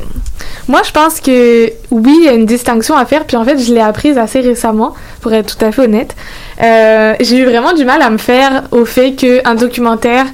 moi, 0.69 0.83
je 0.85 0.91
pense 0.91 1.21
que 1.21 1.71
oui, 1.91 2.17
il 2.21 2.25
y 2.25 2.29
a 2.29 2.33
une 2.33 2.47
distinction 2.47 2.97
à 2.97 3.05
faire. 3.05 3.25
Puis 3.25 3.37
en 3.37 3.45
fait, 3.45 3.59
je 3.59 3.75
l'ai 3.75 3.81
apprise 3.81 4.17
assez 4.17 4.41
récemment, 4.41 4.95
pour 5.21 5.33
être 5.33 5.57
tout 5.57 5.65
à 5.65 5.71
fait 5.71 5.83
honnête. 5.83 6.17
Euh, 6.63 7.15
j'ai 7.21 7.39
eu 7.39 7.45
vraiment 7.45 7.73
du 7.73 7.85
mal 7.85 8.01
à 8.01 8.11
me 8.11 8.19
faire 8.19 8.65
au 8.71 8.85
fait 8.85 9.13
qu'un 9.13 9.55
documentaire 9.55 10.27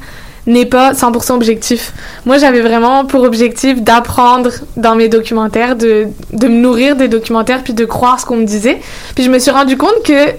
n'est 0.46 0.66
pas 0.66 0.92
100% 0.92 1.32
objectif. 1.32 1.92
Moi, 2.26 2.38
j'avais 2.38 2.60
vraiment 2.60 3.04
pour 3.04 3.22
objectif 3.22 3.80
d'apprendre 3.80 4.50
dans 4.76 4.96
mes 4.96 5.08
documentaires, 5.08 5.76
de, 5.76 6.08
de 6.32 6.48
me 6.48 6.56
nourrir 6.56 6.96
des 6.96 7.08
documentaires, 7.08 7.62
puis 7.62 7.74
de 7.74 7.84
croire 7.84 8.18
ce 8.18 8.26
qu'on 8.26 8.36
me 8.36 8.44
disait. 8.44 8.80
Puis 9.14 9.24
je 9.24 9.30
me 9.30 9.38
suis 9.38 9.50
rendu 9.50 9.76
compte 9.76 10.02
que 10.04 10.32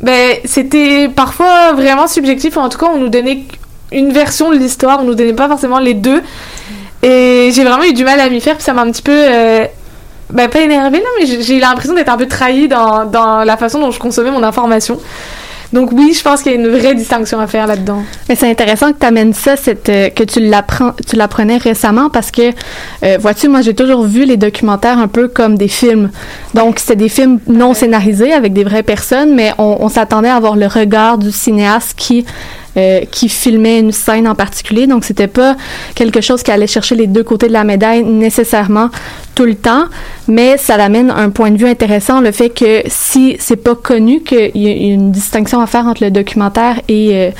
ben, 0.00 0.36
c'était 0.44 1.08
parfois 1.14 1.72
vraiment 1.72 2.06
subjectif, 2.06 2.56
en 2.56 2.68
tout 2.68 2.78
cas, 2.78 2.86
on 2.92 2.98
nous 2.98 3.08
donnait 3.08 3.44
une 3.92 4.12
version 4.12 4.50
de 4.50 4.56
l'histoire, 4.56 5.00
on 5.00 5.04
nous 5.04 5.14
donnait 5.14 5.34
pas 5.34 5.48
forcément 5.48 5.78
les 5.78 5.94
deux. 5.94 6.22
Et 7.02 7.50
j'ai 7.52 7.64
vraiment 7.64 7.84
eu 7.84 7.92
du 7.92 8.04
mal 8.04 8.18
à 8.20 8.28
m'y 8.30 8.40
faire, 8.40 8.56
puis 8.56 8.64
ça 8.64 8.72
m'a 8.72 8.82
un 8.82 8.90
petit 8.90 9.02
peu. 9.02 9.12
Euh, 9.12 9.66
ben, 10.30 10.48
pas 10.48 10.60
énervé 10.60 10.98
là, 10.98 11.04
mais 11.20 11.26
j'ai 11.26 11.56
eu 11.58 11.60
l'impression 11.60 11.94
d'être 11.94 12.08
un 12.08 12.16
peu 12.16 12.26
trahie 12.26 12.66
dans, 12.66 13.04
dans 13.04 13.44
la 13.44 13.56
façon 13.56 13.78
dont 13.78 13.90
je 13.90 13.98
consommais 13.98 14.30
mon 14.30 14.42
information. 14.42 14.98
Donc 15.74 15.90
oui, 15.90 16.14
je 16.16 16.22
pense 16.22 16.40
qu'il 16.40 16.52
y 16.52 16.54
a 16.54 16.58
une 16.58 16.68
vraie 16.68 16.94
distinction 16.94 17.40
à 17.40 17.48
faire 17.48 17.66
là-dedans. 17.66 18.04
Mais 18.28 18.36
c'est 18.36 18.48
intéressant 18.48 18.92
que 18.92 18.98
tu 19.00 19.06
amènes 19.06 19.34
ça, 19.34 19.56
cette, 19.56 19.88
euh, 19.88 20.08
que 20.08 20.22
tu 20.22 20.38
l'apprends, 20.38 20.92
tu 21.04 21.16
l'apprenais 21.16 21.56
récemment 21.56 22.10
parce 22.10 22.30
que, 22.30 22.52
euh, 23.02 23.18
vois-tu, 23.18 23.48
moi 23.48 23.60
j'ai 23.60 23.74
toujours 23.74 24.04
vu 24.04 24.24
les 24.24 24.36
documentaires 24.36 24.98
un 25.00 25.08
peu 25.08 25.26
comme 25.26 25.58
des 25.58 25.66
films. 25.66 26.10
Donc 26.54 26.78
c'est 26.78 26.94
des 26.94 27.08
films 27.08 27.40
non 27.48 27.74
scénarisés 27.74 28.32
avec 28.32 28.52
des 28.52 28.62
vraies 28.62 28.84
personnes, 28.84 29.34
mais 29.34 29.50
on, 29.58 29.78
on 29.80 29.88
s'attendait 29.88 30.28
à 30.28 30.36
avoir 30.36 30.54
le 30.54 30.68
regard 30.68 31.18
du 31.18 31.32
cinéaste 31.32 31.94
qui 31.96 32.24
euh, 32.76 33.00
qui 33.10 33.28
filmait 33.28 33.80
une 33.80 33.92
scène 33.92 34.26
en 34.26 34.34
particulier. 34.34 34.86
Donc, 34.86 35.04
c'était 35.04 35.28
pas 35.28 35.56
quelque 35.94 36.20
chose 36.20 36.42
qui 36.42 36.50
allait 36.50 36.66
chercher 36.66 36.94
les 36.94 37.06
deux 37.06 37.22
côtés 37.22 37.48
de 37.48 37.52
la 37.52 37.64
médaille 37.64 38.04
nécessairement 38.04 38.90
tout 39.34 39.44
le 39.44 39.54
temps, 39.54 39.86
mais 40.28 40.56
ça 40.58 40.76
l'amène 40.76 41.10
un 41.10 41.30
point 41.30 41.50
de 41.50 41.56
vue 41.56 41.68
intéressant, 41.68 42.20
le 42.20 42.30
fait 42.30 42.50
que 42.50 42.82
si 42.86 43.36
c'est 43.40 43.56
pas 43.56 43.74
connu 43.74 44.22
qu'il 44.22 44.50
y 44.54 44.68
a 44.68 44.92
une 44.94 45.10
distinction 45.10 45.60
à 45.60 45.66
faire 45.66 45.86
entre 45.86 46.04
le 46.04 46.10
documentaire 46.10 46.80
et, 46.88 47.10
euh, 47.14 47.30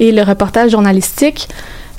et 0.00 0.10
le 0.10 0.22
reportage 0.22 0.72
journalistique, 0.72 1.48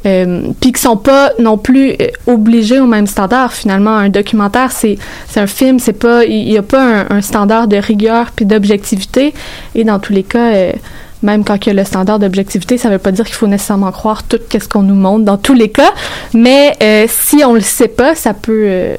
euh, 0.06 0.50
puis 0.62 0.72
qui 0.72 0.82
sont 0.82 0.98
pas 0.98 1.32
non 1.40 1.58
plus 1.58 1.94
euh, 1.94 2.08
obligés 2.28 2.80
au 2.80 2.86
même 2.86 3.08
standard 3.08 3.54
finalement 3.54 3.96
un 3.96 4.10
documentaire 4.10 4.72
c'est 4.72 5.00
c'est 5.28 5.40
un 5.40 5.48
film 5.48 5.80
c'est 5.80 5.94
pas 5.94 6.26
il 6.26 6.52
y 6.52 6.58
a 6.60 6.62
pas 6.62 6.84
un, 6.84 7.06
un 7.10 7.22
standard 7.22 7.68
de 7.68 7.78
rigueur 7.78 8.30
puis 8.36 8.46
d'objectivité 8.46 9.34
et 9.74 9.84
dans 9.84 9.98
tous 9.98 10.14
les 10.14 10.22
cas 10.22 10.54
euh, 10.54 10.74
même 11.24 11.44
quand 11.44 11.66
il 11.66 11.68
y 11.68 11.72
a 11.72 11.74
le 11.74 11.84
standard 11.86 12.20
d'objectivité, 12.20 12.78
ça 12.78 12.90
veut 12.90 12.98
pas 13.00 13.12
dire 13.12 13.26
qu'il 13.26 13.36
faut 13.36 13.48
nécessairement 13.48 13.92
croire 13.92 14.24
tout 14.24 14.40
ce 14.52 14.68
qu'on 14.68 14.84
nous 14.84 14.96
montre 14.96 15.26
dans 15.26 15.38
tous 15.38 15.54
les 15.54 15.70
cas, 15.70 15.92
mais 16.34 16.74
euh, 16.84 17.06
si 17.10 17.44
on 17.44 17.54
le 17.54 17.62
sait 17.62 17.88
pas, 17.88 18.16
ça 18.16 18.34
peut 18.34 18.64
euh, 18.68 18.96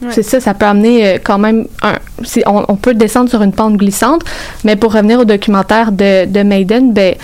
Ouais. 0.00 0.10
c'est 0.12 0.22
ça, 0.22 0.38
ça 0.38 0.54
peut 0.54 0.64
amener 0.64 1.04
euh, 1.04 1.18
quand 1.20 1.38
même 1.38 1.66
un 1.82 1.94
on, 2.46 2.64
on 2.68 2.76
peut 2.76 2.94
descendre 2.94 3.28
sur 3.28 3.42
une 3.42 3.50
pente 3.52 3.76
glissante, 3.76 4.22
mais 4.62 4.76
pour 4.76 4.92
revenir 4.92 5.18
au 5.18 5.24
documentaire 5.24 5.90
de, 5.90 6.24
de 6.24 6.42
Maiden, 6.44 6.92
ben 6.92 7.16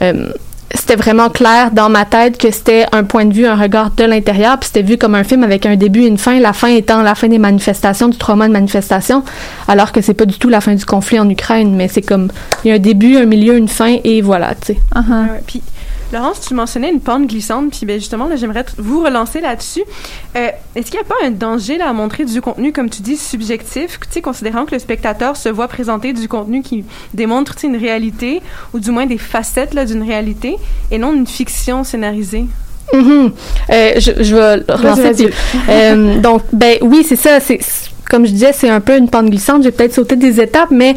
euh, 0.00 0.28
c'était 0.74 0.96
vraiment 0.96 1.28
clair 1.28 1.70
dans 1.70 1.88
ma 1.88 2.04
tête 2.04 2.38
que 2.38 2.50
c'était 2.50 2.86
un 2.92 3.04
point 3.04 3.24
de 3.24 3.34
vue, 3.34 3.46
un 3.46 3.56
regard 3.56 3.90
de 3.90 4.04
l'intérieur, 4.04 4.58
puis 4.58 4.68
c'était 4.68 4.82
vu 4.82 4.96
comme 4.96 5.14
un 5.14 5.24
film 5.24 5.44
avec 5.44 5.66
un 5.66 5.76
début 5.76 6.02
et 6.02 6.06
une 6.06 6.18
fin, 6.18 6.38
la 6.40 6.52
fin 6.52 6.68
étant 6.68 7.02
la 7.02 7.14
fin 7.14 7.28
des 7.28 7.38
manifestations, 7.38 8.08
du 8.08 8.16
trois 8.16 8.36
mois 8.36 8.48
de 8.48 8.52
manifestations, 8.52 9.22
alors 9.68 9.92
que 9.92 10.00
c'est 10.00 10.14
pas 10.14 10.24
du 10.24 10.38
tout 10.38 10.48
la 10.48 10.60
fin 10.60 10.74
du 10.74 10.84
conflit 10.84 11.18
en 11.18 11.28
Ukraine, 11.28 11.74
mais 11.74 11.88
c'est 11.88 12.02
comme, 12.02 12.28
il 12.64 12.68
y 12.68 12.70
a 12.72 12.76
un 12.76 12.78
début, 12.78 13.16
un 13.16 13.26
milieu, 13.26 13.56
une 13.56 13.68
fin, 13.68 13.96
et 14.02 14.22
voilà, 14.22 14.54
tu 14.54 14.74
sais. 14.74 14.78
Ouais, 14.94 15.40
Puis, 15.46 15.62
Laurence, 16.12 16.40
tu 16.40 16.54
mentionnais 16.54 16.90
une 16.90 17.00
pente 17.00 17.26
glissante, 17.26 17.70
puis 17.70 17.86
ben, 17.86 17.98
justement, 17.98 18.26
là, 18.26 18.36
j'aimerais 18.36 18.64
vous 18.78 19.02
relancer 19.02 19.40
là-dessus. 19.40 19.82
Euh, 20.36 20.48
Est-ce 20.74 20.90
qu'il 20.90 21.00
n'y 21.00 21.06
a 21.06 21.08
pas 21.08 21.14
un 21.26 21.30
danger 21.30 21.78
là, 21.78 21.88
à 21.88 21.92
montrer 21.92 22.24
du 22.24 22.40
contenu, 22.40 22.72
comme 22.72 22.90
tu 22.90 23.02
dis, 23.02 23.16
subjectif, 23.16 23.98
considérant 24.22 24.64
que 24.66 24.72
le 24.72 24.78
spectateur 24.78 25.36
se 25.36 25.48
voit 25.48 25.68
présenter 25.68 26.12
du 26.12 26.28
contenu 26.28 26.62
qui 26.62 26.84
démontre 27.14 27.54
une 27.64 27.76
réalité, 27.76 28.42
ou 28.72 28.78
du 28.80 28.90
moins 28.90 29.06
des 29.06 29.18
facettes 29.18 29.74
là, 29.74 29.84
d'une 29.84 30.02
réalité, 30.02 30.56
et 30.90 30.98
non 30.98 31.12
une 31.14 31.26
fiction 31.26 31.82
scénarisée? 31.84 32.44
Mhm. 32.92 33.32
Euh, 33.70 33.92
je, 33.96 34.22
je 34.22 34.36
vais 34.36 34.54
relancer. 34.72 35.30
Euh, 35.68 36.18
donc, 36.20 36.42
ben 36.52 36.76
oui, 36.82 37.04
c'est 37.08 37.16
ça. 37.16 37.40
C'est 37.40 37.58
c'est- 37.62 37.90
comme 38.10 38.26
je 38.26 38.32
disais, 38.32 38.52
c'est 38.52 38.68
un 38.68 38.80
peu 38.80 38.96
une 38.98 39.08
pente 39.08 39.30
glissante. 39.30 39.62
J'ai 39.62 39.70
peut-être 39.70 39.94
sauté 39.94 40.16
des 40.16 40.38
étapes, 40.38 40.70
mais 40.70 40.94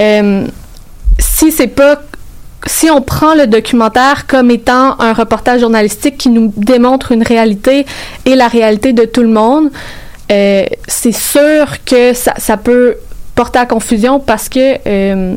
euh, 0.00 0.46
si 1.18 1.52
c'est 1.52 1.66
pas 1.68 2.00
si 2.66 2.90
on 2.90 3.00
prend 3.00 3.34
le 3.34 3.46
documentaire 3.46 4.26
comme 4.26 4.50
étant 4.50 4.98
un 5.00 5.12
reportage 5.12 5.60
journalistique 5.60 6.16
qui 6.16 6.28
nous 6.28 6.52
démontre 6.56 7.12
une 7.12 7.22
réalité 7.22 7.86
et 8.24 8.34
la 8.36 8.48
réalité 8.48 8.92
de 8.92 9.04
tout 9.04 9.22
le 9.22 9.28
monde, 9.28 9.70
euh, 10.32 10.64
c'est 10.88 11.12
sûr 11.12 11.84
que 11.84 12.12
ça, 12.14 12.56
peut 12.56 12.96
porter 13.34 13.58
à 13.58 13.66
confusion 13.66 14.20
parce 14.20 14.48
que 14.48 14.78
euh, 14.86 15.36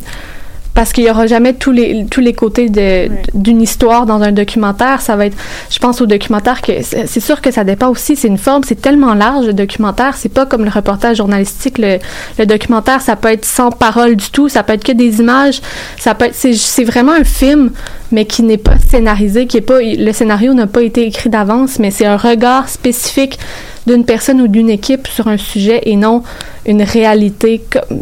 parce 0.78 0.94
qu'il 0.94 1.06
y 1.06 1.10
aura 1.10 1.26
jamais 1.26 1.54
tous 1.54 1.72
les 1.72 2.06
tous 2.06 2.22
les 2.22 2.34
côtés 2.34 2.70
de 2.70 3.10
d'une 3.34 3.64
histoire 3.64 4.06
dans 4.06 4.22
un 4.22 4.32
documentaire. 4.32 5.02
Ça 5.02 5.16
va 5.16 5.26
être 5.26 5.36
je 5.72 5.80
pense 5.80 6.02
au 6.02 6.06
documentaire 6.06 6.62
que 6.62 6.84
c'est 6.84 7.20
sûr 7.20 7.42
que 7.42 7.50
ça 7.50 7.64
dépend 7.64 7.88
aussi. 7.90 8.16
C'est 8.16 8.28
une 8.28 8.38
forme 8.38 8.64
c'est 8.64 8.80
tellement 8.80 9.16
large 9.16 9.48
le 9.48 9.54
documentaire. 9.54 10.16
C'est 10.16 10.30
pas 10.30 10.46
comme 10.46 10.64
le 10.64 10.70
reportage 10.70 11.18
journalistique. 11.18 11.80
Le, 11.80 11.98
le 12.38 12.46
documentaire 12.46 13.02
ça 13.02 13.16
peut 13.16 13.30
être 13.30 13.44
sans 13.44 13.72
parole 13.72 14.18
du 14.18 14.30
tout. 14.30 14.50
Ça 14.50 14.62
peut 14.62 14.74
être 14.74 14.84
que 14.84 14.92
des 14.92 15.20
images. 15.20 15.62
Ça 15.98 16.14
peut 16.14 16.26
être 16.26 16.36
c'est 16.36 16.54
c'est 16.54 16.84
vraiment 16.84 17.14
un 17.14 17.24
film 17.24 17.72
mais 18.12 18.26
qui 18.26 18.44
n'est 18.44 18.60
pas 18.60 18.78
scénarisé 18.78 19.48
qui 19.48 19.58
est 19.58 19.62
pas 19.62 19.80
le 19.82 20.12
scénario 20.12 20.54
n'a 20.54 20.68
pas 20.68 20.84
été 20.84 21.08
écrit 21.08 21.32
d'avance 21.32 21.80
mais 21.80 21.90
c'est 21.90 22.06
un 22.06 22.18
regard 22.18 22.70
spécifique 22.70 23.40
d'une 23.88 24.06
personne 24.06 24.40
ou 24.42 24.48
d'une 24.48 24.70
équipe 24.70 25.08
sur 25.08 25.28
un 25.28 25.38
sujet 25.38 25.82
et 25.88 25.96
non 25.96 26.22
une 26.68 26.84
réalité 26.84 27.64
comme 27.72 27.98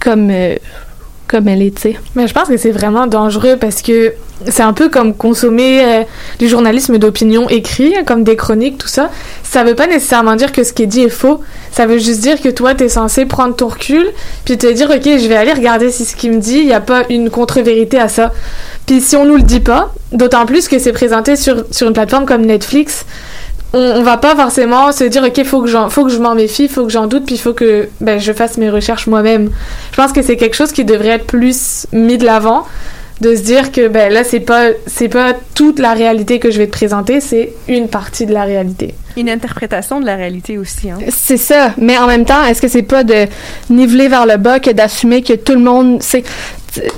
comme 0.00 0.30
euh, 0.30 0.56
comme 1.28 1.48
elle 1.48 1.62
est, 1.62 1.74
tu 1.74 1.82
sais. 1.82 1.96
Mais 2.14 2.28
je 2.28 2.34
pense 2.34 2.48
que 2.48 2.56
c'est 2.56 2.70
vraiment 2.70 3.06
dangereux 3.06 3.56
parce 3.60 3.82
que 3.82 4.14
c'est 4.48 4.62
un 4.62 4.72
peu 4.72 4.88
comme 4.88 5.14
consommer 5.14 5.82
euh, 5.82 6.02
du 6.38 6.48
journalisme 6.48 6.98
d'opinion 6.98 7.48
écrit, 7.48 7.94
comme 8.06 8.22
des 8.22 8.36
chroniques, 8.36 8.78
tout 8.78 8.88
ça. 8.88 9.10
Ça 9.42 9.64
veut 9.64 9.74
pas 9.74 9.86
nécessairement 9.86 10.36
dire 10.36 10.52
que 10.52 10.62
ce 10.62 10.72
qui 10.72 10.82
est 10.82 10.86
dit 10.86 11.02
est 11.02 11.08
faux. 11.08 11.40
Ça 11.72 11.86
veut 11.86 11.98
juste 11.98 12.20
dire 12.20 12.40
que 12.40 12.48
toi, 12.50 12.74
t'es 12.74 12.88
censé 12.88 13.24
prendre 13.24 13.56
ton 13.56 13.68
recul, 13.68 14.06
puis 14.44 14.58
te 14.58 14.70
dire, 14.70 14.90
ok, 14.90 15.04
je 15.04 15.26
vais 15.26 15.36
aller 15.36 15.52
regarder 15.52 15.90
si 15.90 16.04
ce 16.04 16.14
qu'il 16.14 16.32
me 16.32 16.38
dit, 16.38 16.58
il 16.58 16.66
n'y 16.66 16.74
a 16.74 16.80
pas 16.80 17.04
une 17.08 17.30
contre-vérité 17.30 17.98
à 17.98 18.08
ça. 18.08 18.32
Puis 18.86 19.00
si 19.00 19.16
on 19.16 19.24
nous 19.24 19.36
le 19.36 19.42
dit 19.42 19.60
pas, 19.60 19.92
d'autant 20.12 20.46
plus 20.46 20.68
que 20.68 20.78
c'est 20.78 20.92
présenté 20.92 21.36
sur, 21.36 21.64
sur 21.70 21.88
une 21.88 21.94
plateforme 21.94 22.26
comme 22.26 22.44
Netflix, 22.44 23.04
on, 23.76 24.00
on 24.00 24.02
va 24.02 24.16
pas 24.16 24.34
forcément 24.34 24.90
se 24.92 25.04
dire 25.04 25.22
ok 25.22 25.44
faut 25.44 25.62
que 25.62 25.68
j'en 25.68 25.90
faut 25.90 26.04
que 26.04 26.10
je 26.10 26.18
m'en 26.18 26.34
méfie 26.34 26.68
faut 26.68 26.84
que 26.84 26.92
j'en 26.92 27.06
doute 27.06 27.26
puis 27.26 27.36
il 27.36 27.40
faut 27.40 27.52
que 27.52 27.88
ben, 28.00 28.18
je 28.18 28.32
fasse 28.32 28.58
mes 28.58 28.70
recherches 28.70 29.06
moi-même 29.06 29.50
je 29.92 29.96
pense 29.96 30.12
que 30.12 30.22
c'est 30.22 30.36
quelque 30.36 30.56
chose 30.56 30.72
qui 30.72 30.84
devrait 30.84 31.08
être 31.10 31.26
plus 31.26 31.86
mis 31.92 32.18
de 32.18 32.24
l'avant 32.24 32.66
de 33.20 33.34
se 33.34 33.40
dire 33.40 33.72
que 33.72 33.88
ben 33.88 34.12
là 34.12 34.24
c'est 34.24 34.40
pas 34.40 34.68
c'est 34.86 35.08
pas 35.08 35.32
toute 35.54 35.78
la 35.78 35.94
réalité 35.94 36.38
que 36.38 36.50
je 36.50 36.58
vais 36.58 36.66
te 36.66 36.72
présenter 36.72 37.20
c'est 37.20 37.52
une 37.68 37.88
partie 37.88 38.26
de 38.26 38.32
la 38.34 38.44
réalité 38.44 38.94
Une 39.16 39.30
interprétation 39.30 40.00
de 40.00 40.06
la 40.06 40.16
réalité 40.16 40.58
aussi. 40.58 40.90
Hein. 40.90 40.98
C'est 41.08 41.38
ça, 41.38 41.72
mais 41.78 41.96
en 41.96 42.06
même 42.06 42.26
temps, 42.26 42.44
est-ce 42.44 42.60
que 42.60 42.68
c'est 42.68 42.82
pas 42.82 43.04
de 43.04 43.26
niveler 43.70 44.08
vers 44.08 44.26
le 44.26 44.36
bas 44.36 44.60
que 44.60 44.70
d'assumer 44.70 45.22
que 45.22 45.32
tout 45.32 45.54
le 45.54 45.60
monde 45.60 46.02
sait 46.02 46.24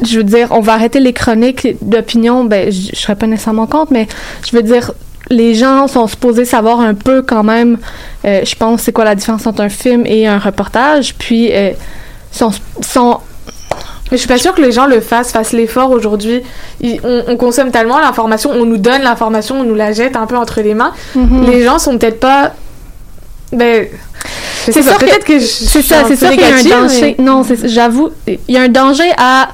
je 0.02 0.16
veux 0.16 0.24
dire, 0.24 0.48
on 0.50 0.58
va 0.58 0.72
arrêter 0.72 0.98
les 0.98 1.12
chroniques 1.12 1.76
d'opinion, 1.82 2.44
ben 2.44 2.72
je 2.72 2.90
je 2.92 2.96
serais 2.96 3.14
pas 3.14 3.28
nécessairement 3.28 3.68
contre, 3.68 3.92
mais 3.92 4.08
je 4.44 4.56
veux 4.56 4.64
dire 4.64 4.92
les 5.30 5.54
gens 5.54 5.86
sont 5.88 6.06
supposés 6.06 6.44
savoir 6.44 6.80
un 6.80 6.94
peu 6.94 7.22
quand 7.22 7.42
même, 7.44 7.78
euh, 8.24 8.40
je 8.44 8.54
pense, 8.54 8.82
c'est 8.82 8.92
quoi 8.92 9.04
la 9.04 9.14
différence 9.14 9.46
entre 9.46 9.60
un 9.62 9.68
film 9.68 10.04
et 10.06 10.26
un 10.26 10.38
reportage, 10.38 11.14
puis 11.14 11.50
euh, 11.52 11.70
sont, 12.32 12.50
sont 12.80 13.18
Mais 14.10 14.16
je 14.16 14.18
suis 14.18 14.28
pas 14.28 14.38
sûre 14.38 14.54
que 14.54 14.62
les 14.62 14.72
gens 14.72 14.86
le 14.86 15.00
fassent, 15.00 15.32
fassent 15.32 15.52
l'effort 15.52 15.90
aujourd'hui. 15.90 16.42
On, 16.82 17.22
on 17.28 17.36
consomme 17.36 17.70
tellement 17.70 17.98
l'information, 17.98 18.50
on 18.50 18.64
nous 18.64 18.78
donne 18.78 19.02
l'information, 19.02 19.60
on 19.60 19.64
nous 19.64 19.74
la 19.74 19.92
jette 19.92 20.16
un 20.16 20.26
peu 20.26 20.36
entre 20.36 20.60
les 20.62 20.74
mains. 20.74 20.92
Mhm. 21.14 21.44
Les 21.46 21.62
gens 21.64 21.78
sont 21.78 21.98
peut-être 21.98 22.20
pas. 22.20 22.52
Ben. 23.52 23.86
C'est 24.64 24.82
sûr 24.82 24.96
peut-être 24.98 25.24
que, 25.24 25.38
je 25.38 25.44
c'est 25.46 25.80
ça, 25.82 26.02
c'est 26.06 26.16
sûr 26.16 26.30
qu'il 26.30 26.40
y 26.40 26.44
a 26.44 26.56
un 26.56 26.82
danger. 26.82 27.16
mais- 27.18 27.24
Non, 27.24 27.42
j'avoue, 27.64 28.10
il 28.26 28.38
y 28.48 28.56
a 28.58 28.62
un 28.62 28.68
danger 28.68 29.10
à 29.16 29.48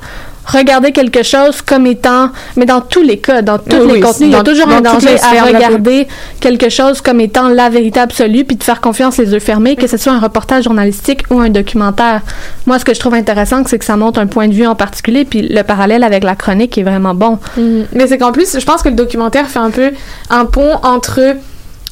regarder 0.46 0.92
quelque 0.92 1.22
chose 1.22 1.62
comme 1.62 1.86
étant, 1.86 2.30
mais 2.56 2.66
dans 2.66 2.80
tous 2.80 3.02
les 3.02 3.18
cas, 3.18 3.42
dans 3.42 3.58
tous 3.58 3.76
Oui, 3.76 3.94
les 3.94 4.00
contenus, 4.00 4.28
il 4.28 4.30
y 4.30 4.34
a 4.34 4.42
toujours 4.42 4.68
un 4.68 4.80
danger 4.80 5.16
à 5.22 5.44
regarder 5.44 6.06
quelque 6.40 6.68
chose 6.68 7.00
comme 7.00 7.20
étant 7.20 7.48
la 7.48 7.68
vérité 7.68 8.00
absolue, 8.00 8.44
puis 8.44 8.56
de 8.56 8.62
faire 8.62 8.80
confiance 8.80 9.16
les 9.18 9.32
yeux 9.32 9.38
fermés, 9.38 9.76
que 9.76 9.86
ce 9.86 9.96
soit 9.96 10.12
un 10.12 10.20
reportage 10.20 10.64
journalistique 10.64 11.22
ou 11.30 11.40
un 11.40 11.50
documentaire. 11.50 12.22
Moi, 12.66 12.78
ce 12.78 12.84
que 12.84 12.94
je 12.94 13.00
trouve 13.00 13.14
intéressant, 13.14 13.62
c'est 13.66 13.78
que 13.78 13.84
ça 13.84 13.96
montre 13.96 14.20
un 14.20 14.26
point 14.26 14.48
de 14.48 14.54
vue 14.54 14.66
en 14.66 14.74
particulier, 14.74 15.24
puis 15.24 15.42
le 15.42 15.62
parallèle 15.62 16.04
avec 16.04 16.24
la 16.24 16.34
chronique 16.34 16.76
est 16.78 16.82
vraiment 16.82 17.14
bon. 17.14 17.38
Mhm. 17.56 17.86
Mais 17.92 18.06
c'est 18.06 18.18
qu'en 18.18 18.32
plus, 18.32 18.58
je 18.58 18.64
pense 18.64 18.82
que 18.82 18.88
le 18.88 18.96
documentaire 18.96 19.48
fait 19.48 19.58
un 19.58 19.70
peu 19.70 19.92
un 20.30 20.44
pont 20.44 20.74
entre 20.82 21.20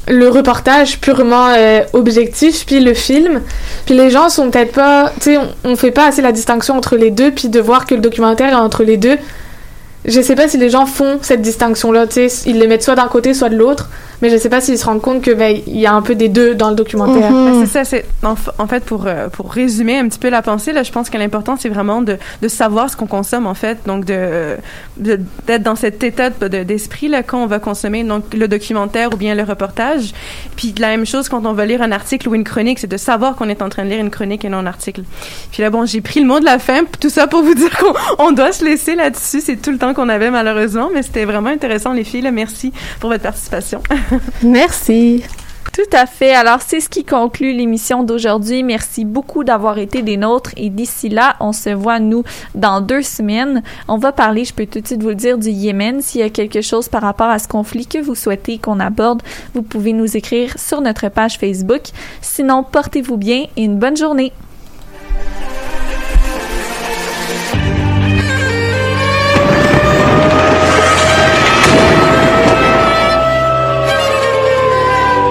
le 0.09 0.29
reportage 0.29 0.99
purement 0.99 1.49
euh, 1.57 1.83
objectif 1.93 2.67
puis 2.67 2.81
le 2.81 2.95
film. 2.95 3.41
Puis 3.87 3.95
les 3.95 4.11
gens 4.11 4.29
sont 4.29 4.51
peut-être 4.51 4.73
pas, 4.73 5.13
tu 5.17 5.35
sais, 5.35 5.39
on, 5.39 5.49
on 5.65 5.77
fait 5.77 5.91
pas 5.91 6.07
assez 6.07 6.23
la 6.23 6.33
distinction 6.33 6.77
entre 6.77 6.97
les 6.97 7.11
deux 7.11 7.31
puis 7.31 7.49
de 7.49 7.61
voir 7.61 7.87
que 7.87 7.95
le 7.95 8.01
documentaire 8.01 8.53
est 8.53 8.57
entre 8.57 8.83
les 8.83 8.97
deux. 8.97 9.19
Je 10.05 10.21
sais 10.21 10.35
pas 10.35 10.49
si 10.49 10.57
les 10.59 10.69
gens 10.71 10.87
font 10.87 11.19
cette 11.23 11.43
distinction 11.43 11.93
là, 11.93 12.07
tu 12.07 12.29
sais, 12.29 12.43
ils 12.47 12.59
les 12.59 12.67
mettent 12.67 12.83
soit 12.83 12.97
d'un 12.97 13.07
côté 13.07 13.35
soit 13.35 13.49
de 13.51 13.57
l'autre, 13.57 13.89
mais 14.21 14.31
je 14.31 14.37
sais 14.37 14.49
pas 14.49 14.61
s'ils 14.61 14.77
se 14.79 14.85
rendent 14.85 15.01
compte 15.01 15.23
que 15.23 15.31
ben 15.31 15.57
il 15.67 15.79
y 15.79 15.87
a 15.87 15.93
un 15.95 16.03
peu 16.03 16.17
des 16.17 16.29
deux 16.29 16.55
dans 16.57 16.71
le 16.71 16.75
documentaire. 16.75 17.31
Ben, 17.31 17.61
c'est 17.61 17.71
ça, 17.73 17.85
c'est 17.85 18.05
en, 18.25 18.67
fait 18.67 18.85
pour 18.85 19.07
euh, 19.07 19.29
pour 19.29 19.53
résumer 19.53 19.99
un 19.99 20.09
petit 20.09 20.19
peu 20.19 20.29
la 20.29 20.43
pensée 20.43 20.73
là, 20.73 20.83
je 20.83 20.91
pense 20.91 21.09
que 21.09 21.19
l'important 21.19 21.57
c'est 21.57 21.69
vraiment 21.69 22.03
de, 22.03 22.19
de 22.41 22.49
savoir 22.49 22.91
ce 22.91 22.97
qu'on 22.97 23.07
consomme 23.07 23.47
en 23.47 23.55
fait, 23.55 23.79
donc 23.87 24.05
de 24.05 24.57
de- 24.97 25.21
d'être 25.47 25.63
dans 25.63 25.77
cet 25.77 26.03
état 26.03 26.31
de- 26.31 26.49
de- 26.49 26.63
d'esprit 26.65 27.07
là 27.09 27.23
quand 27.23 27.41
on 27.43 27.47
va 27.47 27.61
consommer 27.61 28.03
donc 28.03 28.35
le 28.35 28.49
documentaire 28.49 29.13
ou 29.13 29.17
bien 29.17 29.37
le 29.37 29.45
reportage. 29.45 30.13
Puis 30.57 30.75
la 30.81 30.89
même 30.89 31.07
chose 31.07 31.29
quand 31.29 31.47
on 31.47 31.53
va 31.53 31.65
lire 31.65 31.81
un 31.83 31.93
article 31.93 32.29
ou 32.29 32.35
une 32.35 32.45
chronique, 32.45 32.81
c'est 32.81 32.87
de 32.91 32.97
savoir 32.97 33.37
qu'on 33.37 33.49
est 33.49 33.63
en 33.63 33.69
train 33.69 33.85
de 33.85 33.91
lire 33.91 34.01
une 34.01 34.11
chronique 34.11 34.45
et 34.45 34.49
non 34.49 34.59
un 34.59 34.67
article. 34.67 35.03
Puis 35.53 35.63
là 35.63 35.71
bon, 35.71 35.87
j'ai 35.87 36.01
pris 36.01 36.19
le 36.21 36.27
mot 36.27 36.41
de 36.41 36.45
la 36.45 36.59
fin, 36.59 36.81
tout 37.01 37.11
ça 37.11 37.29
pour 37.29 37.43
vous 37.45 37.55
dire 37.55 37.71
qu'on 37.79 37.95
on 38.19 38.33
doit 38.33 38.51
se 38.51 38.65
laisser 38.65 38.97
là-dessus, 38.97 39.41
c'est 39.41 39.57
tout 39.63 39.71
le 39.71 39.79
temps 39.79 39.92
qu'on 39.95 40.09
avait 40.09 40.31
malheureusement, 40.31 40.91
mais 40.93 41.03
c'était 41.03 41.25
vraiment 41.25 41.51
intéressant 41.51 41.93
les 41.93 42.05
filles 42.05 42.23
là, 42.23 42.31
merci 42.31 42.73
pour 43.01 43.11
votre 43.11 43.23
participation. 43.23 43.83
Merci. 44.43 45.23
Tout 45.73 45.97
à 45.97 46.05
fait. 46.05 46.35
Alors, 46.35 46.61
c'est 46.61 46.81
ce 46.81 46.91
qui 46.91 47.03
conclut 47.03 47.55
l'émission 47.55 48.03
d'aujourd'hui. 48.03 48.63
Merci 48.63 49.07
beaucoup 49.07 49.43
d'avoir 49.43 49.79
été 49.79 50.03
des 50.03 50.19
nôtres. 50.19 50.51
Et 50.59 50.69
d'ici 50.69 51.09
là, 51.09 51.37
on 51.41 51.53
se 51.53 51.71
voit, 51.71 51.99
nous, 51.99 52.25
dans 52.55 52.83
deux 52.83 53.01
semaines. 53.01 53.63
On 53.89 53.97
va 53.97 54.13
parler, 54.13 54.45
je 54.45 54.53
peux 54.53 54.67
tout 54.67 54.81
de 54.81 54.87
suite 54.87 55.03
vous 55.03 55.09
le 55.09 55.15
dire, 55.15 55.39
du 55.39 55.49
Yémen. 55.49 56.03
S'il 56.03 56.21
y 56.21 56.25
a 56.25 56.29
quelque 56.29 56.61
chose 56.61 56.89
par 56.89 57.01
rapport 57.01 57.29
à 57.29 57.39
ce 57.39 57.49
conflit 57.49 57.87
que 57.87 57.99
vous 57.99 58.15
souhaitez 58.15 58.59
qu'on 58.59 58.81
aborde, 58.81 59.23
vous 59.55 59.63
pouvez 59.63 59.95
nous 59.95 60.15
écrire 60.15 60.59
sur 60.59 60.83
notre 60.83 61.09
page 61.09 61.39
Facebook. 61.39 61.85
Sinon, 62.21 62.65
portez-vous 62.65 63.17
bien 63.17 63.47
et 63.57 63.65
une 63.65 63.79
bonne 63.79 63.97
journée. 63.97 64.33